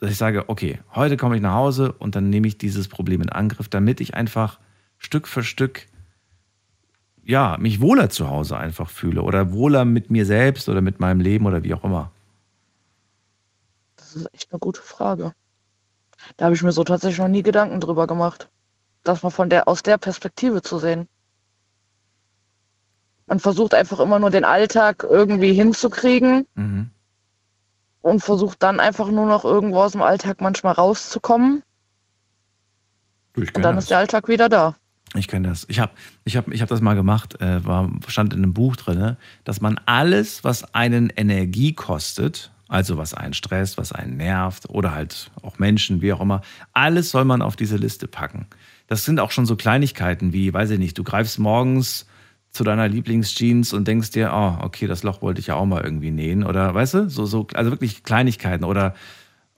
[0.00, 3.22] dass ich sage, okay, heute komme ich nach Hause und dann nehme ich dieses Problem
[3.22, 4.58] in Angriff, damit ich einfach
[4.98, 5.86] Stück für Stück
[7.24, 11.20] ja, mich wohler zu Hause einfach fühle oder wohler mit mir selbst oder mit meinem
[11.20, 12.12] Leben oder wie auch immer.
[14.16, 15.32] Das ist echt eine gute Frage.
[16.38, 18.48] Da habe ich mir so tatsächlich noch nie Gedanken drüber gemacht.
[19.04, 21.06] Das mal von der, aus der Perspektive zu sehen.
[23.26, 26.90] Man versucht einfach immer nur den Alltag irgendwie hinzukriegen Mhm.
[28.00, 31.62] und versucht dann einfach nur noch irgendwo aus dem Alltag manchmal rauszukommen.
[33.34, 33.84] Du, Und dann das.
[33.84, 34.76] ist der Alltag wieder da.
[35.14, 35.66] Ich kenne das.
[35.68, 35.92] Ich habe
[36.24, 39.60] ich hab, ich hab das mal gemacht, äh, war, stand in einem Buch drin, dass
[39.60, 45.30] man alles, was einen Energie kostet, also was einen stresst, was einen nervt oder halt
[45.42, 48.46] auch Menschen, wie auch immer, alles soll man auf diese Liste packen.
[48.88, 52.06] Das sind auch schon so Kleinigkeiten wie, weiß ich nicht, du greifst morgens
[52.50, 55.84] zu deiner Lieblingsjeans und denkst dir, oh, okay, das Loch wollte ich ja auch mal
[55.84, 58.94] irgendwie nähen oder weißt du, so, so, also wirklich Kleinigkeiten oder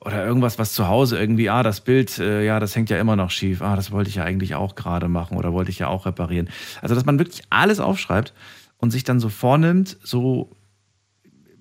[0.01, 3.17] oder irgendwas, was zu Hause irgendwie, ah, das Bild, äh, ja, das hängt ja immer
[3.17, 3.63] noch schief.
[3.63, 6.49] Ah, das wollte ich ja eigentlich auch gerade machen oder wollte ich ja auch reparieren.
[6.81, 8.33] Also, dass man wirklich alles aufschreibt
[8.77, 10.57] und sich dann so vornimmt, so,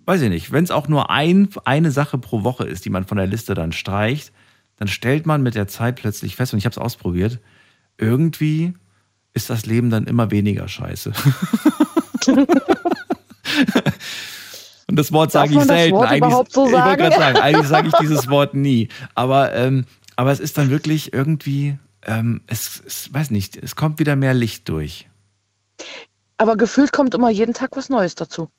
[0.07, 3.05] weiß ich nicht, wenn es auch nur ein, eine Sache pro Woche ist, die man
[3.05, 4.31] von der Liste dann streicht,
[4.77, 7.39] dann stellt man mit der Zeit plötzlich fest, und ich habe es ausprobiert,
[7.97, 8.73] irgendwie
[9.33, 11.11] ist das Leben dann immer weniger scheiße.
[14.89, 15.95] Und das Wort sage ich selten.
[15.95, 17.01] Wort eigentlich, so ich wollte sagen?
[17.01, 18.87] gerade sagen, eigentlich sage ich dieses Wort nie.
[19.15, 19.85] Aber, ähm,
[20.15, 24.33] aber es ist dann wirklich irgendwie, ähm, es, es weiß nicht, es kommt wieder mehr
[24.33, 25.09] Licht durch.
[26.37, 28.49] Aber gefühlt kommt immer jeden Tag was Neues dazu.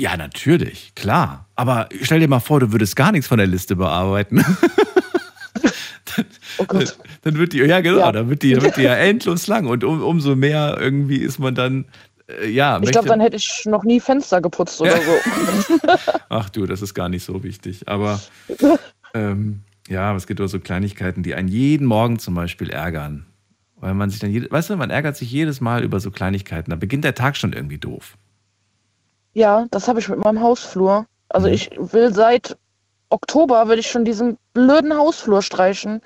[0.00, 1.46] Ja, natürlich, klar.
[1.56, 4.44] Aber stell dir mal vor, du würdest gar nichts von der Liste bearbeiten.
[6.58, 6.98] Oh Gott.
[7.22, 8.12] Dann wird die, ja genau, Ja.
[8.12, 9.66] dann wird die, dann wird die ja endlos lang.
[9.66, 11.86] Und um, umso mehr irgendwie ist man dann,
[12.28, 15.12] äh, ja, Ich glaube, dann hätte ich noch nie Fenster geputzt oder so.
[16.28, 17.88] Ach du, das ist gar nicht so wichtig.
[17.88, 18.20] Aber
[19.14, 23.26] ähm, ja, es gibt auch so Kleinigkeiten, die einen jeden Morgen zum Beispiel ärgern.
[23.76, 26.70] Weil man sich dann, jede, weißt du, man ärgert sich jedes Mal über so Kleinigkeiten.
[26.70, 28.18] Da beginnt der Tag schon irgendwie doof.
[29.32, 31.06] Ja, das habe ich mit meinem Hausflur.
[31.28, 31.54] Also Mhm.
[31.54, 32.56] ich will seit
[33.12, 36.00] Oktober will ich schon diesen blöden Hausflur streichen.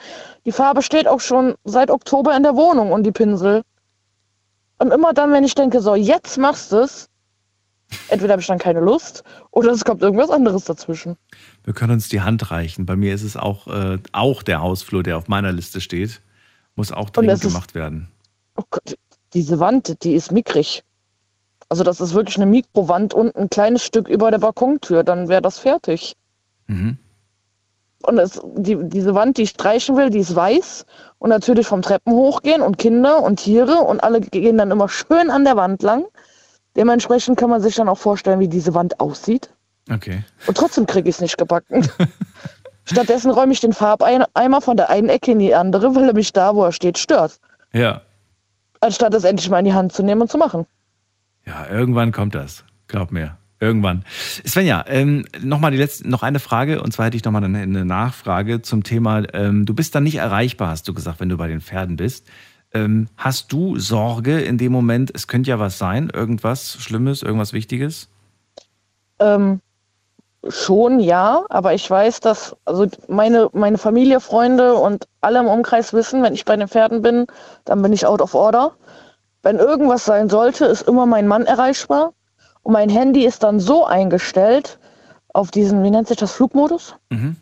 [0.47, 3.63] Die Farbe steht auch schon seit Oktober in der Wohnung und die Pinsel.
[4.79, 7.09] Und immer dann, wenn ich denke, so, jetzt machst du es,
[8.09, 11.17] entweder habe ich dann keine Lust oder es kommt irgendwas anderes dazwischen.
[11.63, 12.87] Wir können uns die Hand reichen.
[12.87, 16.23] Bei mir ist es auch, äh, auch der Hausflur, der auf meiner Liste steht.
[16.75, 18.09] Muss auch dringend gemacht werden.
[18.57, 18.97] Oh Gott,
[19.35, 20.83] diese Wand, die ist mickrig.
[21.69, 25.43] Also das ist wirklich eine Mikrowand und ein kleines Stück über der Balkontür, dann wäre
[25.43, 26.15] das fertig.
[26.67, 26.99] Mhm.
[28.03, 30.85] Und es, die, diese Wand, die ich streichen will, die ist weiß.
[31.19, 35.31] Und natürlich vom Treppen hochgehen und Kinder und Tiere und alle gehen dann immer schön
[35.31, 36.05] an der Wand lang.
[36.77, 39.51] Dementsprechend kann man sich dann auch vorstellen, wie diese Wand aussieht.
[39.91, 40.25] Okay.
[40.47, 41.89] Und trotzdem kriege ich es nicht gebacken.
[42.85, 46.33] Stattdessen räume ich den Farbeimer von der einen Ecke in die andere, weil er mich
[46.33, 47.39] da, wo er steht, stört.
[47.73, 48.03] Ja.
[48.81, 50.67] Anstatt es endlich mal in die Hand zu nehmen und zu machen.
[51.47, 52.65] Ja, irgendwann kommt das.
[52.89, 53.37] Glaub mir.
[53.61, 54.05] Irgendwann.
[54.47, 57.43] Svenja, ähm, noch mal die letzte, noch eine Frage und zwar hätte ich noch mal
[57.43, 59.23] eine, eine Nachfrage zum Thema.
[59.33, 62.27] Ähm, du bist dann nicht erreichbar, hast du gesagt, wenn du bei den Pferden bist.
[62.75, 65.11] Ähm, hast du Sorge in dem Moment?
[65.15, 68.09] Es könnte ja was sein, irgendwas Schlimmes, irgendwas Wichtiges?
[69.21, 69.61] Ähm,
[70.49, 75.93] schon ja, aber ich weiß, dass also meine, meine Familie, Freunde und alle im Umkreis
[75.95, 77.27] wissen, wenn ich bei den Pferden bin,
[77.65, 78.73] dann bin ich out of order.
[79.45, 82.13] Wenn irgendwas sein sollte, ist immer mein Mann erreichbar.
[82.63, 84.79] Und mein Handy ist dann so eingestellt
[85.35, 86.97] auf diesen, wie nennt sich das, Flugmodus?
[87.11, 87.37] Mhm.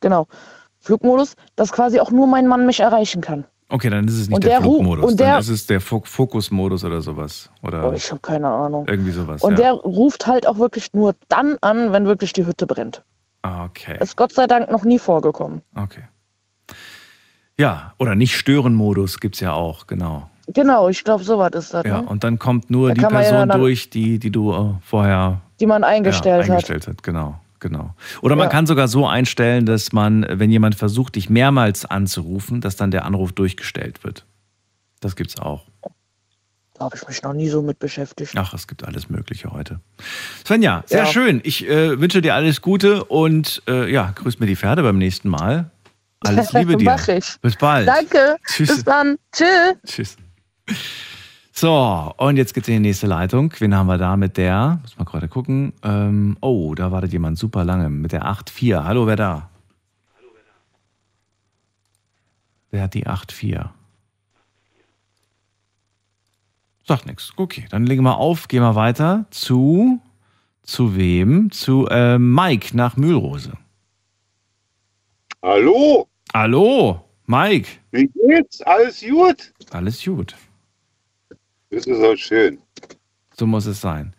[0.00, 0.26] Genau,
[0.80, 3.44] Flugmodus, dass quasi auch nur mein Mann mich erreichen kann.
[3.70, 5.80] Okay, dann ist es nicht Und der, der Flugmodus, und dann der- ist es der
[5.80, 7.50] Fo Fokusmodus oder sowas.
[7.62, 8.86] Oder Oh, ich habe keine Ahnung.
[8.88, 9.42] irgendwie sowas.
[9.42, 9.56] Und ja.
[9.58, 13.04] der ruft halt auch wirklich nur dann an, wenn wirklich die Hütte brennt.
[13.42, 13.98] Ah, okay.
[14.00, 15.60] Ist Gott sei Dank noch nie vorgekommen.
[15.76, 16.02] Okay.
[17.58, 20.28] Ja, oder nicht stören Modus gibt's ja auch, genau.
[20.54, 21.84] Genau, ich glaube, sowas ist das.
[21.84, 22.08] Ja, ne?
[22.08, 25.40] und dann kommt nur Da die ja Person dann- durch, die, die du äh, vorher
[25.60, 27.02] Die man eingestellt, ja, eingestellt hat.
[27.02, 27.94] Genau, genau.
[28.22, 28.50] Oder man Ja.
[28.50, 33.04] kann sogar so einstellen, dass man, wenn jemand versucht, dich mehrmals anzurufen, dass dann der
[33.04, 34.24] Anruf durchgestellt wird.
[35.00, 35.66] Das gibt's auch.
[35.84, 35.92] hat.
[36.74, 38.32] Da habe ich mich noch nie so mit beschäftigt.
[38.36, 39.80] Ach, es gibt alles Mögliche heute.
[40.46, 41.06] Svenja, sehr Ja.
[41.06, 41.40] schön.
[41.42, 45.28] Ich äh, wünsche dir alles Gute und äh, ja, grüß mir die Pferde beim nächsten
[45.28, 45.70] Mal.
[46.20, 46.84] Alles Liebe dir.
[46.84, 47.36] Mach ich.
[47.42, 47.88] Bis bald.
[47.88, 48.36] Danke.
[48.46, 48.68] Tschüss.
[48.68, 49.16] Bis dann.
[49.32, 49.74] Tschüss.
[49.86, 50.16] Tschüss.
[51.52, 53.52] So, und jetzt geht's in die nächste Leitung.
[53.58, 54.78] Wen haben wir da mit der?
[54.82, 55.72] Muss mal gerade gucken.
[55.82, 58.84] Ähm, oh, da wartet jemand super lange mit der 8.4.
[58.84, 59.50] Hallo, wer da?
[62.70, 63.70] Wer hat die 8.4?
[66.86, 67.32] Sagt nichts.
[67.36, 70.00] Okay, dann legen wir auf, gehen wir weiter zu.
[70.62, 71.50] Zu wem?
[71.50, 73.52] Zu äh, Mike nach Mühlrose.
[75.42, 77.68] Hallo, Hallo, Mike.
[77.90, 78.60] wie geht's?
[78.62, 79.52] Alles gut?
[79.70, 80.36] Alles gut.
[81.70, 82.58] Das ist auch schön.
[83.36, 84.14] So muss es sein.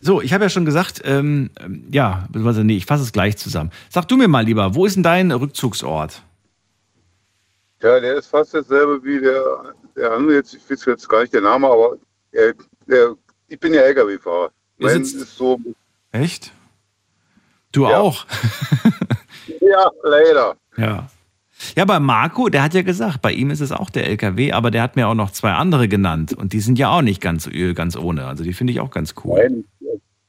[0.00, 1.50] So, ich habe ja schon gesagt, ähm,
[1.90, 3.70] ja, nee, ich fasse es gleich zusammen.
[3.88, 6.22] Sag du mir mal lieber, wo ist denn dein Rückzugsort?
[7.82, 10.36] Ja, der ist fast dasselbe wie der, der andere.
[10.36, 11.96] Jetzt, ich weiß jetzt gar nicht der Name, aber
[12.32, 12.54] er,
[12.86, 13.14] der,
[13.48, 14.50] ich bin ja LKW-Fahrer.
[14.78, 15.58] Mein ist so,
[16.12, 16.52] Echt?
[17.72, 17.98] Du Ja.
[17.98, 18.24] auch?
[19.60, 20.56] ja, leider.
[20.76, 21.08] Ja.
[21.76, 24.70] Ja, bei Marco, der hat ja gesagt, bei ihm ist es auch der LKW, aber
[24.70, 27.46] der hat mir auch noch zwei andere genannt und die sind ja auch nicht ganz,
[27.46, 28.26] äh, ganz ohne.
[28.26, 29.38] Also die finde ich auch ganz cool.
[29.38, 29.64] Nein,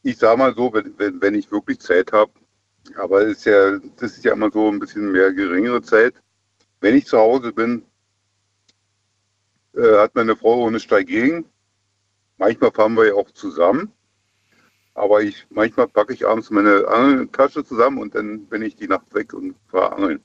[0.03, 2.31] ich sag mal so, wenn, wenn, wenn ich wirklich Zeit habe,
[2.95, 6.15] aber ist ja, das ist ja immer so ein bisschen mehr geringere Zeit.
[6.81, 7.83] Wenn ich zu Hause bin,
[9.75, 11.45] äh, hat meine Frau nichts dagegen.
[12.37, 13.91] Manchmal fahren wir ja auch zusammen.
[14.95, 19.13] Aber ich, manchmal packe ich abends meine Angeltasche zusammen und dann bin ich die Nacht
[19.13, 20.23] weg und fahre angeln.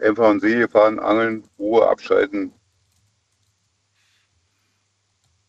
[0.00, 2.52] Einfach an See fahren, angeln, Ruhe abschalten.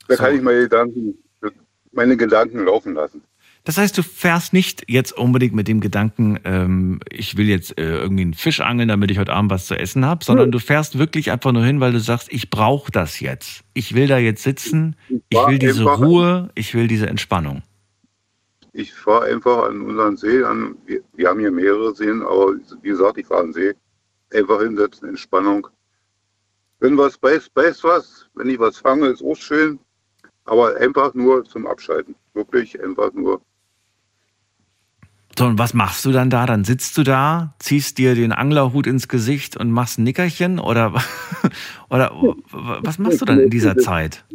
[0.07, 0.23] Da So.
[0.23, 1.17] kann ich meine Gedanken,
[1.91, 3.21] meine Gedanken laufen lassen.
[3.65, 7.97] Das heißt, du fährst nicht jetzt unbedingt mit dem Gedanken, ähm, ich will jetzt äh,
[7.99, 10.97] irgendwie einen Fisch angeln, damit ich heute Abend was zu essen habe, sondern du fährst
[10.97, 13.63] wirklich einfach nur hin, weil du sagst, ich brauche das jetzt.
[13.73, 17.61] Ich will da jetzt sitzen, ich war will diese Ruhe, ich will diese Entspannung.
[18.71, 20.75] Ich fahre einfach an unseren See an.
[20.85, 23.73] Wir, wir haben hier mehrere Seen, aber wie gesagt, ich fahre an den See.
[24.33, 25.67] Einfach hinsetzen, Entspannung.
[26.79, 28.29] Wenn was beißt, beißt was.
[28.35, 29.79] Wenn ich was fange, ist auch schön.
[30.45, 32.15] Aber einfach nur zum Abschalten.
[32.33, 33.41] Wirklich einfach nur.
[35.37, 36.45] So, und was machst du dann da?
[36.45, 41.01] Dann sitzt du da, ziehst dir den Anglerhut ins Gesicht und machst ein Nickerchen oder,
[41.89, 42.11] oder
[42.51, 44.25] was machst du dann in dieser Zeit?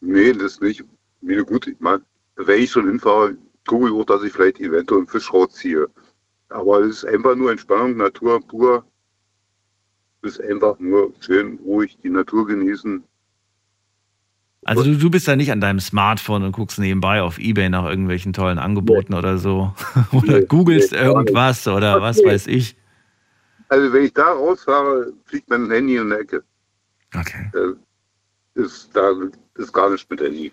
[0.00, 0.84] Nee, das nicht.
[1.20, 2.00] Nee, gut, ich mein,
[2.36, 3.36] wenn ich schon hinfahre,
[3.66, 5.88] gucke ich auch, dass ich vielleicht eventuell einen Fisch rausziehe.
[6.48, 8.84] Aber es ist einfach nur Entspannung, Natur pur.
[10.24, 13.04] Es ist einfach nur schön, ruhig die Natur genießen.
[14.64, 17.84] Also du, du bist da nicht an deinem Smartphone und guckst nebenbei auf Ebay nach
[17.84, 19.74] irgendwelchen tollen Angeboten oder so.
[20.12, 21.16] Oder googelst nee, gar nicht.
[21.16, 22.26] irgendwas oder was Nee.
[22.26, 22.74] weiß ich.
[23.68, 26.42] Also wenn ich da rausfahre, fliegt mein Handy in der Ecke.
[27.14, 27.50] Okay.
[27.54, 29.10] Äh, ist da
[29.56, 30.50] ist gar nicht mit Handy.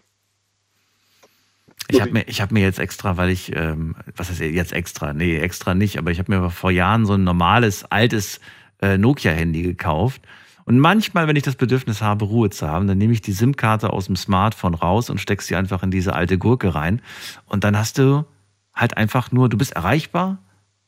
[1.88, 5.14] Ich habe mir, ich hab mir jetzt extra, weil ich, ähm, was heißt jetzt extra?
[5.14, 8.40] Nee, extra nicht, aber ich habe mir vor Jahren so ein normales, altes
[8.82, 10.22] äh, Nokia-Handy gekauft.
[10.66, 13.92] Und manchmal, wenn ich das Bedürfnis habe, Ruhe zu haben, dann nehme ich die SIM-Karte
[13.92, 17.02] aus dem Smartphone raus und stecke sie einfach in diese alte Gurke rein.
[17.48, 18.26] Und dann hast du
[18.74, 20.38] halt einfach nur, du bist erreichbar,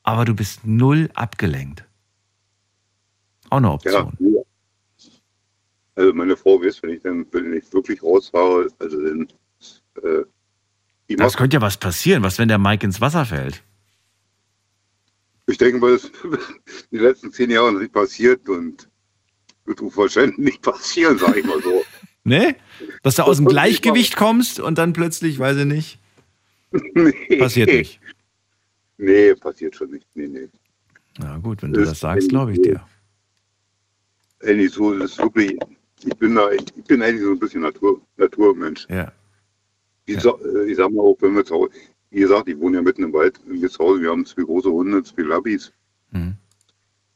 [0.04, 1.86] aber du bist null abgelenkt.
[3.50, 4.14] Auch eine Option.
[4.20, 4.42] Ja,
[5.96, 9.28] also meine Frau weiß, wenn ich dann wenn ich wirklich rausfahre, also dann
[10.02, 12.24] äh, Das könnte ja was passieren.
[12.24, 13.64] Was, wenn der Mike ins Wasser fällt?
[15.48, 16.14] Ich denke mal, das ist
[16.92, 18.90] die letzten zehn Jahre nicht passiert und
[19.66, 21.84] wird wahrscheinlich nicht passieren, sage ich mal so.
[22.26, 22.56] Ne?
[23.02, 26.00] Dass du aus dem Gleichgewicht kommst und dann plötzlich, weiß ich nicht,
[26.94, 27.36] nee.
[27.38, 28.00] passiert nicht.
[28.98, 30.08] Nee, passiert schon nicht.
[30.14, 30.48] Nee, nee.
[31.18, 32.82] Na gut, wenn du das sagst, glaube ich dir.
[34.42, 35.60] Eigentlich so, das ist wirklich,
[36.06, 38.88] ich bin da, ich bin eigentlich so ein bisschen Natur, Naturmensch.
[38.90, 39.12] Ja.
[40.06, 41.72] Ich, sag, äh, ich sag mal auch, wenn wir zu Hause,
[42.14, 44.70] wie gesagt, ich wohne ja mitten im Wald, wir zu Hause, wir haben zwei große
[44.70, 45.74] Hunde, zwei Labbys.
[46.12, 46.36] Mhm.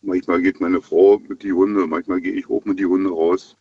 [0.01, 3.55] Manchmal geht meine Frau mit die Hunde, manchmal gehe ich auch mit die Hunde raus.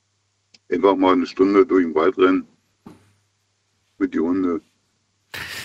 [0.72, 2.46] Einfach mal eine Stunde durch den Wald rennen.
[3.98, 4.62] Mit die Hunde.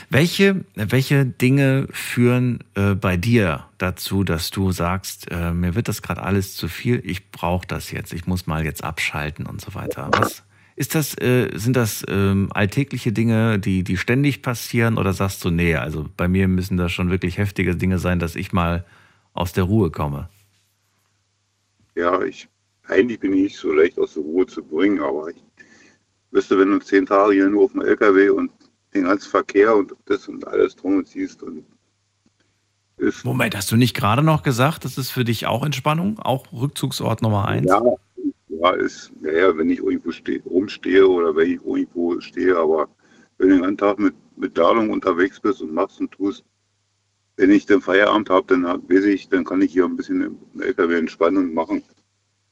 [0.10, 6.02] Welche, welche Dinge führen äh, bei dir dazu, dass du sagst, äh, mir wird das
[6.02, 9.74] gerade alles zu viel, ich brauche das jetzt, ich muss mal jetzt abschalten und so
[9.74, 10.10] weiter?
[10.12, 10.44] Was
[10.82, 15.52] ist das, äh, sind das ähm, alltägliche Dinge, die, die ständig passieren oder sagst du,
[15.52, 18.84] nee, also bei mir müssen das schon wirklich heftige Dinge sein, dass ich mal
[19.34, 20.28] aus der Ruhe komme?
[21.94, 22.50] Ja, ich,
[22.88, 25.44] eigentlich bin ich nicht so leicht aus der Ruhe zu bringen, aber ich
[26.32, 28.50] wüsste, wenn du zehn Tage hier nur auf dem LKW und
[28.96, 31.64] den ganzen Verkehr und das und alles drum und ziehst und
[32.98, 33.24] ist.
[33.24, 37.22] Moment, hast du nicht gerade noch gesagt, das ist für dich auch Entspannung, auch Rückzugsort
[37.22, 37.68] Nummer eins?
[37.68, 37.84] Ja,
[38.62, 42.90] ja, ist, ja, ja, wenn ich irgendwo ste rumstehe oder wenn ich irgendwo stehe, aber
[43.38, 46.44] wenn du den ganzen Tag mit, mit Ladung unterwegs bist und machst und tust,
[47.38, 50.62] wenn ich dann Feierabend habe, dann weiß ich, dann kann ich hier ein bisschen im
[50.62, 51.84] LKW entspannen und machen.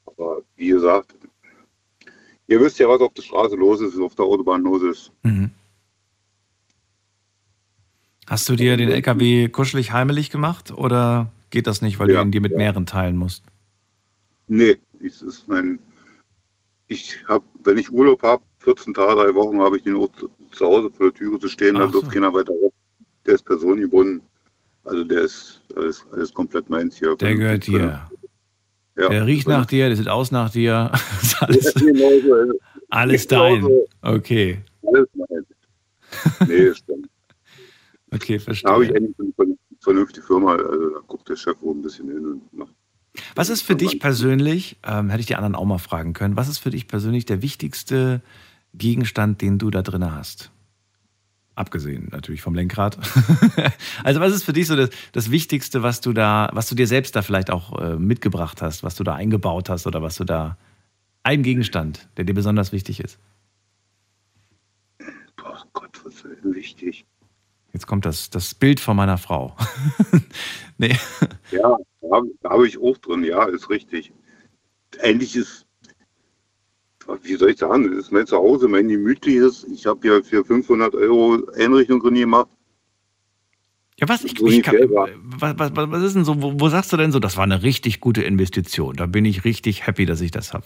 [0.06, 1.14] Aber wie gesagt,
[2.48, 5.12] ihr wisst ja, was auf der Straße los ist, was auf der Autobahn los ist.
[5.24, 5.52] Mhm.
[8.26, 12.28] Hast du dir den LKW kuschelig heimelig gemacht oder geht das nicht, weil Ja, du
[12.28, 12.58] ihn dir mit ja.
[12.58, 13.44] mehreren teilen musst?
[14.48, 15.80] Nee, das ist mein.
[16.92, 20.30] Ich habe, wenn ich Urlaub habe, 14 Tage, drei Wochen, habe ich den auch zu,
[20.52, 22.12] zu Hause vor der Türe zu stehen, Ach dürft so.
[22.12, 22.74] keiner weiter weg.
[23.26, 24.22] Der ist personengebunden.
[24.84, 27.16] Also der ist alles, alles komplett meins hier.
[27.16, 28.10] Der gehört dir.
[28.98, 29.08] Ja.
[29.10, 30.92] Der riecht nach dir, der sieht aus nach dir.
[31.42, 32.54] Ja, alles, genau so, also,
[32.90, 33.62] alles dein.
[33.62, 33.88] so.
[34.02, 35.48] Okay, Alles meins.
[36.50, 37.08] Nee, stimmt.
[38.12, 38.96] okay, Da habe ich verstehe.
[38.96, 42.54] endlich eine vern- vernünftige Firma, also da guckt der Chef wohl ein bisschen hin und
[42.54, 42.74] macht.
[43.36, 46.48] Was ist für dich persönlich, ähm, hätte ich die anderen auch mal fragen können, was
[46.48, 48.22] ist für dich persönlich der wichtigste
[48.74, 50.52] Gegenstand, den du da drin hast?
[51.56, 52.98] Abgesehen natürlich vom Lenkrad.
[54.04, 56.88] also was ist für dich so das, das Wichtigste, was du da, was du dir
[56.88, 60.24] selbst da vielleicht auch äh, mitgebracht hast, was du da eingebaut hast oder was du
[60.24, 60.58] da,
[61.24, 63.20] ein Gegenstand, der dir besonders wichtig ist?
[65.36, 67.06] Boah Gott, was ist denn wichtig?
[67.74, 69.56] Jetzt kommt das, das Bild von meiner Frau.
[70.78, 70.98] nee.
[71.52, 71.78] Ja,
[72.10, 74.12] da habe ich auch drin, ja, ist richtig.
[75.02, 75.66] Eigentlich ist,
[77.24, 79.64] wie soll ich sagen, das ist mein Zuhause, mein gemütliches.
[79.66, 82.50] Ich habe ja für 500 Euro Einrichtung drin gemacht.
[84.00, 86.98] Ja, was, ich, ich kann, was, was, was ist denn so, wo, wo sagst du
[86.98, 88.96] denn so, das war eine richtig gute Investition?
[88.96, 90.66] Da bin ich richtig happy, dass ich das habe.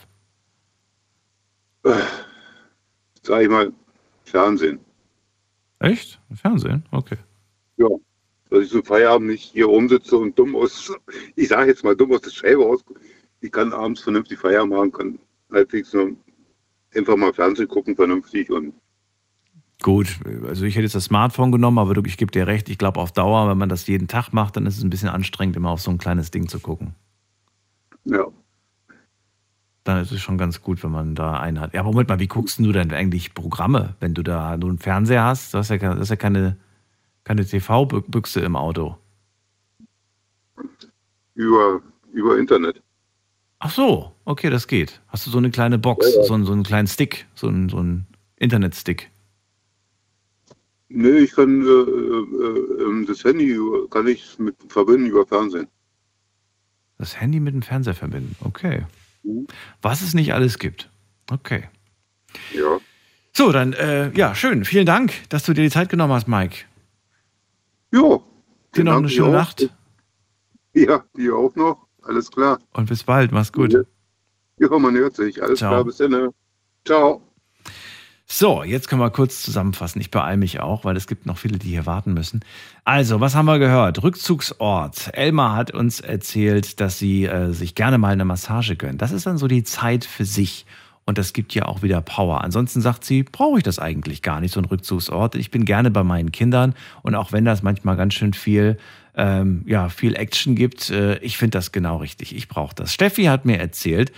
[3.24, 3.74] Sag ich mal,
[4.24, 4.80] Fernsehen.
[5.80, 6.22] Echt?
[6.34, 6.86] Fernsehen?
[6.92, 7.18] Okay.
[7.78, 7.88] Ja,
[8.50, 10.94] dass ich zum Feierabend nicht hier rumsitze und dumm aus,
[11.36, 12.84] ich sage jetzt mal dumm aus der Scheibe raus.
[13.42, 15.20] Ich kann abends vernünftig Feierabend machen, kann
[15.52, 16.12] halbwegs nur
[16.96, 18.74] einfach mal Fernsehen gucken, vernünftig und
[19.82, 20.18] Gut,
[20.48, 23.02] also ich hätte jetzt das Smartphone genommen, aber du, ich gebe dir recht, ich glaube
[23.02, 25.72] auf Dauer, wenn man das jeden Tag macht, dann ist es ein bisschen anstrengend, immer
[25.72, 26.96] auf so ein kleines Ding zu gucken.
[28.06, 28.26] ja.
[29.84, 31.74] Dann ist es schon ganz gut, wenn man da einen hat.
[31.74, 34.80] Ja, aber Moment mal, wie guckst du denn eigentlich Programme, wenn du da nur einen
[34.80, 35.54] Fernseher hast?
[35.54, 36.56] Du hast ja, keine- das ist ja keine,
[37.24, 38.98] keine TV-Büchse im Auto.
[41.36, 41.82] über,
[42.12, 42.82] über Internet.
[43.60, 45.02] Ach so, okay, das geht.
[45.08, 46.28] Hast du so eine kleine Box, Ja, ja.
[46.28, 48.06] So, einen, so einen kleinen Stick, so einen, so einen
[48.36, 49.10] Internetstick?
[50.90, 53.58] Nee, ich kann äh, äh, ähm, das Handy
[53.90, 55.68] kann ich mit verbinden über Fernsehen.
[56.98, 58.86] Das Handy mit dem Fernseher verbinden, okay.
[59.24, 59.48] Mhm.
[59.82, 60.90] Was es nicht alles gibt.
[61.32, 61.70] Okay.
[62.54, 62.80] Ja.
[63.32, 64.66] So, dann, äh, ja, schön.
[64.66, 66.66] Vielen Dank, dass du dir die Zeit genommen hast, Mike.
[67.94, 68.24] Jo.
[68.76, 69.34] Dir noch eine schöne auch.
[69.34, 69.70] Nacht
[70.74, 71.88] Ja, dir auch noch.
[72.02, 72.60] Alles klar.
[72.74, 73.32] und bis bald.
[73.32, 73.74] Mach's gut.
[74.60, 75.42] Ja, man hört sich.
[75.42, 75.70] Alles Ciao.
[75.72, 76.12] klar, bis dann.
[76.12, 76.30] ne?
[76.86, 77.22] Ciao.
[78.26, 80.02] So, jetzt können wir kurz zusammenfassen.
[80.02, 82.44] Ich beeile mich auch, weil es gibt noch viele, die hier warten müssen.
[82.84, 84.02] Also, was haben wir gehört?
[84.02, 85.12] Rückzugsort.
[85.14, 89.02] Elmar hat uns erzählt, dass sie äh, sich gerne mal eine Massage gönnt.
[89.04, 90.66] Das ist dann so die Zeit für sich.
[91.06, 92.44] Und das gibt ja auch wieder Power.
[92.44, 95.36] Ansonsten sagt sie, brauche ich das eigentlich gar nicht, so ein Rückzugsort.
[95.36, 96.76] Ich bin gerne bei meinen Kindern.
[97.02, 98.78] Und auch wenn das manchmal ganz schön viel,
[99.16, 102.36] ähm, ja, viel Action gibt, äh, ich finde das genau richtig.
[102.36, 102.94] Ich brauche das.
[102.94, 104.12] Steffi hat mir erzählt,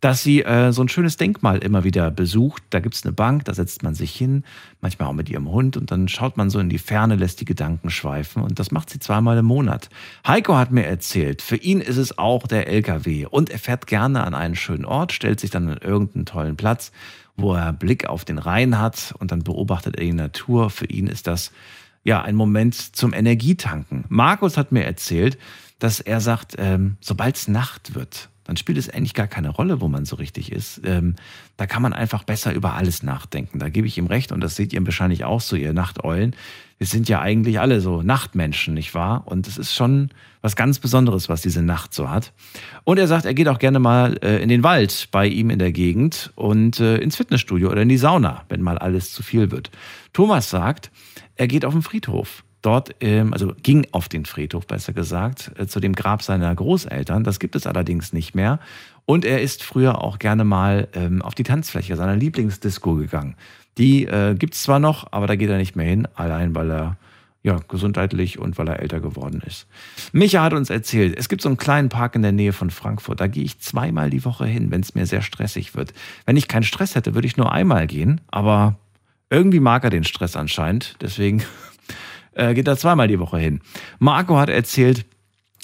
[0.00, 2.62] dass sie äh, so ein schönes Denkmal immer wieder besucht.
[2.70, 4.44] Da gibt's eine Bank, da setzt man sich hin,
[4.80, 7.44] manchmal auch mit ihrem Hund und dann schaut man so in die Ferne, lässt die
[7.44, 9.88] Gedanken schweifen und das macht sie zweimal im Monat.
[10.26, 14.24] Heiko hat mir erzählt, für ihn ist es auch der LKW und er fährt gerne
[14.24, 16.92] an einen schönen Ort, stellt sich dann an irgendeinen tollen Platz,
[17.36, 20.70] wo er Blick auf den Rhein hat und dann beobachtet er die Natur.
[20.70, 21.52] Für ihn ist das
[22.04, 24.04] ja ein Moment zum Energietanken.
[24.08, 25.38] Markus hat mir erzählt,
[25.78, 29.82] dass er sagt, ähm, sobald es Nacht wird, dann spielt es eigentlich gar keine Rolle,
[29.82, 30.80] wo man so richtig ist.
[30.82, 31.16] Ähm,
[31.58, 33.58] da kann man einfach besser über alles nachdenken.
[33.58, 36.34] Da gebe ich ihm recht und das seht ihr wahrscheinlich auch so, ihr Nachteulen.
[36.78, 39.24] Wir sind ja eigentlich alle so Nachtmenschen, nicht wahr?
[39.26, 40.08] Und es ist schon
[40.40, 42.32] was ganz Besonderes, was diese Nacht so hat.
[42.84, 45.58] Und er sagt, er geht auch gerne mal äh, in den Wald bei ihm in
[45.58, 49.50] der Gegend und äh, ins Fitnessstudio oder in die Sauna, wenn mal alles zu viel
[49.50, 49.70] wird.
[50.14, 50.90] Thomas sagt,
[51.36, 55.66] er geht auf den Friedhof dort, ähm, also ging auf den Friedhof, besser gesagt, äh,
[55.66, 57.24] zu dem Grab seiner Großeltern.
[57.24, 58.58] Das gibt es allerdings nicht mehr.
[59.04, 63.36] Und er ist früher auch gerne mal ähm, auf die Tanzfläche seiner Lieblingsdisco gegangen.
[63.78, 66.70] Die äh, gibt es zwar noch, aber da geht er nicht mehr hin, allein weil
[66.70, 66.96] er
[67.42, 69.66] ja, gesundheitlich und weil er älter geworden ist.
[70.12, 73.20] Micha hat uns erzählt, es gibt so einen kleinen Park in der Nähe von Frankfurt.
[73.20, 75.94] Da gehe ich zweimal die Woche hin, wenn es mir sehr stressig wird.
[76.26, 78.76] Wenn ich keinen Stress hätte, würde ich nur einmal gehen, aber
[79.30, 80.96] irgendwie mag er den Stress anscheinend.
[81.00, 81.42] Deswegen
[82.38, 83.60] äh, geht da zweimal die Woche hin.
[83.98, 85.04] Marco hat erzählt,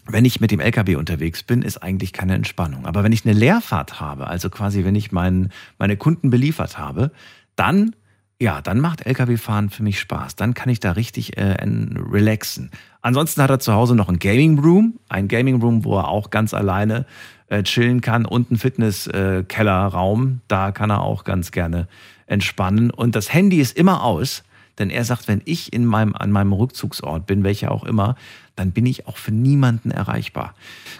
[0.06, 2.84] wenn ich mit dem LKW unterwegs bin, ist eigentlich keine Entspannung.
[2.84, 7.10] Aber wenn ich eine Leerfahrt habe, also quasi wenn ich mein, meine Kunden beliefert habe,
[7.56, 7.94] dann
[8.40, 10.34] ja, dann macht LKW-Fahren für mich Spaß.
[10.34, 12.70] Dann kann ich da richtig äh, relaxen.
[13.00, 16.30] Ansonsten hat er zu Hause noch ein Gaming Room, ein Gaming Room, wo er auch
[16.30, 17.06] ganz alleine
[17.46, 20.26] äh, chillen kann und einen Fitness-Kellerraum.
[20.26, 21.86] Äh, da kann er auch ganz gerne
[22.26, 22.90] entspannen.
[22.90, 24.42] Und das Handy ist immer aus.
[24.78, 28.16] Denn er sagt, wenn ich in meinem, an meinem Rückzugsort bin, welcher auch immer,
[28.56, 30.54] dann bin ich auch für niemanden erreichbar.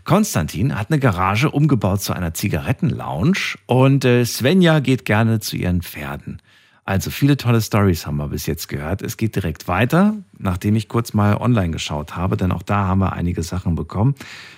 [0.04, 5.82] Konstantin hat eine Garage umgebaut zu einer Zigarettenlounge und äh, Svenja geht gerne zu ihren
[5.82, 6.40] Pferden.
[6.86, 9.00] Also viele tolle Stories haben wir bis jetzt gehört.
[9.00, 12.98] Es geht direkt weiter, nachdem ich kurz mal online geschaut habe, denn auch da haben
[12.98, 14.14] wir einige Sachen bekommen.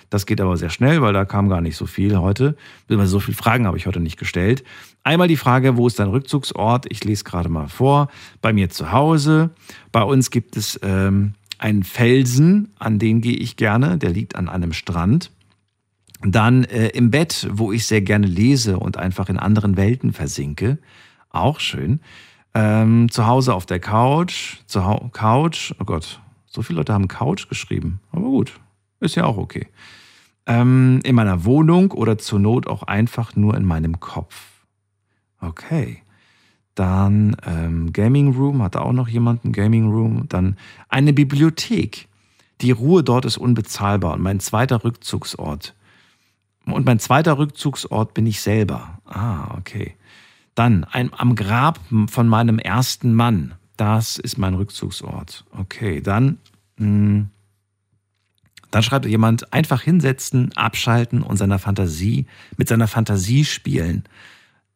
[0.09, 2.57] Das geht aber sehr schnell, weil da kam gar nicht so viel heute.
[2.89, 4.65] So viele Fragen habe ich heute nicht gestellt.
[5.07, 6.85] Einmal die Frage, wo ist dein Rückzugsort?
[6.89, 8.09] Ich lese gerade mal vor.
[8.41, 9.51] Bei mir zu Hause.
[9.93, 13.97] Bei uns gibt es ähm, einen Felsen, an den gehe ich gerne.
[13.97, 15.31] Der liegt an einem Strand.
[16.23, 20.77] Dann äh, im Bett, wo ich sehr gerne lese und einfach in anderen Welten versinke.
[21.29, 22.01] Auch schön.
[22.53, 24.57] Ähm, zu Hause auf der Couch.
[24.65, 24.81] Zu
[25.13, 25.73] Couch.
[25.79, 28.01] Oh Gott, so viele Leute haben Couch geschrieben.
[28.11, 28.59] Aber gut,
[28.99, 29.67] ist ja auch okay.
[30.47, 34.56] Ähm, in meiner Wohnung oder zur Not auch einfach nur in meinem Kopf.
[35.41, 36.03] Okay.
[36.75, 40.29] Dann ähm, Gaming Room, hatte auch noch jemanden Gaming Room.
[40.29, 40.57] Dann
[40.89, 42.07] eine Bibliothek.
[42.61, 45.75] Die Ruhe dort ist unbezahlbar und mein zweiter Rückzugsort.
[46.65, 48.99] Und mein zweiter Rückzugsort bin ich selber.
[49.05, 49.95] Ah, okay.
[50.55, 53.53] Dann ein, am Grab von meinem ersten Mann.
[53.77, 55.45] Das ist mein Rückzugsort.
[55.51, 56.39] Okay, dann,
[56.77, 57.29] mh, hm,
[58.71, 62.25] dann schreibt jemand, einfach hinsetzen, abschalten und seiner Fantasie,
[62.57, 64.03] mit seiner Fantasie spielen.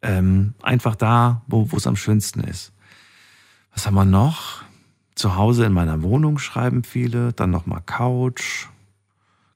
[0.02, 2.74] Ähm, einfach da, wo es am schönsten ist.
[3.74, 4.64] Was haben wir noch?
[5.16, 8.68] Zu Hause in meiner Wohnung schreiben viele, dann nochmal Couch.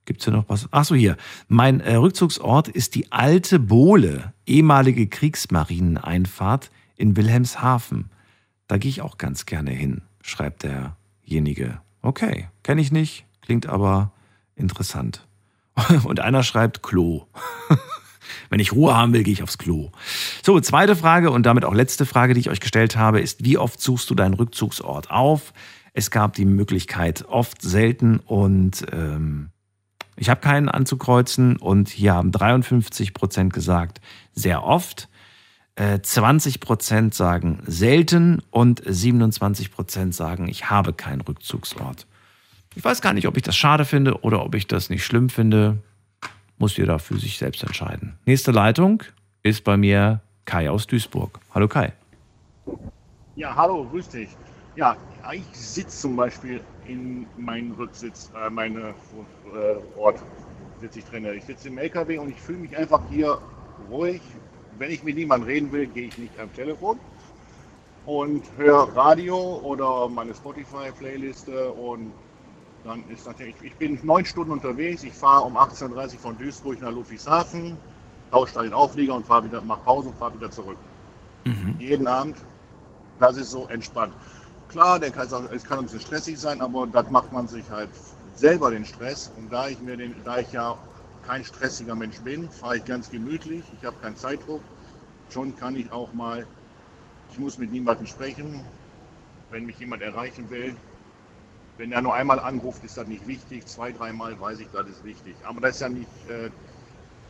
[0.04, 0.72] Gibt es hier noch was?
[0.72, 1.16] Achso, hier.
[1.48, 8.10] Mein äh, Rückzugsort ist die alte Bohle, ehemalige Kriegsmarineneinfahrt in Wilhelmshaven.
[8.68, 11.80] Da gehe ich auch ganz gerne hin, schreibt derjenige.
[12.02, 14.12] Okay, kenne ich nicht, klingt aber
[14.54, 15.26] interessant.
[16.04, 17.26] Und einer schreibt Klo.
[18.50, 19.90] Wenn ich Ruhe haben will, gehe ich aufs Klo.
[20.44, 23.58] So, zweite Frage und damit auch letzte Frage, die ich euch gestellt habe, ist, wie
[23.58, 25.52] oft suchst du deinen Rückzugsort auf?
[25.92, 29.50] Es gab die Möglichkeit oft, selten und ähm,
[30.16, 34.00] ich habe keinen anzukreuzen und hier haben 53 Prozent gesagt,
[34.32, 35.08] sehr oft.
[35.78, 42.06] 20 äh, Prozent sagen selten und 27 Prozent sagen, ich habe keinen Rückzugsort.
[42.74, 45.28] Ich weiß gar nicht, ob ich das schade finde oder ob ich das nicht schlimm
[45.28, 45.78] finde
[46.58, 48.18] muss jeder für sich selbst entscheiden.
[48.24, 49.02] Nächste Leitung
[49.42, 51.40] ist bei mir Kai aus Duisburg.
[51.54, 51.92] Hallo Kai.
[53.36, 54.28] Ja, hallo, grüß dich.
[54.76, 54.96] Ja,
[55.32, 58.94] ich sitze zum Beispiel in meinem Rücksitz, äh, meine
[59.54, 60.22] äh, Ort
[60.80, 61.26] sitze ich drin.
[61.36, 63.38] Ich sitze im LKW und ich fühle mich einfach hier
[63.90, 64.20] ruhig.
[64.78, 66.98] Wenn ich mit niemandem reden will, gehe ich nicht am Telefon.
[68.06, 72.12] und höre Radio oder meine Spotify-Playliste und
[72.86, 76.80] dann ist natürlich, ich bin neun Stunden unterwegs, ich fahre um 18.30 Uhr von Duisburg
[76.80, 77.76] nach Ludwigshafen,
[78.30, 80.78] tausche da den Auflieger und fahre wieder, mache Pause und fahre wieder zurück.
[81.78, 82.36] Jeden Abend,
[83.18, 84.14] das ist so entspannt.
[84.68, 87.90] Klar, der kann, es kann ein bisschen stressig sein, aber das macht man sich halt
[88.34, 89.32] selber den Stress.
[89.36, 90.76] Und da ich mir den, da ich ja
[91.26, 93.62] kein stressiger Mensch bin, fahre ich ganz gemütlich.
[93.78, 94.60] Ich habe keinen Zeitdruck.
[95.30, 96.46] Schon kann ich auch mal,
[97.30, 98.60] ich muss mit niemandem sprechen,
[99.50, 100.74] wenn mich jemand erreichen will.
[101.76, 103.68] Wenn er nur einmal anruft, ist das nicht wichtig.
[103.68, 105.44] Zwei, dreimal weiß ich, das ist wichtig.
[105.46, 106.50] Aber das ist ja nicht, äh,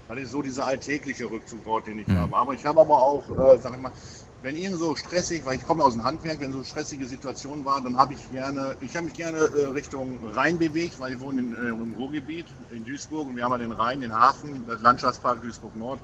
[0.09, 2.19] das ist so dieser alltägliche Rückzugort, den ich Mhm.
[2.19, 2.37] habe.
[2.37, 3.93] Aber ich habe aber auch, äh, sag ich mal,
[4.41, 7.83] wenn irgend so stressig, weil ich komme aus dem Handwerk, wenn so stressige Situationen war,
[7.83, 11.41] dann habe ich gerne, ich habe mich gerne äh, Richtung Rhein bewegt, weil ich wohne
[11.43, 14.81] in, äh, im Ruhrgebiet in Duisburg und wir haben ja den Rhein, den Hafen, das
[14.83, 16.01] Landschaftspark Duisburg Nord.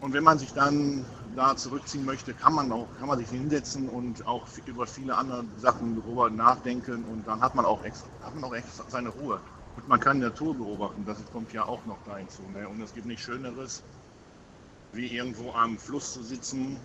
[0.00, 1.04] Und wenn man sich dann
[1.36, 5.44] da zurückziehen möchte, kann man auch, kann man sich hinsetzen und auch über viele andere
[5.58, 9.40] Sachen darüber nachdenken und dann hat man auch extra, hat man auch extra seine Ruhe.
[9.76, 12.42] Und man kann die Natur beobachten, das kommt ja auch noch da hinzu.
[12.54, 12.66] Ne?
[12.66, 13.82] Und es gibt nichts Schöneres,
[14.92, 16.78] wie irgendwo am Fluss zu sitzen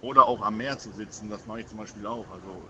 [0.00, 1.28] oder auch am Meer zu sitzen.
[1.30, 2.26] Das mache ich zum Beispiel auch.
[2.32, 2.62] Also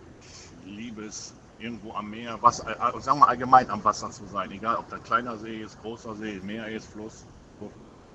[0.65, 4.51] ich liebe es, irgendwo am Meer, was, äh, sagen wir allgemein am Wasser zu sein.
[4.51, 7.25] Egal, ob das kleiner See ist, großer See, Meer ist, Fluss.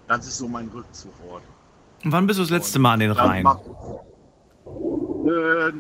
[0.08, 1.44] Das ist so mein Rückzugort.
[2.04, 3.46] Und wann bist du das letzte Mal an den Dann Rhein?
[5.26, 5.72] Äh,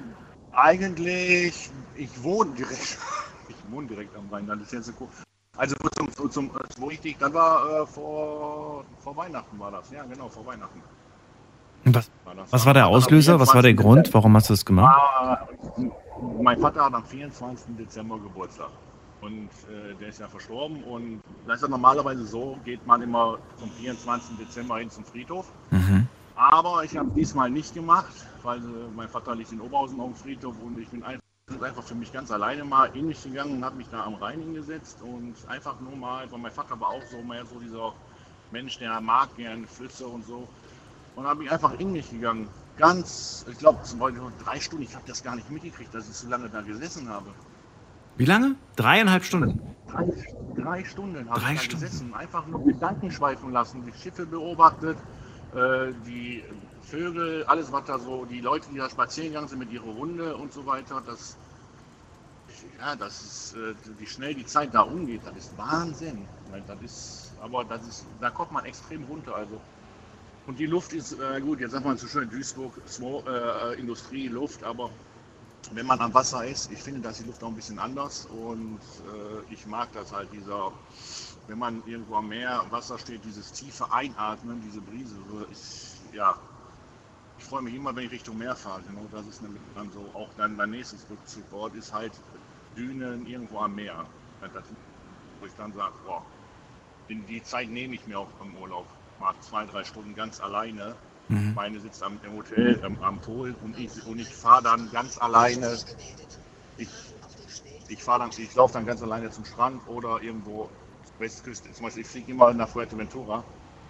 [0.51, 2.97] eigentlich, ich wohne direkt,
[3.49, 4.47] ich wohne direkt am Rhein.
[4.47, 5.07] Das ist jetzt eine,
[5.57, 5.75] also
[6.15, 9.89] zum, zum, wo ich dich, das war äh, vor, vor Weihnachten war das.
[9.91, 10.81] Ja, genau, vor Weihnachten.
[11.85, 13.39] Was, War was war der War am Auslöser?
[13.39, 13.77] Was war der 24.
[13.77, 14.13] Grund?
[14.13, 14.99] Warum hast du das gemacht?
[14.99, 15.47] Ah,
[16.41, 17.77] mein Vater hat am 24.
[17.77, 18.69] Dezember Geburtstag.
[19.21, 20.83] Und äh, der ist ja verstorben.
[20.83, 24.37] Und das ist ja normalerweise so, geht man immer zum 24.
[24.37, 25.47] Dezember hin zum Friedhof.
[25.71, 26.07] Mhm.
[26.35, 28.13] Aber ich habe diesmal nicht gemacht,
[28.43, 28.61] weil äh,
[28.95, 31.23] mein Vater liegt in Oberhausen auf dem Friedhof und ich bin einfach,
[31.61, 34.39] einfach für mich ganz alleine mal in mich gegangen und habe mich da am Rhein
[34.39, 37.91] hingesetzt und einfach nur mal, weil mein Vater war auch so mehr so dieser
[38.51, 40.47] Mensch, der mag gerne Flüsse und so.
[41.15, 42.47] Und habe ich einfach in mich gegangen.
[42.77, 46.15] Ganz, ich glaube, zum Beispiel drei Stunden, ich habe das gar nicht mitgekriegt, dass ich
[46.15, 47.31] so lange da gesessen habe.
[48.17, 48.55] Wie lange?
[48.75, 49.61] Dreieinhalb Stunden.
[49.89, 50.07] Drei,
[50.55, 51.81] drei Stunden habe Drei ich da Stunden.
[51.85, 54.97] gesessen, einfach nur Gedanken schweifen lassen, die Schiffe beobachtet,
[55.55, 56.43] äh, die
[56.81, 60.35] Vögel, alles was da so, die Leute, die da spazieren gegangen sind mit ihrer Hunde
[60.35, 61.37] und so weiter, das,
[62.79, 66.25] ja, das ist, äh, wie schnell die Zeit da umgeht, das ist Wahnsinn.
[66.67, 69.59] Das ist, aber das ist, da kommt man extrem runter, also.
[70.47, 74.27] Und die Luft ist, äh, gut, jetzt sagt man so schön, Duisburg, Smo, äh, Industrie,
[74.29, 74.89] Luft, aber
[75.71, 78.25] wenn man am Wasser ist, ich finde, da ist die Luft auch ein bisschen anders
[78.25, 80.73] und äh, ich mag das halt, dieser,
[81.47, 85.17] wenn man irgendwo am Meer, Wasser steht, dieses tiefe Einatmen, diese Brise,
[85.51, 86.37] ich, ja,
[87.37, 90.13] ich freue mich immer, wenn ich Richtung Meer fahre, genau, das ist nämlich dann so,
[90.15, 92.13] auch dann mein nächstes Rückzugort ist halt
[92.75, 94.73] Dünen irgendwo am Meer, Das-
[95.39, 96.25] wo ich dann sage, boah,
[97.09, 98.89] die Zeit nehme ich mir auch im Urlaub,
[99.19, 100.97] mal zwei, drei Stunden ganz alleine,
[101.29, 101.53] Mhm.
[101.55, 105.17] meine sitzt am, im Hotel, am, am Pool und ich, und ich fahre dann ganz
[105.17, 105.77] alleine.
[106.77, 106.89] Ich,
[107.87, 110.71] ich fahre dann, ich laufe dann ganz alleine zum Strand oder irgendwo
[111.17, 111.71] Westküste.
[111.73, 113.43] Zum Beispiel, ich fliege immer nach Fuerteventura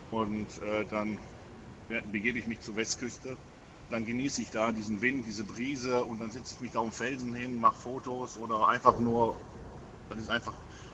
[0.09, 1.19] und äh, dann
[1.87, 3.37] begebe ich mich zur Westküste.
[3.89, 6.91] Dann genieße ich da diesen Wind, diese Brise und dann setze ich mich da den
[6.91, 9.39] Felsen hin, mache Fotos oder einfach nur,
[10.09, 10.53] das ist einfach,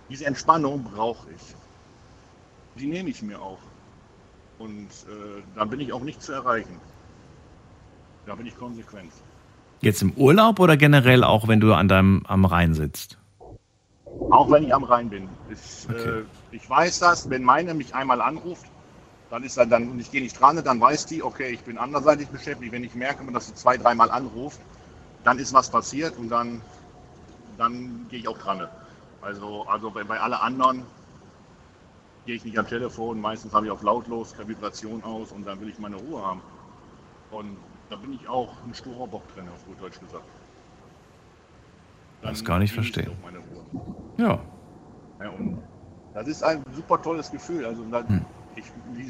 [0.09, 1.55] diese Entspannung brauche ich.
[2.75, 3.72] Die nehme ich mir auch.
[4.59, 6.79] Und äh, da bin ich auch nicht zu erreichen.
[8.25, 9.11] Da bin ich konsequent.
[9.81, 13.17] Jetzt im Urlaub oder generell auch, wenn du an deinem am Rhein sitzt?
[14.29, 15.27] Auch wenn ich am Rhein bin.
[15.49, 18.65] Ich, äh, ich weiß das, wenn meine mich einmal anruft,
[19.29, 21.77] dann ist er dann, und ich gehe nicht dran, dann weiß die, okay, ich bin
[21.77, 22.71] anderseitig beschäftigt.
[22.71, 24.59] Wenn ich merke, dass sie zwei, dreimal anruft,
[25.23, 26.61] dann ist was passiert und dann,
[27.57, 28.67] dann gehe ich auch dran.
[29.21, 30.83] Also, also bei, bei alle anderen
[32.25, 33.19] gehe ich nicht am Telefon.
[33.19, 36.41] Meistens habe ich auf lautlos, keine Vibration aus und dann will ich meine Ruhe haben.
[37.31, 37.57] Und
[37.89, 40.23] da bin ich auch ein sturer Bock drin, auf gut Deutsch gesagt.
[42.21, 43.17] Das gar nicht genieße ich verstehen.
[43.17, 43.63] auch meine Ruhe.
[44.17, 44.39] Ja.
[45.19, 45.61] Ja, und
[46.13, 47.65] das ist ein super tolles Gefühl.
[47.65, 48.25] Also da, Hm.
[48.55, 48.65] ich,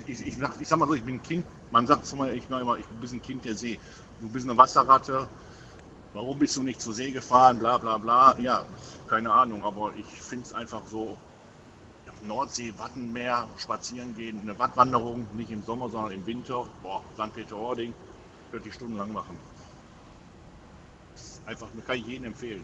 [0.07, 2.45] ich, ich, sag, ich sag mal so, ich bin ein Kind, man sagt immer, ich,
[2.49, 3.80] sag immer, ich bin ein Kind der See.
[4.19, 5.27] Du bist eine Wasserratte,
[6.14, 8.35] warum bist du nicht zur See gefahren, bla bla bla.
[8.40, 8.65] Ja,
[9.07, 11.18] keine Ahnung, aber ich finde es einfach so,
[12.27, 17.33] Nordsee, Wattenmeer, spazieren gehen, eine Wattwanderung, nicht im Sommer, sondern im Winter, boah, St.
[17.33, 17.93] Peter-Ording,
[18.51, 19.37] könnte ich stundenlang machen.
[21.45, 22.63] Einfach, kann ich jedem empfehlen.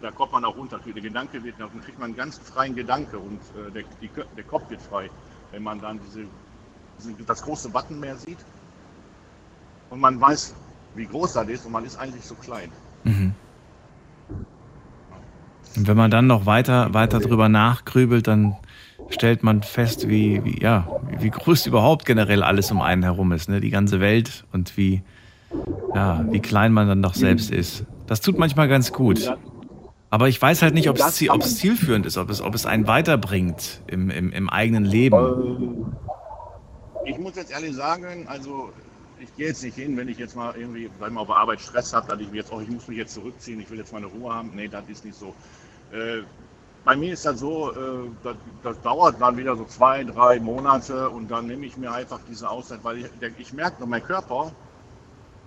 [0.00, 3.18] Da kommt man auch runter, der Gedanke wird, dann kriegt man einen ganz freien Gedanke
[3.18, 5.10] und äh, der, die, der Kopf wird frei,
[5.52, 6.24] wenn man dann diese,
[6.98, 8.38] diese, das große Wattenmeer sieht
[9.90, 10.54] und man weiß,
[10.94, 12.70] wie groß das ist und man ist eigentlich so klein.
[13.04, 13.34] Mhm.
[15.76, 18.56] Und wenn man dann noch weiter, weiter drüber nachgrübelt, dann
[19.08, 23.48] stellt man fest, wie, wie, ja, wie groß überhaupt generell alles um einen herum ist,
[23.48, 23.60] ne?
[23.60, 25.02] die ganze Welt und wie,
[25.94, 27.84] ja, wie klein man dann doch selbst ist.
[28.06, 29.34] Das tut manchmal ganz gut.
[30.10, 31.16] Aber ich weiß halt nicht, ob es,
[31.56, 35.92] zielführend ist, ob es, ob es einen weiterbringt im, im, im eigenen Leben.
[37.04, 38.72] Ich muss jetzt ehrlich sagen, also
[39.18, 41.60] ich gehe jetzt nicht hin, wenn ich jetzt mal irgendwie, weil man auf der Arbeit
[41.60, 43.92] Stress hat, dass ich mir jetzt, oh, ich muss mich jetzt zurückziehen, ich will jetzt
[43.92, 44.52] meine Ruhe haben.
[44.54, 45.34] Nee, das ist nicht so.
[45.92, 46.22] Äh,
[46.84, 51.08] bei mir ist das so, äh, das, das, dauert dann wieder so zwei, drei Monate
[51.08, 54.52] und dann nehme ich mir einfach diese Auszeit, weil ich, ich merke, mein Körper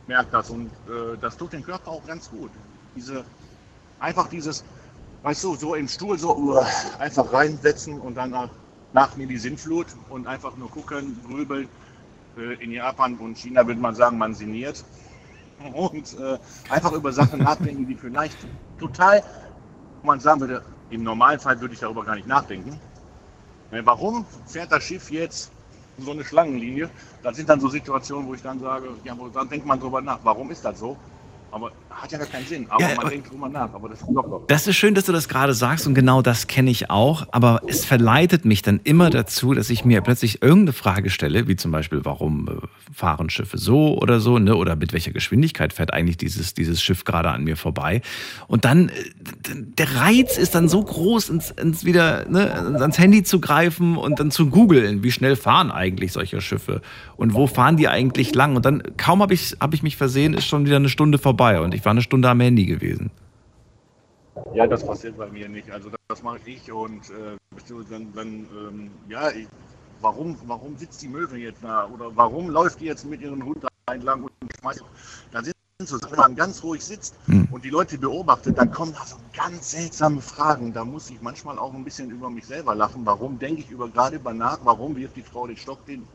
[0.08, 2.50] merkt das und äh, das tut dem Körper auch ganz gut.
[2.96, 3.24] Diese,
[4.00, 4.64] einfach dieses,
[5.24, 6.60] weißt du, so im Stuhl so uh,
[7.00, 8.50] einfach reinsetzen und dann nach,
[8.94, 11.70] nach mir die Sinnflut und einfach nur gucken, grübeln.
[12.38, 14.84] Äh, in Japan und China würde man sagen, man sinniert.
[15.74, 16.38] Und äh,
[16.70, 18.38] einfach über Sachen nachdenken, die vielleicht
[18.80, 19.24] total,
[20.04, 22.80] man sagen würde, im Normalfall würde ich darüber gar nicht nachdenken.
[23.72, 25.52] Äh, warum fährt das Schiff jetzt
[25.98, 26.90] so eine Schlangenlinie?
[27.24, 30.20] Das sind dann so Situationen, wo ich dann sage, ja, dann denkt man drüber nach,
[30.24, 30.98] warum ist das so?
[31.52, 31.72] Aber
[32.02, 32.68] hat ja gar keinen Sinn.
[32.70, 33.74] Aber Ja, man denkt drüber nach.
[33.74, 34.42] Aber das ist locker.
[34.48, 37.62] Das ist schön, dass du das gerade sagst und genau das kenne ich auch, aber
[37.68, 41.72] es verleitet mich dann immer dazu, dass ich mir plötzlich irgendeine Frage stelle, wie zum
[41.72, 44.56] Beispiel, warum äh, fahren Schiffe so oder so, ne?
[44.56, 48.02] oder mit welcher Geschwindigkeit fährt eigentlich dieses, dieses Schiff gerade an mir vorbei.
[48.48, 48.94] Und dann, äh,
[49.50, 52.54] der Reiz ist dann so groß, ins, ins wieder, ne?
[52.54, 56.82] ans Handy zu greifen und dann zu googeln, wie schnell fahren eigentlich solche Schiffe
[57.16, 58.56] und wo fahren die eigentlich lang.
[58.56, 61.60] Und dann, kaum habe ich, hab ich mich versehen, ist schon wieder eine Stunde vorbei
[61.60, 63.10] und ich war eine Stunde am Handy gewesen.
[64.54, 65.72] Ja, das passiert bei mir nicht.
[65.72, 67.38] Also das, das mache ich und äh,
[67.90, 69.48] dann, dann ähm, ja, ich,
[70.02, 71.88] warum, warum sitzt die Möwe jetzt da?
[71.88, 74.84] Oder warum läuft die jetzt mit ihren Hund da entlang und schmeißt?
[75.32, 75.54] Da sind
[75.86, 77.16] so wenn man ganz ruhig sitzt
[77.52, 80.74] und die Leute beobachtet, dann kommen da so ganz seltsame Fragen.
[80.74, 83.06] Da muss ich manchmal auch ein bisschen über mich selber lachen.
[83.06, 84.60] Warum denke ich über gerade über nach?
[84.64, 86.06] Warum wirft die Frau den Stock den,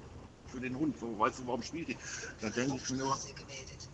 [0.49, 0.99] für den Hund?
[1.01, 1.97] So, weißt du, warum spielt die?
[2.43, 3.17] Da denke ich mir nur,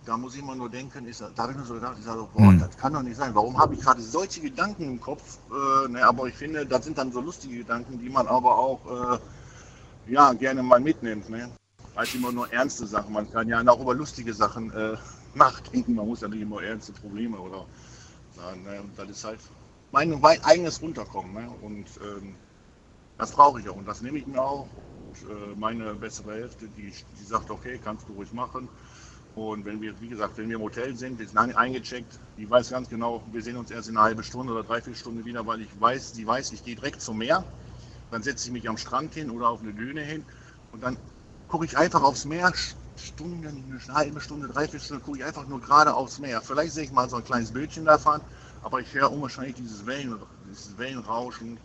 [0.09, 2.27] da muss ich immer nur denken, ist, da habe ich nur so gedacht, ich sage,
[2.33, 2.61] boah, Hm.
[2.61, 3.35] das kann doch nicht sein.
[3.35, 5.39] Warum habe ich gerade solche Gedanken im Kopf?
[5.51, 9.19] Äh, ne, aber ich finde, das sind dann so lustige Gedanken, die man aber auch
[9.19, 9.19] äh,
[10.11, 11.29] ja, gerne mal mitnimmt.
[11.29, 11.51] Ne?
[11.95, 13.13] Als immer nur ernste Sachen.
[13.13, 14.97] Man kann ja auch über lustige Sachen äh,
[15.35, 15.95] nachdenken.
[15.95, 17.67] Man muss ja nicht immer ernste Probleme oder
[18.35, 18.63] sagen.
[18.63, 18.81] Ne?
[18.81, 19.41] Und das ist halt
[19.93, 21.35] mein mein eigenes Runterkommen.
[21.35, 21.51] Ne?
[21.61, 22.35] Und ähm,
[23.19, 24.69] das brauche ich auch und das nehme ich mir auch.
[24.97, 28.69] Und, äh, meine bessere Hälfte, die, die sagt, okay, kannst du ruhig machen.
[29.39, 32.71] Und wenn wir, wie gesagt, wenn wir im Hotel sind, sind ein- eingecheckt, die weiß
[32.71, 35.61] ganz genau, wir sehen uns erst in einer halben Stunde oder dreiviertel Stunde wieder, weil
[35.61, 37.47] ich weiß, sie weiß, ich gehe direkt zum Meer.
[38.11, 40.27] Dann setze ich mich am Strand hin oder auf eine Düne hin
[40.73, 40.99] und dann
[41.47, 42.53] gucke ich einfach aufs Meer,
[42.97, 46.43] Stunden, eine halbe Stunde, dreiviertel Stunde, gucke ich einfach nur gerade aufs Meer.
[46.43, 48.23] Vielleicht sehe ich mal so ein kleines Bildchen da fahren,
[48.61, 51.61] aber ich höre unwahrscheinlich dieses, Wellen, dieses Wellenrauschen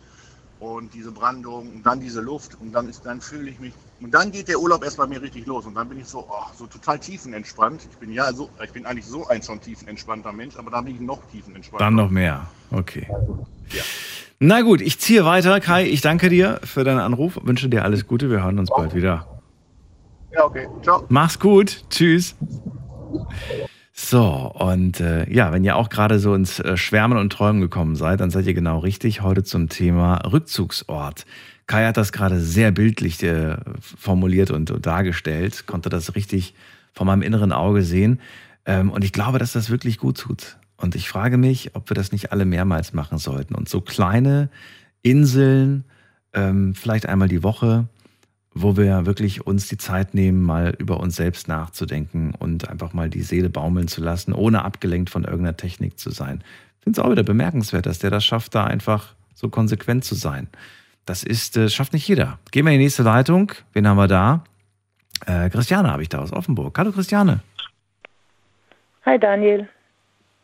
[0.58, 4.12] und diese Brandung und dann diese Luft und dann ist dann fühle ich mich und
[4.12, 6.44] dann geht der Urlaub erst bei mir richtig los und dann bin ich so oh,
[6.56, 7.86] so total tiefenentspannt.
[7.90, 10.94] Ich bin ja so ich bin eigentlich so ein schon tiefenentspannter Mensch, aber da bin
[10.94, 11.84] ich noch tiefenentspannter.
[11.84, 12.46] Dann noch mehr.
[12.70, 13.06] Okay.
[14.40, 15.60] Na gut, ich ziehe weiter.
[15.60, 17.38] Kai, ich danke dir für deinen Anruf.
[17.42, 18.30] Wünsche dir alles Gute.
[18.30, 19.26] Wir hören uns bald wieder.
[20.32, 20.68] Ja, okay.
[20.82, 21.04] Ciao.
[21.08, 21.84] Mach's gut.
[21.88, 22.34] Tschüss.
[23.92, 27.94] So, und äh, ja, wenn ihr auch gerade so ins äh, Schwärmen und Träumen gekommen
[27.94, 29.22] seid, dann seid ihr genau richtig.
[29.22, 31.26] Heute zum Thema Rückzugsort.
[31.66, 36.54] Kai hat das gerade sehr bildlich äh, formuliert und, und dargestellt, konnte das richtig
[36.92, 38.20] vor meinem inneren Auge sehen.
[38.66, 40.58] Ähm, und ich glaube, dass das wirklich gut tut.
[40.76, 43.54] Und ich frage mich, ob wir das nicht alle mehrmals machen sollten.
[43.54, 44.50] Und so kleine
[45.02, 45.84] Inseln,
[46.32, 47.88] ähm, vielleicht einmal die Woche,
[48.54, 53.10] wo wir wirklich uns die Zeit nehmen, mal über uns selbst nachzudenken und einfach mal
[53.10, 56.42] die Seele baumeln zu lassen, ohne abgelenkt von irgendeiner Technik zu sein.
[56.78, 60.14] Ich finde es auch wieder bemerkenswert, dass der das schafft, da einfach so konsequent zu
[60.14, 60.48] sein.
[61.06, 62.38] Das ist, äh, schafft nicht jeder.
[62.50, 63.52] Gehen wir in die nächste Leitung.
[63.72, 64.44] Wen haben wir da?
[65.26, 66.76] Äh, Christiane habe ich da aus Offenburg.
[66.78, 67.40] Hallo Christiane.
[69.04, 69.68] Hi Daniel.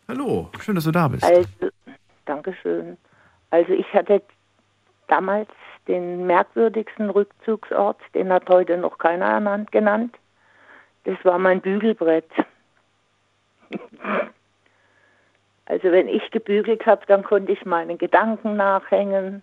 [0.09, 1.24] Hallo, schön, dass du da bist.
[1.24, 1.49] Also,
[2.27, 2.97] Dankeschön.
[3.51, 4.23] Also ich hatte
[5.09, 5.49] damals
[5.89, 10.16] den merkwürdigsten Rückzugsort, den hat heute noch keiner genannt.
[11.05, 12.31] Das war mein Bügelbrett.
[15.66, 19.41] Also wenn ich gebügelt habe, dann konnte ich meinen Gedanken nachhängen.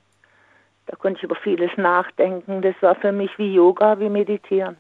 [0.88, 2.62] Da konnte ich über vieles nachdenken.
[2.62, 4.78] Das war für mich wie Yoga, wie Meditieren.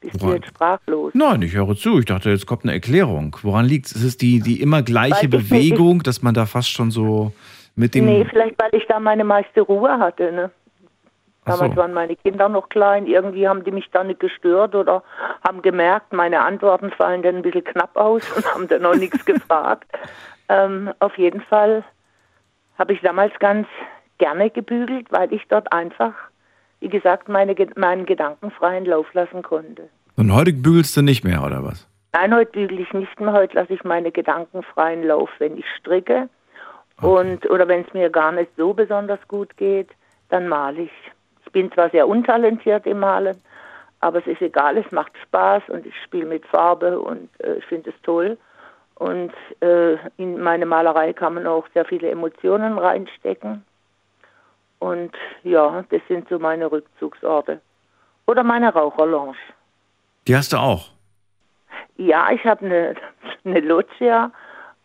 [0.00, 1.12] Bist du Woran- jetzt sprachlos?
[1.14, 1.98] Nein, ich höre zu.
[1.98, 3.36] Ich dachte, jetzt kommt eine Erklärung.
[3.42, 3.92] Woran liegt es?
[3.92, 7.32] Ist es die, die immer gleiche Bewegung, dass man da fast schon so
[7.74, 8.06] mit dem.
[8.06, 10.30] Nee, vielleicht weil ich da meine meiste Ruhe hatte.
[10.30, 10.50] Ne?
[11.44, 11.58] Ach so.
[11.62, 13.08] Damals waren meine Kinder noch klein.
[13.08, 15.02] Irgendwie haben die mich dann nicht gestört oder
[15.42, 19.24] haben gemerkt, meine Antworten fallen dann ein bisschen knapp aus und haben dann noch nichts
[19.24, 19.90] gefragt.
[20.48, 21.82] Ähm, auf jeden Fall
[22.78, 23.66] habe ich damals ganz
[24.18, 26.14] gerne gebügelt, weil ich dort einfach,
[26.80, 29.88] wie gesagt, meine, meinen Gedanken freien Lauf lassen konnte.
[30.16, 31.86] Und heute bügelst du nicht mehr, oder was?
[32.12, 33.32] Nein, heute bügele ich nicht mehr.
[33.32, 36.28] Heute lasse ich meine Gedanken freien Lauf, wenn ich stricke.
[37.00, 39.88] Und, oder wenn es mir gar nicht so besonders gut geht,
[40.30, 40.92] dann male ich.
[41.46, 43.40] Ich bin zwar sehr untalentiert im Malen,
[44.00, 47.64] aber es ist egal, es macht Spaß und ich spiele mit Farbe und äh, ich
[47.66, 48.36] finde es toll.
[48.98, 53.64] Und äh, in meine Malerei kann man auch sehr viele Emotionen reinstecken.
[54.80, 55.14] Und
[55.44, 57.60] ja, das sind so meine Rückzugsorte.
[58.26, 59.36] Oder meine Raucherlounge.
[60.26, 60.90] Die hast du auch.
[61.96, 62.94] Ja, ich habe eine,
[63.44, 64.32] eine Loggia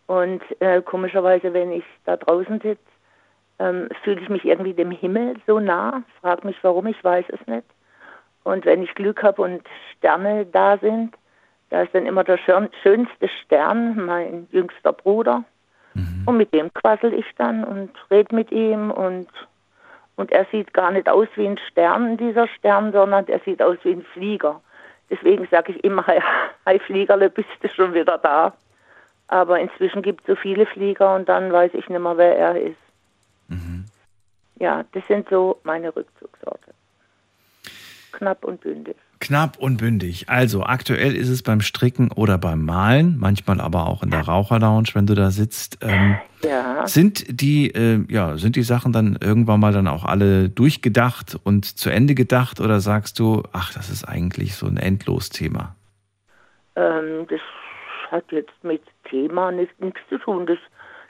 [0.05, 2.81] und äh, komischerweise, wenn ich da draußen sitze,
[3.59, 6.03] ähm, fühle ich mich irgendwie dem Himmel so nah.
[6.21, 7.65] Frag mich warum, ich weiß es nicht.
[8.43, 9.63] Und wenn ich Glück habe und
[9.97, 11.15] Sterne da sind,
[11.73, 15.43] da ist dann immer der schön, schönste Stern, mein jüngster Bruder.
[16.27, 19.27] Und mit dem quassel ich dann und rede mit ihm und,
[20.15, 23.77] und er sieht gar nicht aus wie ein Stern, dieser Stern, sondern er sieht aus
[23.81, 24.61] wie ein Flieger.
[25.09, 26.05] Deswegen sage ich immer,
[26.67, 28.53] hi Fliegerle, bist du schon wieder da?
[29.27, 32.61] Aber inzwischen gibt es so viele Flieger und dann weiß ich nicht mehr, wer er
[32.61, 32.77] ist.
[34.59, 36.71] Ja, das sind so meine Rückzugsorte.
[38.11, 38.95] Knapp und bündig.
[39.23, 40.25] Knapp und bündig.
[40.27, 44.89] Also aktuell ist es beim Stricken oder beim Malen, manchmal aber auch in der Raucherlounge,
[44.93, 45.79] wenn du da sitzt.
[45.81, 46.85] Ähm, Ja.
[46.87, 51.63] Sind die, äh, ja, sind die Sachen dann irgendwann mal dann auch alle durchgedacht und
[51.65, 55.73] zu Ende gedacht oder sagst du, ach, das ist eigentlich so ein Endlosthema?
[56.75, 57.39] Ähm, das
[58.11, 60.45] hat jetzt mit Thema nicht, nichts zu tun.
[60.45, 60.57] Das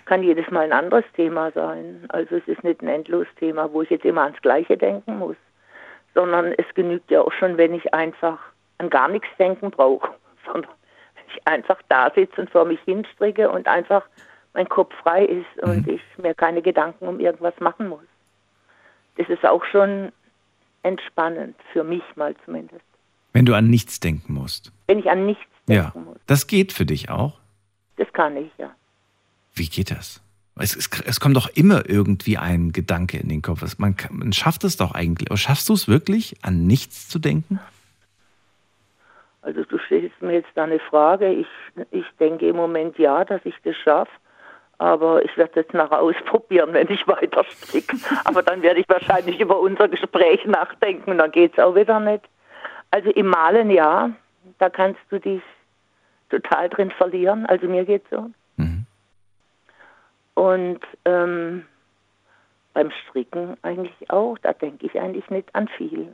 [0.05, 2.05] kann jedes Mal ein anderes Thema sein.
[2.09, 5.37] Also es ist nicht ein Endlosthema, wo ich jetzt immer ans Gleiche denken muss,
[6.13, 8.39] sondern es genügt ja auch schon, wenn ich einfach
[8.77, 10.09] an gar nichts denken brauche,
[10.45, 10.71] sondern
[11.15, 14.03] wenn ich einfach da sitze und vor mich hinstricke und einfach
[14.53, 18.03] mein Kopf frei ist und ich mir keine Gedanken um irgendwas machen muss.
[19.17, 20.11] Das ist auch schon
[20.83, 22.83] entspannend, für mich mal zumindest.
[23.31, 24.71] Wenn du an nichts denken musst.
[24.87, 25.91] Wenn ich an nichts, Ja.
[26.27, 27.39] Das geht für dich auch.
[27.95, 28.71] das kann ich, ja.
[29.55, 30.22] Wie geht das?
[30.59, 33.61] Es, es, es kommt doch immer irgendwie ein Gedanke in den Kopf.
[33.63, 35.29] Es- Man, man schafft es doch eigentlich.
[35.29, 37.59] Aber schaffst du es wirklich, an nichts zu denken?
[39.41, 41.31] Also du stellst mir jetzt da eine Frage.
[41.33, 41.47] Ich,
[41.91, 44.11] ich denke im Moment ja, dass ich das schaffe.
[44.77, 47.97] Aber ich werde es jetzt nachher ausprobieren, wenn ich weiter stricke.
[48.25, 51.99] Aber dann werde ich wahrscheinlich über unser Gespräch nachdenken und dann geht es auch wieder
[51.99, 52.23] nicht.
[52.91, 54.11] Also im Malen ja,
[54.59, 55.41] da kannst du dich
[56.29, 57.45] total drin verlieren.
[57.47, 58.29] Also mir geht's so.
[60.35, 61.63] Und ähm,
[62.73, 64.37] beim Stricken eigentlich auch.
[64.39, 66.11] Da denke ich eigentlich nicht an viel.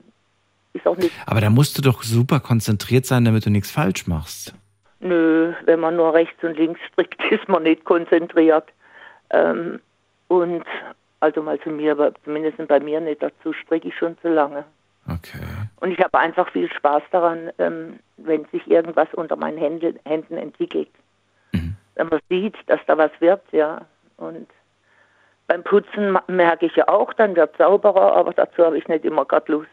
[0.73, 4.07] Ist auch nicht Aber da musst du doch super konzentriert sein, damit du nichts falsch
[4.07, 4.53] machst.
[4.99, 8.67] Nö, wenn man nur rechts und links strickt, ist man nicht konzentriert.
[9.29, 9.79] Ähm,
[10.27, 10.65] und
[11.21, 14.63] also mal zu mir, aber zumindest bei mir nicht, dazu stricke ich schon zu lange.
[15.07, 15.39] Okay.
[15.77, 20.37] Und ich habe einfach viel Spaß daran, ähm, wenn sich irgendwas unter meinen Händen, Händen
[20.37, 20.89] entwickelt.
[21.99, 23.81] Wenn man sieht, dass da was wird, ja.
[24.19, 24.47] Und
[25.47, 29.25] beim Putzen merke ich ja auch, dann wird sauberer, aber dazu habe ich nicht immer
[29.25, 29.69] gerade Lust.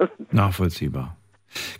[0.32, 1.16] Nachvollziehbar.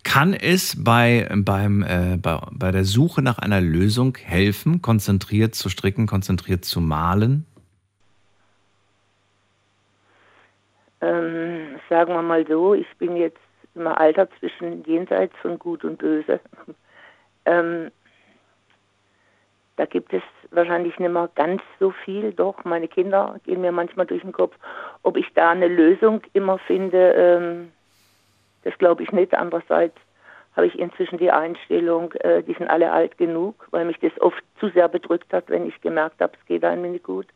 [0.04, 5.68] Kann es bei, beim, äh, bei, bei der Suche nach einer Lösung helfen, konzentriert zu
[5.68, 7.46] stricken, konzentriert zu malen?
[11.00, 13.40] Ähm, sagen wir mal so, ich bin jetzt
[13.74, 16.38] im Alter zwischen jenseits von Gut und Böse.
[17.46, 17.90] ähm,
[19.76, 24.06] da gibt es wahrscheinlich nicht mehr ganz so viel, doch meine Kinder gehen mir manchmal
[24.06, 24.54] durch den Kopf.
[25.02, 27.72] Ob ich da eine Lösung immer finde, ähm,
[28.62, 29.34] das glaube ich nicht.
[29.34, 29.96] Andererseits
[30.56, 34.42] habe ich inzwischen die Einstellung, äh, die sind alle alt genug, weil mich das oft
[34.60, 37.26] zu sehr bedrückt hat, wenn ich gemerkt habe, es geht einem nicht gut.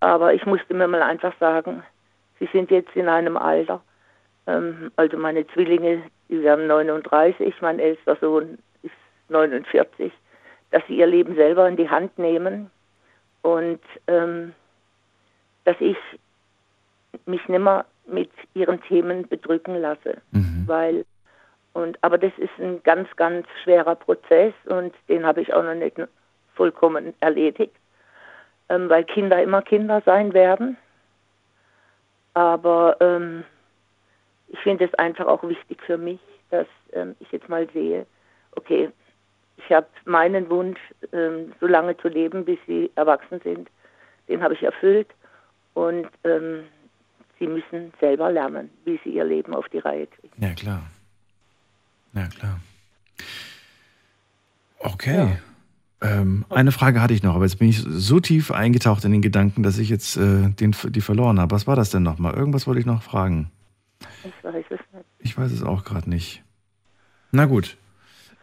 [0.00, 1.82] Aber ich musste mir mal einfach sagen,
[2.38, 3.80] sie sind jetzt in einem Alter,
[4.46, 8.92] ähm, also meine Zwillinge, die werden 39, mein ältester Sohn ist
[9.28, 10.12] 49,
[10.70, 12.70] dass sie ihr Leben selber in die Hand nehmen
[13.42, 14.54] und ähm,
[15.64, 15.96] dass ich
[17.26, 20.20] mich nimmer mit ihren Themen bedrücken lasse,
[20.66, 21.04] weil
[21.72, 25.74] und aber das ist ein ganz ganz schwerer Prozess und den habe ich auch noch
[25.74, 25.96] nicht
[26.54, 27.74] vollkommen erledigt,
[28.68, 30.76] ähm, weil Kinder immer Kinder sein werden.
[32.34, 33.44] Aber ähm,
[34.48, 36.20] ich finde es einfach auch wichtig für mich,
[36.50, 38.06] dass ähm, ich jetzt mal sehe,
[38.56, 38.90] okay,
[39.56, 40.78] ich habe meinen Wunsch,
[41.12, 43.68] ähm, so lange zu leben, bis sie erwachsen sind,
[44.28, 45.08] den habe ich erfüllt.
[45.74, 46.64] Und ähm,
[47.38, 50.32] sie müssen selber lernen, wie sie ihr Leben auf die Reihe kriegen.
[50.38, 50.82] Ja, klar.
[52.14, 52.60] Ja, klar.
[54.78, 55.38] Okay.
[56.02, 59.22] Ähm, eine Frage hatte ich noch, aber jetzt bin ich so tief eingetaucht in den
[59.22, 61.54] Gedanken, dass ich jetzt äh, den, die verloren habe.
[61.54, 62.34] Was war das denn nochmal?
[62.34, 63.50] Irgendwas wollte ich noch fragen.
[64.22, 65.06] Ich weiß es nicht.
[65.18, 66.42] Ich weiß es auch gerade nicht.
[67.32, 67.76] Na gut.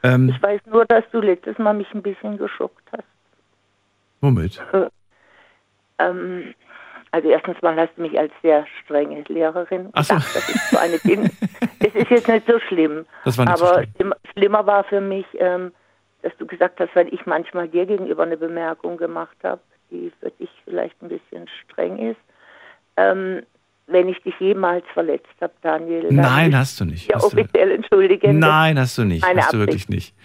[0.03, 3.03] Ähm, Ich weiß nur, dass du letztes Mal mich ein bisschen geschockt hast.
[4.21, 4.61] womit?
[5.99, 6.53] Ähm,
[7.11, 10.15] also erstens mal hast du mich als sehr strenge Lehrerin Ach so.
[10.15, 11.29] gedacht, dass ich so eine bin.
[11.79, 13.05] Das ist jetzt nicht so schlimm.
[13.25, 13.93] Das war nicht so aber schlimm.
[13.95, 15.71] schlimm- schlimmer war für mich, ähm,
[16.23, 19.61] dass du gesagt hast, wenn ich manchmal dir gegenüber eine Bemerkung gemacht habe,
[19.91, 22.19] die für dich vielleicht ein bisschen streng ist.
[22.97, 23.43] Ähm,
[23.87, 26.07] wenn ich dich jemals verletzt habe, Daniel.
[26.09, 27.03] Nein, hast du nicht.
[27.03, 28.39] ich Ja, du, offiziell entschuldigen.
[28.39, 29.23] nein, hast du nicht.
[29.23, 29.59] Hast du Absicht.
[29.59, 30.15] wirklich nicht.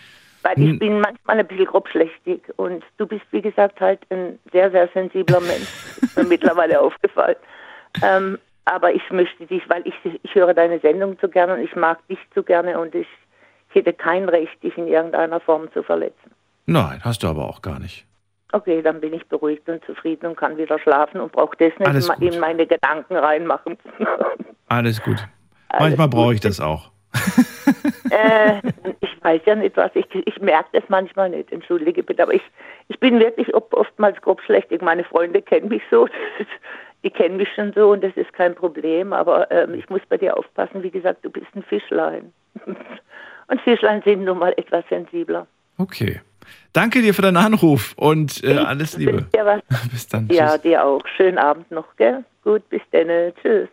[0.42, 4.70] Weil ich bin manchmal ein bisschen grobschlächtig und du bist, wie gesagt, halt ein sehr,
[4.70, 5.68] sehr sensibler Mensch.
[6.02, 7.36] Ist mir mittlerweile aufgefallen.
[8.02, 11.74] Ähm, aber ich möchte dich, weil ich, ich höre deine Sendung so gerne und ich
[11.74, 13.06] mag dich so gerne und ich
[13.70, 16.30] hätte kein Recht, dich in irgendeiner Form zu verletzen.
[16.66, 18.06] Nein, hast du aber auch gar nicht.
[18.52, 22.22] Okay, dann bin ich beruhigt und zufrieden und kann wieder schlafen und brauche das nicht
[22.22, 23.76] in meine Gedanken reinmachen.
[24.68, 25.18] Alles gut.
[25.68, 26.90] Alles Manchmal brauche ich das auch.
[28.10, 28.60] äh,
[29.00, 32.42] ich weiß ja nicht, was ich, ich merke das manchmal nicht, entschuldige bitte, aber ich,
[32.88, 34.80] ich bin wirklich oftmals grobschlächtig.
[34.80, 36.08] Meine Freunde kennen mich so,
[37.04, 40.16] die kennen mich schon so und das ist kein Problem, aber ähm, ich muss bei
[40.16, 42.32] dir aufpassen, wie gesagt, du bist ein Fischlein.
[43.48, 45.46] Und Fischlein sind nun mal etwas sensibler.
[45.78, 46.20] Okay.
[46.72, 49.26] Danke dir für deinen Anruf und äh, alles Liebe.
[49.92, 50.28] Bis dann.
[50.28, 50.62] ja, Tschüss.
[50.62, 51.02] dir auch.
[51.16, 52.24] Schönen Abend noch, gell?
[52.42, 53.08] Gut, bis dann.
[53.42, 53.68] Tschüss.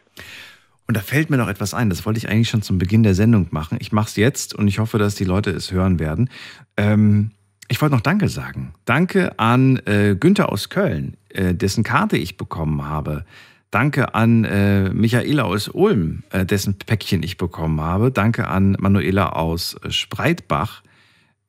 [0.88, 3.15] Und da fällt mir noch etwas ein, das wollte ich eigentlich schon zum Beginn der
[3.15, 3.77] Sendung machen.
[3.81, 6.30] Ich mache es jetzt und ich hoffe, dass die Leute es hören werden.
[6.77, 7.31] Ähm,
[7.67, 8.73] ich wollte noch Danke sagen.
[8.85, 13.26] Danke an äh, Günther aus Köln, äh, dessen Karte ich bekommen habe.
[13.72, 18.11] Danke an äh, Michaela aus Ulm, äh, dessen Päckchen ich bekommen habe.
[18.11, 20.84] Danke an Manuela aus äh, Spreitbach,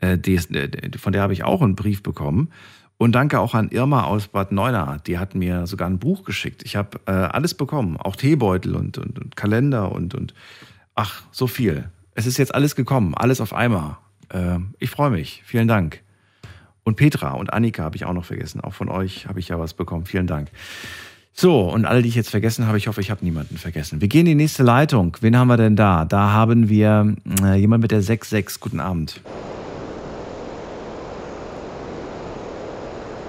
[0.00, 2.50] die ist, äh, von der habe ich auch einen Brief bekommen.
[2.98, 4.98] Und danke auch an Irma aus Bad Neuenahr.
[5.06, 6.62] Die hat mir sogar ein Buch geschickt.
[6.64, 10.32] Ich habe äh, alles bekommen, auch Teebeutel und, und, und Kalender und, und
[10.94, 11.90] ach, so viel.
[12.14, 13.98] Es ist jetzt alles gekommen, alles auf einmal.
[14.30, 15.42] Äh, ich freue mich.
[15.44, 16.02] Vielen Dank.
[16.84, 18.62] Und Petra und Annika habe ich auch noch vergessen.
[18.62, 20.06] Auch von euch habe ich ja was bekommen.
[20.06, 20.50] Vielen Dank.
[21.34, 24.00] So, und alle, die ich jetzt vergessen habe, ich hoffe, ich habe niemanden vergessen.
[24.00, 25.18] Wir gehen in die nächste Leitung.
[25.20, 26.06] Wen haben wir denn da?
[26.06, 28.58] Da haben wir äh, jemand mit der 66.
[28.58, 29.20] Guten Abend.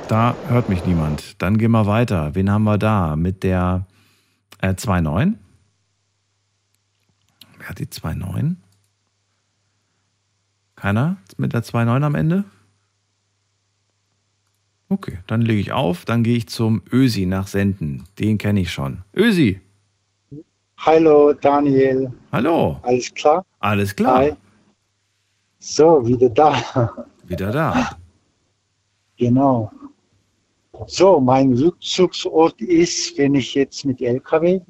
[0.07, 1.41] Da hört mich niemand.
[1.41, 2.33] Dann gehen wir weiter.
[2.33, 3.17] Wen haben wir da?
[3.17, 3.85] Mit der
[4.61, 5.33] äh, 2.9?
[7.57, 8.55] Wer hat die 2.9?
[10.77, 11.17] Keiner?
[11.35, 12.45] Mit der 2.9 am Ende?
[14.87, 16.05] Okay, dann lege ich auf.
[16.05, 18.05] Dann gehe ich zum Ösi nach Senden.
[18.17, 19.03] Den kenne ich schon.
[19.13, 19.59] Ösi!
[20.77, 22.13] Hallo Daniel.
[22.31, 22.79] Hallo.
[22.83, 23.43] Alles klar?
[23.59, 24.19] Alles klar.
[24.19, 24.33] Hi.
[25.59, 26.93] So, wieder da.
[27.27, 27.89] Wieder da.
[29.17, 29.71] Genau.
[30.85, 34.61] So, mein Rückzugsort ist, wenn ich jetzt mit LKW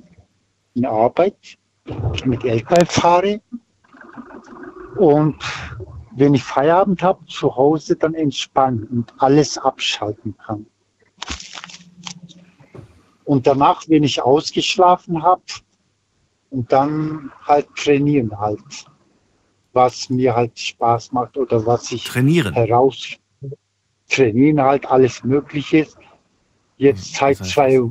[0.73, 1.57] in Arbeit
[2.25, 3.41] mit LKW fahre
[4.97, 5.35] und
[6.15, 10.65] wenn ich Feierabend habe, zu Hause dann entspannen und alles abschalten kann.
[13.23, 15.43] Und danach, wenn ich ausgeschlafen habe,
[16.49, 18.85] und dann halt trainieren halt,
[19.73, 22.53] was mir halt Spaß macht oder was ich trainieren.
[22.53, 23.17] heraus
[24.09, 25.87] trainieren halt alles Mögliche.
[26.77, 27.81] Jetzt seit zwei,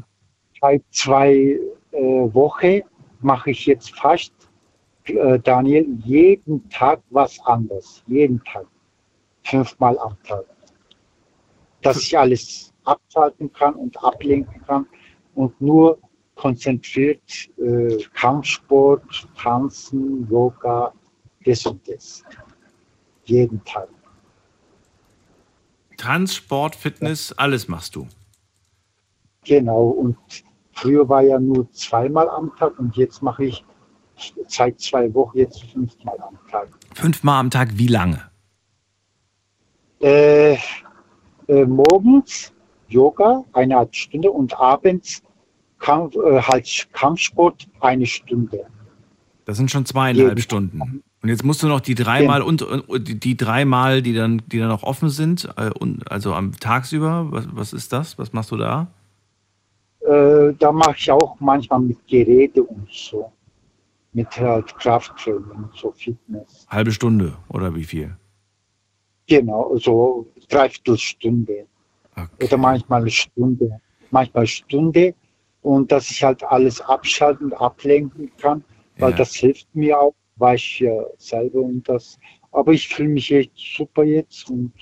[0.60, 1.58] seit zwei
[1.90, 2.80] äh, Wochen
[3.20, 4.32] mache ich jetzt fast,
[5.04, 8.02] äh, Daniel, jeden Tag was anderes.
[8.06, 8.66] Jeden Tag.
[9.44, 10.44] Fünfmal am Tag.
[11.82, 14.86] Dass ich alles abschalten kann und ablenken kann
[15.34, 15.98] und nur
[16.36, 17.22] konzentriert
[17.58, 20.92] äh, Kampfsport, Tanzen, Yoga,
[21.44, 22.22] das und das.
[23.24, 23.88] Jeden Tag.
[25.96, 28.06] Transport, Fitness, alles machst du.
[29.46, 30.16] Genau, und
[30.72, 33.64] früher war ja nur zweimal am Tag und jetzt mache ich
[34.48, 36.68] seit zwei Wochen jetzt fünfmal am Tag.
[36.94, 38.20] Fünfmal am Tag, wie lange?
[40.00, 40.54] Äh,
[41.48, 42.52] äh, morgens
[42.88, 45.22] Yoga, eineinhalb Stunde und abends
[45.78, 48.66] Kampf, äh, halt Kampfsport eine Stunde.
[49.44, 51.02] Das sind schon zweieinhalb Jeden Stunden.
[51.22, 54.58] Und jetzt musst du noch die dreimal und, und die, die dreimal, die dann, die
[54.58, 58.18] dann noch offen sind, äh, und, also am tagsüber, was, was ist das?
[58.18, 58.88] Was machst du da?
[60.06, 63.32] Äh, da mache ich auch manchmal mit Geräte und so.
[64.12, 66.66] Mit halt Krafttraining, so Fitness.
[66.70, 68.16] Halbe Stunde oder wie viel?
[69.26, 71.66] Genau, so dreiviertel Stunde.
[72.42, 73.80] Oder manchmal eine Stunde.
[74.10, 75.14] Manchmal eine Stunde
[75.62, 78.62] und dass ich halt alles abschalten und ablenken kann,
[78.98, 79.16] weil Ja.
[79.16, 82.18] das hilft mir auch, weiß ich ja selber und das.
[82.52, 84.72] Aber ich fühle mich echt super jetzt und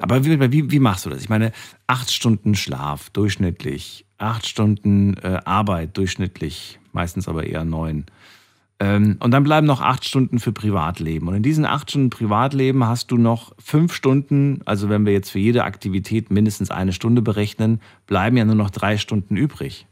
[0.00, 1.22] Aber wie, wie, wie machst du das?
[1.22, 1.52] Ich meine,
[1.86, 8.06] acht Stunden Schlaf durchschnittlich, acht Stunden äh, Arbeit durchschnittlich, meistens aber eher neun.
[8.80, 11.26] Ähm, und dann bleiben noch acht Stunden für Privatleben.
[11.26, 15.30] Und in diesen acht Stunden Privatleben hast du noch fünf Stunden, also wenn wir jetzt
[15.30, 19.86] für jede Aktivität mindestens eine Stunde berechnen, bleiben ja nur noch drei Stunden übrig.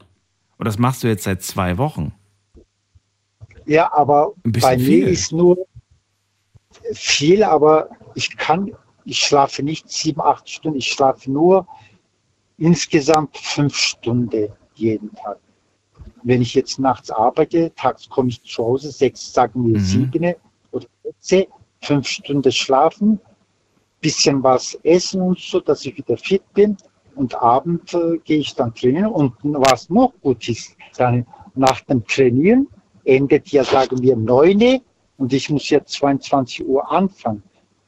[0.58, 2.14] Und das machst du jetzt seit zwei Wochen.
[3.66, 5.08] Ja, aber bei mir viel.
[5.08, 5.58] ist nur
[6.92, 8.70] viel, aber ich kann,
[9.06, 11.66] ich schlafe nicht sieben, acht Stunden, ich schlafe nur
[12.58, 15.38] insgesamt fünf Stunden jeden Tag.
[16.24, 19.80] Wenn ich jetzt nachts arbeite, tags komme ich zu Hause, sechs, sagen wir Mhm.
[19.80, 20.34] sieben
[20.72, 20.86] oder
[21.20, 21.52] sechs,
[21.82, 23.20] fünf Stunden schlafen,
[24.00, 26.76] bisschen was essen und so, dass ich wieder fit bin.
[27.14, 29.12] Und abends äh, gehe ich dann trainieren.
[29.12, 32.68] Und was noch gut ist, dann nach dem Trainieren
[33.04, 34.80] endet ja, sagen wir, 9
[35.16, 37.42] und ich muss ja 22 Uhr anfangen.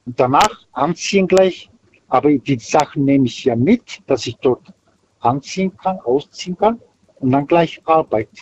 [0.09, 1.69] Und danach anziehen gleich,
[2.09, 4.73] aber die Sachen nehme ich ja mit, dass ich dort
[5.21, 6.81] anziehen kann, ausziehen kann
[7.17, 8.39] und dann gleich arbeiten.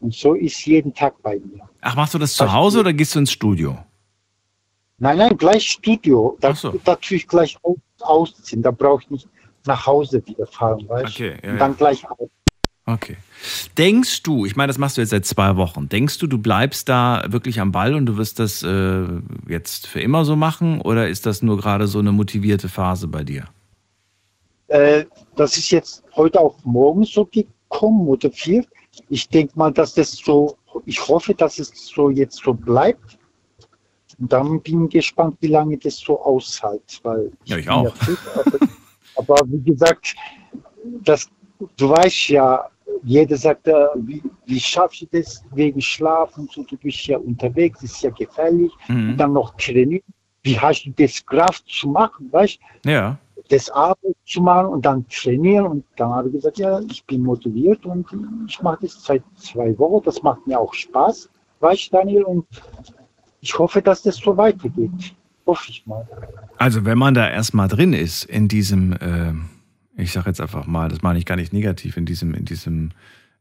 [0.00, 1.68] Und so ist jeden Tag bei mir.
[1.82, 3.76] Ach, machst du das zu Hause oder gehst du ins Studio?
[4.96, 6.38] Nein, nein, gleich Studio.
[6.40, 6.54] Da,
[6.84, 8.62] da tue ich gleich aus, ausziehen.
[8.62, 9.28] Da brauche ich nicht
[9.66, 11.76] nach Hause wieder fahren, weißt Okay, ja, Und dann ja.
[11.76, 12.32] gleich arbeiten.
[12.86, 13.16] Okay.
[13.78, 16.88] Denkst du, ich meine, das machst du jetzt seit zwei Wochen, denkst du, du bleibst
[16.88, 19.04] da wirklich am Ball und du wirst das äh,
[19.48, 23.24] jetzt für immer so machen oder ist das nur gerade so eine motivierte Phase bei
[23.24, 23.44] dir?
[24.68, 25.06] Äh,
[25.36, 28.66] das ist jetzt heute auf morgen so gekommen oder viel.
[29.08, 33.18] Ich denke mal, dass das so, ich hoffe, dass es so jetzt so bleibt.
[34.18, 37.00] Und dann bin ich gespannt, wie lange das so aushält.
[37.02, 37.94] Weil Ja, ich auch.
[37.96, 38.18] fit,
[39.16, 40.14] aber, aber wie gesagt,
[41.02, 41.28] das,
[41.76, 42.66] du weißt ja,
[43.02, 47.18] jeder sagt, äh, wie, wie schaffst du das wegen Schlaf und so, du bist ja
[47.18, 48.72] unterwegs, ist ja gefährlich.
[48.88, 49.10] Mhm.
[49.10, 50.02] Und dann noch trainieren.
[50.42, 53.18] Wie hast du das Kraft zu machen, weißt Ja.
[53.48, 55.66] das Arbeit zu machen und dann trainieren.
[55.66, 58.06] Und dann habe ich gesagt, ja, ich bin motiviert und
[58.46, 60.04] ich mache das seit zwei Wochen.
[60.04, 61.28] Das macht mir auch Spaß,
[61.60, 62.22] weißt du, Daniel?
[62.24, 62.46] Und
[63.40, 65.14] ich hoffe, dass das so weitergeht.
[65.46, 66.06] Hoffe ich mal.
[66.56, 69.32] Also wenn man da erstmal drin ist in diesem, äh,
[69.96, 72.90] ich sage jetzt einfach mal, das meine ich gar nicht negativ, in diesem, in diesem,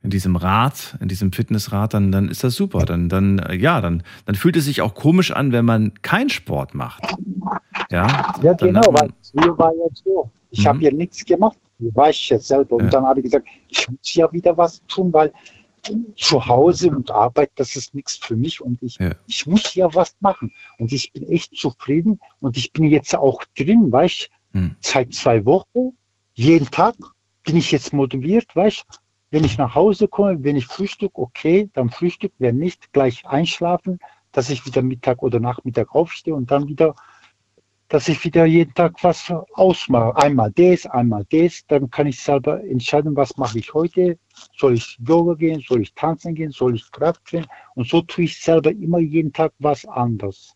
[0.01, 2.85] in diesem Rad, in diesem Fitnessrad, dann, dann ist das super.
[2.85, 6.29] Dann, dann, äh, ja, dann, dann fühlt es sich auch komisch an, wenn man keinen
[6.29, 7.03] Sport macht.
[7.89, 10.29] Ja, Ja, genau, man- weil früher war ja so.
[10.51, 11.57] Ich habe ja nichts gemacht.
[11.79, 12.75] Du weißt ja selber.
[12.75, 15.31] Und dann habe ich gesagt, ich muss ja wieder was tun, weil
[16.15, 18.97] zu Hause und Arbeit, das ist nichts für mich und ich,
[19.27, 20.51] ich muss ja was machen.
[20.77, 24.29] Und ich bin echt zufrieden und ich bin jetzt auch drin, weißt
[24.81, 25.97] seit zwei Wochen,
[26.33, 26.95] jeden Tag
[27.43, 28.85] bin ich jetzt motiviert, weißt
[29.31, 33.97] wenn ich nach Hause komme, wenn ich Frühstück, okay, dann Frühstück, wenn nicht, gleich einschlafen,
[34.31, 36.93] dass ich wieder Mittag oder Nachmittag aufstehe und dann wieder
[37.93, 40.15] dass ich wieder jeden Tag was ausmache.
[40.15, 41.61] Einmal das, einmal das.
[41.67, 44.17] Dann kann ich selber entscheiden, was mache ich heute.
[44.57, 45.61] Soll ich Yoga gehen?
[45.61, 46.49] Soll ich tanzen gehen?
[46.49, 47.51] Soll ich Kraft trainieren?
[47.75, 50.55] Und so tue ich selber immer jeden Tag was anderes.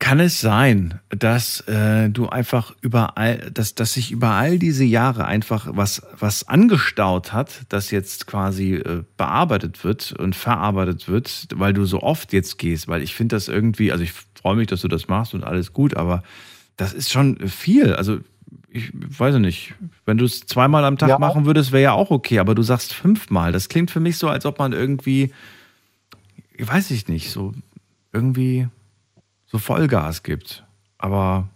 [0.00, 5.24] Kann es sein, dass äh, du einfach überall, dass, dass sich über all diese Jahre
[5.24, 11.72] einfach was, was angestaut hat, das jetzt quasi äh, bearbeitet wird und verarbeitet wird, weil
[11.72, 12.88] du so oft jetzt gehst?
[12.88, 15.72] Weil ich finde das irgendwie, also ich freue mich, dass du das machst und alles
[15.72, 16.22] gut, aber
[16.76, 17.94] das ist schon viel.
[17.94, 18.18] Also
[18.68, 19.74] ich weiß nicht,
[20.06, 21.18] wenn du es zweimal am Tag Ja.
[21.20, 23.52] machen würdest, wäre ja auch okay, aber du sagst fünfmal.
[23.52, 25.32] Das klingt für mich so, als ob man irgendwie,
[26.56, 27.54] ich weiß ich nicht, so
[28.12, 28.66] irgendwie
[29.54, 30.66] so Vollgas gibt.
[30.98, 31.48] Aber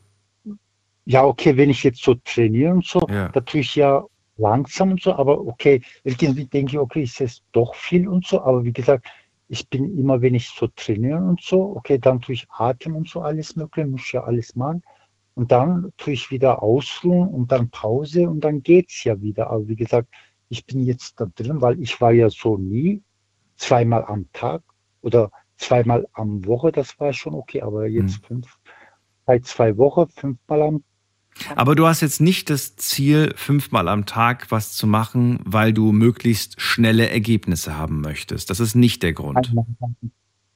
[1.05, 3.01] Ja, okay, wenn ich jetzt so trainiere und so,
[3.33, 4.05] da tue ich ja
[4.37, 8.41] langsam und so, aber okay, irgendwie denke ich, okay, ist es doch viel und so,
[8.41, 9.09] aber wie gesagt,
[9.49, 13.09] ich bin immer, wenn ich so trainiere und so, okay, dann tue ich Atem und
[13.09, 14.83] so alles mögliche, muss ja alles machen.
[15.35, 19.51] Und dann tue ich wieder ausruhen und dann Pause und dann geht's ja wieder.
[19.51, 20.09] Aber wie gesagt,
[20.51, 23.03] ich bin jetzt da drin, weil ich war ja so nie
[23.57, 24.63] zweimal am Tag
[25.01, 28.47] oder zweimal am Woche, das war schon okay, aber jetzt fünf,
[29.27, 30.85] seit zwei Wochen, fünfmal am
[31.57, 35.93] Aber du hast jetzt nicht das Ziel, fünfmal am Tag was zu machen, weil du
[35.93, 38.51] möglichst schnelle Ergebnisse haben möchtest.
[38.51, 39.53] Das ist nicht der Grund.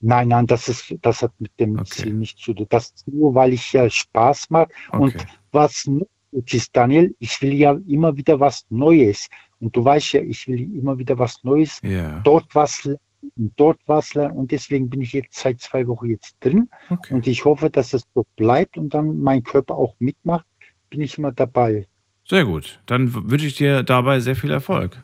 [0.04, 2.66] Nein, nein, das ist, das hat mit dem Ziel nichts zu tun.
[2.70, 4.68] Das ist nur, weil ich ja Spaß mache.
[4.90, 5.26] Und Okay.
[5.52, 9.28] was noch gut ist, Daniel, ich will ja immer wieder was Neues.
[9.60, 12.18] Und du weißt ja, ich will immer wieder was Neues, Ja.
[12.24, 14.36] dort was lernen, und dort was lernen.
[14.36, 16.68] Und deswegen bin ich jetzt seit zwei Wochen jetzt drin.
[17.10, 20.46] Und ich hoffe, dass es so bleibt und dann mein Körper auch mitmacht,
[20.90, 21.86] bin ich immer dabei.
[22.24, 22.80] Sehr gut.
[22.86, 25.02] Dann wünsche ich dir dabei sehr viel Erfolg.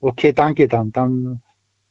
[0.00, 0.92] Okay, danke dann.
[0.92, 1.42] Dann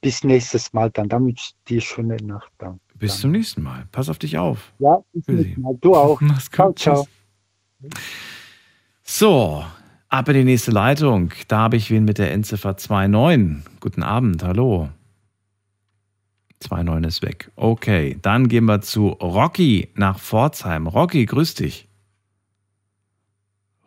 [0.02, 1.10] bis nächstes Mal dann.
[1.10, 2.80] Dann wünsche ich dir schöne Nacht dann.
[2.96, 3.88] Bis zum nächsten Mal.
[3.92, 4.74] Pass auf dich auf.
[4.80, 5.78] Ja, bis Mal.
[5.80, 6.20] Du auch.
[6.22, 6.80] Mach's ciao, gut.
[6.80, 7.08] ciao.
[9.04, 9.64] So,
[10.10, 11.32] ab in die nächste Leitung.
[11.48, 13.80] Da habe ich wen mit der Endziffer 29.
[13.80, 14.90] Guten Abend, hallo.
[16.68, 17.52] 29 ist weg.
[17.56, 20.88] Okay, dann gehen wir zu Rocky nach Pforzheim.
[20.88, 21.88] Rocky, grüß dich.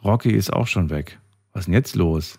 [0.02, 1.18] Rocky ist auch schon weg.
[1.52, 2.38] Was ist denn jetzt los?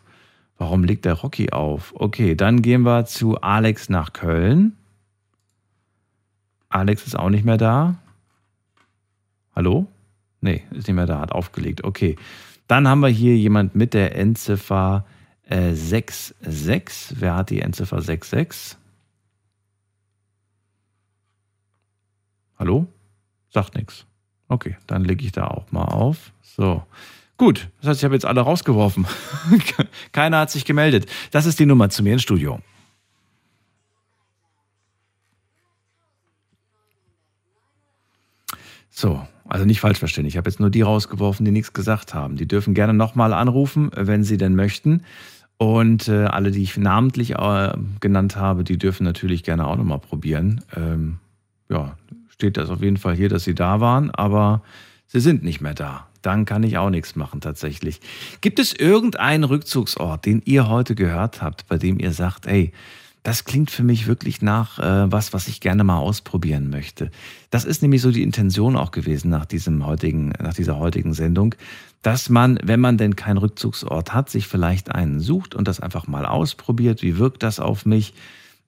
[0.57, 1.93] Warum legt der Rocky auf?
[1.95, 4.75] Okay, dann gehen wir zu Alex nach Köln.
[6.69, 7.95] Alex ist auch nicht mehr da.
[9.55, 9.87] Hallo?
[10.41, 11.83] Nee, ist nicht mehr da, hat aufgelegt.
[11.83, 12.17] Okay.
[12.67, 15.05] Dann haben wir hier jemand mit der Endziffer
[15.47, 17.17] äh, 66.
[17.19, 18.77] Wer hat die Endziffer 66?
[22.63, 22.87] Hallo?
[23.49, 24.05] Sagt nichts.
[24.47, 26.31] Okay, dann lege ich da auch mal auf.
[26.41, 26.81] So.
[27.35, 29.05] Gut, das heißt, ich habe jetzt alle rausgeworfen.
[30.13, 31.11] Keiner hat sich gemeldet.
[31.31, 32.61] Das ist die Nummer zu mir ins Studio.
[38.89, 40.25] So, also nicht falsch verstehen.
[40.25, 42.37] Ich habe jetzt nur die rausgeworfen, die nichts gesagt haben.
[42.37, 45.03] Die dürfen gerne nochmal anrufen, wenn sie denn möchten.
[45.57, 49.99] Und äh, alle, die ich namentlich äh, genannt habe, die dürfen natürlich gerne auch nochmal
[49.99, 50.63] probieren.
[50.77, 51.19] Ähm,
[51.69, 51.97] ja,
[52.43, 54.63] steht das auf jeden Fall hier, dass sie da waren, aber
[55.07, 56.07] sie sind nicht mehr da.
[56.21, 58.01] Dann kann ich auch nichts machen tatsächlich.
[58.41, 62.73] Gibt es irgendeinen Rückzugsort, den ihr heute gehört habt, bei dem ihr sagt, ey,
[63.23, 67.11] das klingt für mich wirklich nach äh, was, was ich gerne mal ausprobieren möchte.
[67.49, 71.55] Das ist nämlich so die Intention auch gewesen nach diesem heutigen, nach dieser heutigen Sendung,
[72.01, 76.07] dass man, wenn man denn keinen Rückzugsort hat, sich vielleicht einen sucht und das einfach
[76.07, 77.03] mal ausprobiert.
[77.03, 78.13] Wie wirkt das auf mich?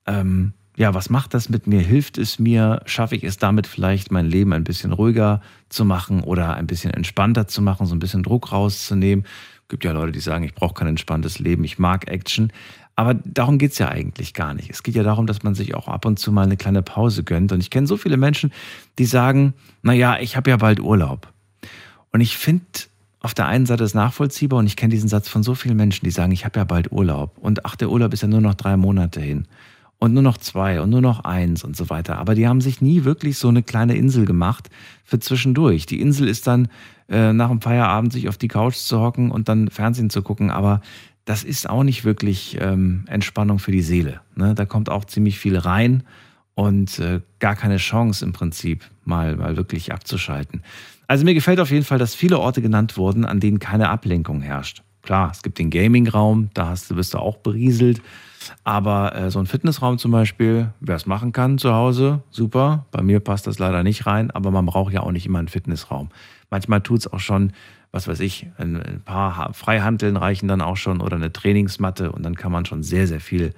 [0.06, 1.80] Ähm, ja, was macht das mit mir?
[1.80, 2.82] Hilft es mir?
[2.84, 5.40] Schaffe ich es damit vielleicht, mein Leben ein bisschen ruhiger
[5.70, 9.24] zu machen oder ein bisschen entspannter zu machen, so ein bisschen Druck rauszunehmen?
[9.68, 12.52] Gibt ja Leute, die sagen, ich brauche kein entspanntes Leben, ich mag Action.
[12.94, 14.70] Aber darum geht's ja eigentlich gar nicht.
[14.70, 17.24] Es geht ja darum, dass man sich auch ab und zu mal eine kleine Pause
[17.24, 17.52] gönnt.
[17.52, 18.52] Und ich kenne so viele Menschen,
[18.98, 21.32] die sagen, naja, ich habe ja bald Urlaub.
[22.12, 22.64] Und ich finde
[23.20, 26.04] auf der einen Seite das nachvollziehbar und ich kenne diesen Satz von so vielen Menschen,
[26.04, 27.36] die sagen, ich habe ja bald Urlaub.
[27.38, 29.46] Und ach, der Urlaub ist ja nur noch drei Monate hin.
[29.98, 32.18] Und nur noch zwei und nur noch eins und so weiter.
[32.18, 34.68] Aber die haben sich nie wirklich so eine kleine Insel gemacht
[35.04, 35.86] für zwischendurch.
[35.86, 36.68] Die Insel ist dann
[37.08, 40.50] äh, nach dem Feierabend sich auf die Couch zu hocken und dann Fernsehen zu gucken.
[40.50, 40.82] Aber
[41.24, 44.20] das ist auch nicht wirklich ähm, Entspannung für die Seele.
[44.34, 44.54] Ne?
[44.54, 46.02] Da kommt auch ziemlich viel rein
[46.54, 50.62] und äh, gar keine Chance im Prinzip mal, mal wirklich abzuschalten.
[51.08, 54.40] Also mir gefällt auf jeden Fall, dass viele Orte genannt wurden, an denen keine Ablenkung
[54.40, 54.82] herrscht.
[55.02, 58.02] Klar, es gibt den Gaming-Raum, da hast, bist du auch berieselt.
[58.64, 62.86] Aber äh, so ein Fitnessraum zum Beispiel, wer es machen kann zu Hause, super.
[62.90, 65.48] Bei mir passt das leider nicht rein, aber man braucht ja auch nicht immer einen
[65.48, 66.10] Fitnessraum.
[66.50, 67.52] Manchmal tut es auch schon,
[67.92, 72.36] was weiß ich, ein, paar Freihanteln reichen dann auch schon oder eine Trainingsmatte und dann
[72.36, 73.52] kann man schon sehr, sehr viel,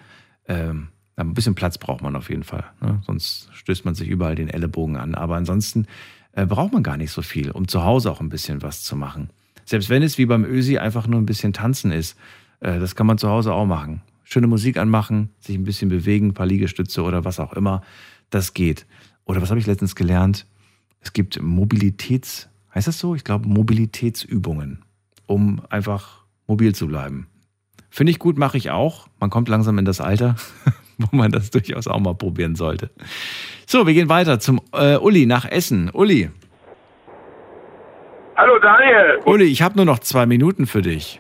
[0.46, 2.64] ähm, ein bisschen Platz braucht man auf jeden Fall.
[2.80, 3.00] Ne?
[3.04, 5.14] Sonst stößt man sich überall den Ellenbogen an.
[5.14, 5.86] Aber ansonsten
[6.32, 8.94] äh, braucht man gar nicht so viel, um zu Hause auch ein bisschen was zu
[8.94, 9.30] machen.
[9.64, 12.16] Selbst wenn es wie beim Ösi einfach nur ein bisschen tanzen ist,
[12.60, 14.02] äh, das kann man zu Hause auch machen.
[14.30, 17.80] Schöne Musik anmachen, sich ein bisschen bewegen, ein paar Liegestütze oder was auch immer,
[18.28, 18.84] das geht.
[19.24, 20.44] Oder was habe ich letztens gelernt?
[21.00, 23.14] Es gibt Mobilitäts, heißt das so?
[23.14, 24.84] Ich glaube Mobilitätsübungen,
[25.24, 27.26] um einfach mobil zu bleiben.
[27.88, 29.08] Finde ich gut, mache ich auch.
[29.18, 30.36] Man kommt langsam in das Alter,
[30.98, 32.90] wo man das durchaus auch mal probieren sollte.
[33.66, 35.88] So, wir gehen weiter zum äh, Uli nach Essen.
[35.88, 36.28] Uli.
[38.36, 39.20] Hallo Daniel.
[39.24, 41.18] Uli, ich habe nur noch zwei Minuten für dich.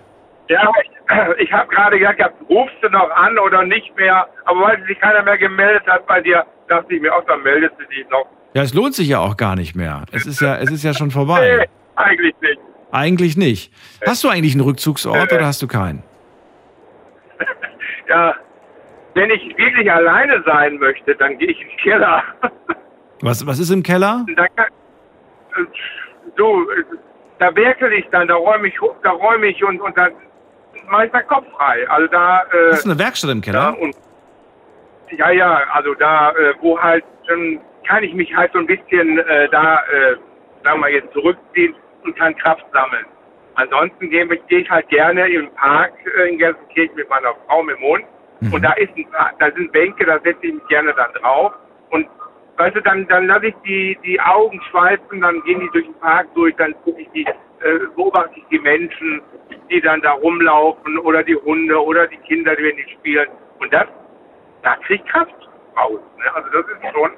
[0.50, 0.97] Ja, ich,
[1.38, 4.26] ich habe gerade gesagt, rufst du noch an oder nicht mehr?
[4.44, 7.74] Aber weil sich keiner mehr gemeldet hat bei dir, dachte ich mir auch, dann meldest
[7.78, 8.26] du dich noch.
[8.54, 10.04] Ja, es lohnt sich ja auch gar nicht mehr.
[10.12, 11.58] Es ist ja, es ist ja schon vorbei.
[11.58, 12.60] Nee, eigentlich nicht.
[12.90, 13.72] Eigentlich nicht.
[14.06, 16.02] Hast du eigentlich einen Rückzugsort oder hast du keinen?
[18.08, 18.34] Ja,
[19.12, 22.22] wenn ich wirklich alleine sein möchte, dann gehe ich in den Keller.
[23.20, 24.24] Was, was ist im Keller?
[24.36, 24.48] Da äh,
[26.36, 26.84] du, äh,
[27.40, 30.12] da werkel ich dann, da räume ich, da räume ich und, und dann
[30.90, 31.88] mache ich meinen Kopf frei.
[31.88, 32.42] Also da.
[32.52, 33.58] Äh, Hast du eine Werkstatt im Keller?
[33.58, 33.96] Ja, und,
[35.10, 39.18] ja, ja, also da, äh, wo halt, dann kann ich mich halt so ein bisschen
[39.18, 40.20] äh, da, äh, sagen
[40.64, 41.74] wir mal jetzt zurückziehen
[42.04, 43.06] und kann Kraft sammeln.
[43.54, 47.62] Ansonsten gehe ich, gehe ich halt gerne im Park äh, in Gelsenkirchen mit meiner Frau
[47.62, 48.04] mit dem Hund.
[48.52, 51.52] Und da ist ein, Park- da sind Bänke, da setze ich mich gerne dann drauf.
[51.90, 52.06] Und
[52.56, 55.94] weißt du, dann, dann lasse ich die, die Augen schweifen, dann gehen die durch den
[55.98, 57.26] Park durch, dann gucke ich die,
[57.62, 59.22] äh, beobachte ich die Menschen,
[59.70, 63.28] die dann da rumlaufen oder die Hunde oder die Kinder, die wenn die spielen.
[63.60, 63.86] Und das,
[64.62, 66.00] da krieg ich Kraft raus.
[66.18, 66.34] Ne?
[66.34, 67.10] Also das ist schon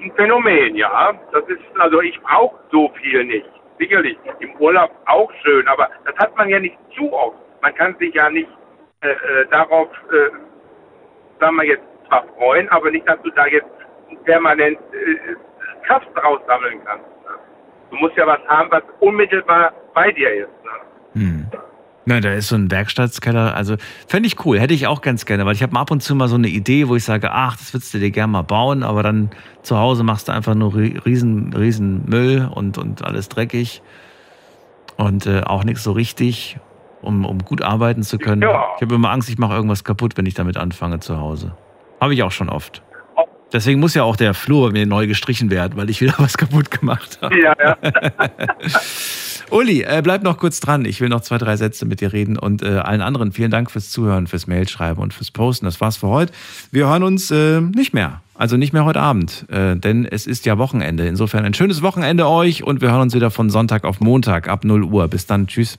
[0.00, 1.12] ein Phänomen, ja.
[1.32, 3.50] Das ist, also ich brauche so viel nicht.
[3.78, 7.36] Sicherlich, im Urlaub auch schön, aber das hat man ja nicht zu oft.
[7.60, 8.48] Man kann sich ja nicht
[9.02, 10.30] äh, äh, darauf äh,
[11.38, 13.68] sagen wir jetzt, zwar freuen, aber nicht, dass du da jetzt
[14.24, 15.36] permanent äh,
[15.86, 17.06] Kraft raussammeln kannst.
[17.90, 20.48] Du musst ja was haben, was unmittelbar bei dir ist.
[20.64, 21.20] Ne?
[21.20, 21.46] Hm.
[22.08, 23.74] Na, da ist so ein Werkstattskeller, also
[24.06, 26.28] fände ich cool, hätte ich auch ganz gerne, weil ich habe ab und zu mal
[26.28, 29.02] so eine Idee, wo ich sage, ach, das würdest du dir gerne mal bauen, aber
[29.02, 29.30] dann
[29.62, 33.82] zu Hause machst du einfach nur riesen, riesen Müll und, und alles dreckig
[34.96, 36.58] und äh, auch nichts so richtig,
[37.02, 38.42] um, um gut arbeiten zu können.
[38.42, 38.68] Ja.
[38.76, 41.56] Ich habe immer Angst, ich mache irgendwas kaputt, wenn ich damit anfange zu Hause.
[42.00, 42.82] Habe ich auch schon oft.
[43.52, 46.70] Deswegen muss ja auch der Flur mir neu gestrichen werden, weil ich wieder was kaputt
[46.70, 47.40] gemacht habe.
[47.40, 47.76] Ja, ja.
[49.50, 50.84] Uli, äh, bleib noch kurz dran.
[50.84, 53.70] Ich will noch zwei, drei Sätze mit dir reden und äh, allen anderen vielen Dank
[53.70, 55.66] fürs Zuhören, fürs Mailschreiben und fürs Posten.
[55.66, 56.32] Das war's für heute.
[56.72, 58.22] Wir hören uns äh, nicht mehr.
[58.34, 61.06] Also nicht mehr heute Abend, äh, denn es ist ja Wochenende.
[61.06, 64.64] Insofern ein schönes Wochenende euch und wir hören uns wieder von Sonntag auf Montag ab
[64.64, 65.08] 0 Uhr.
[65.08, 65.46] Bis dann.
[65.46, 65.78] Tschüss.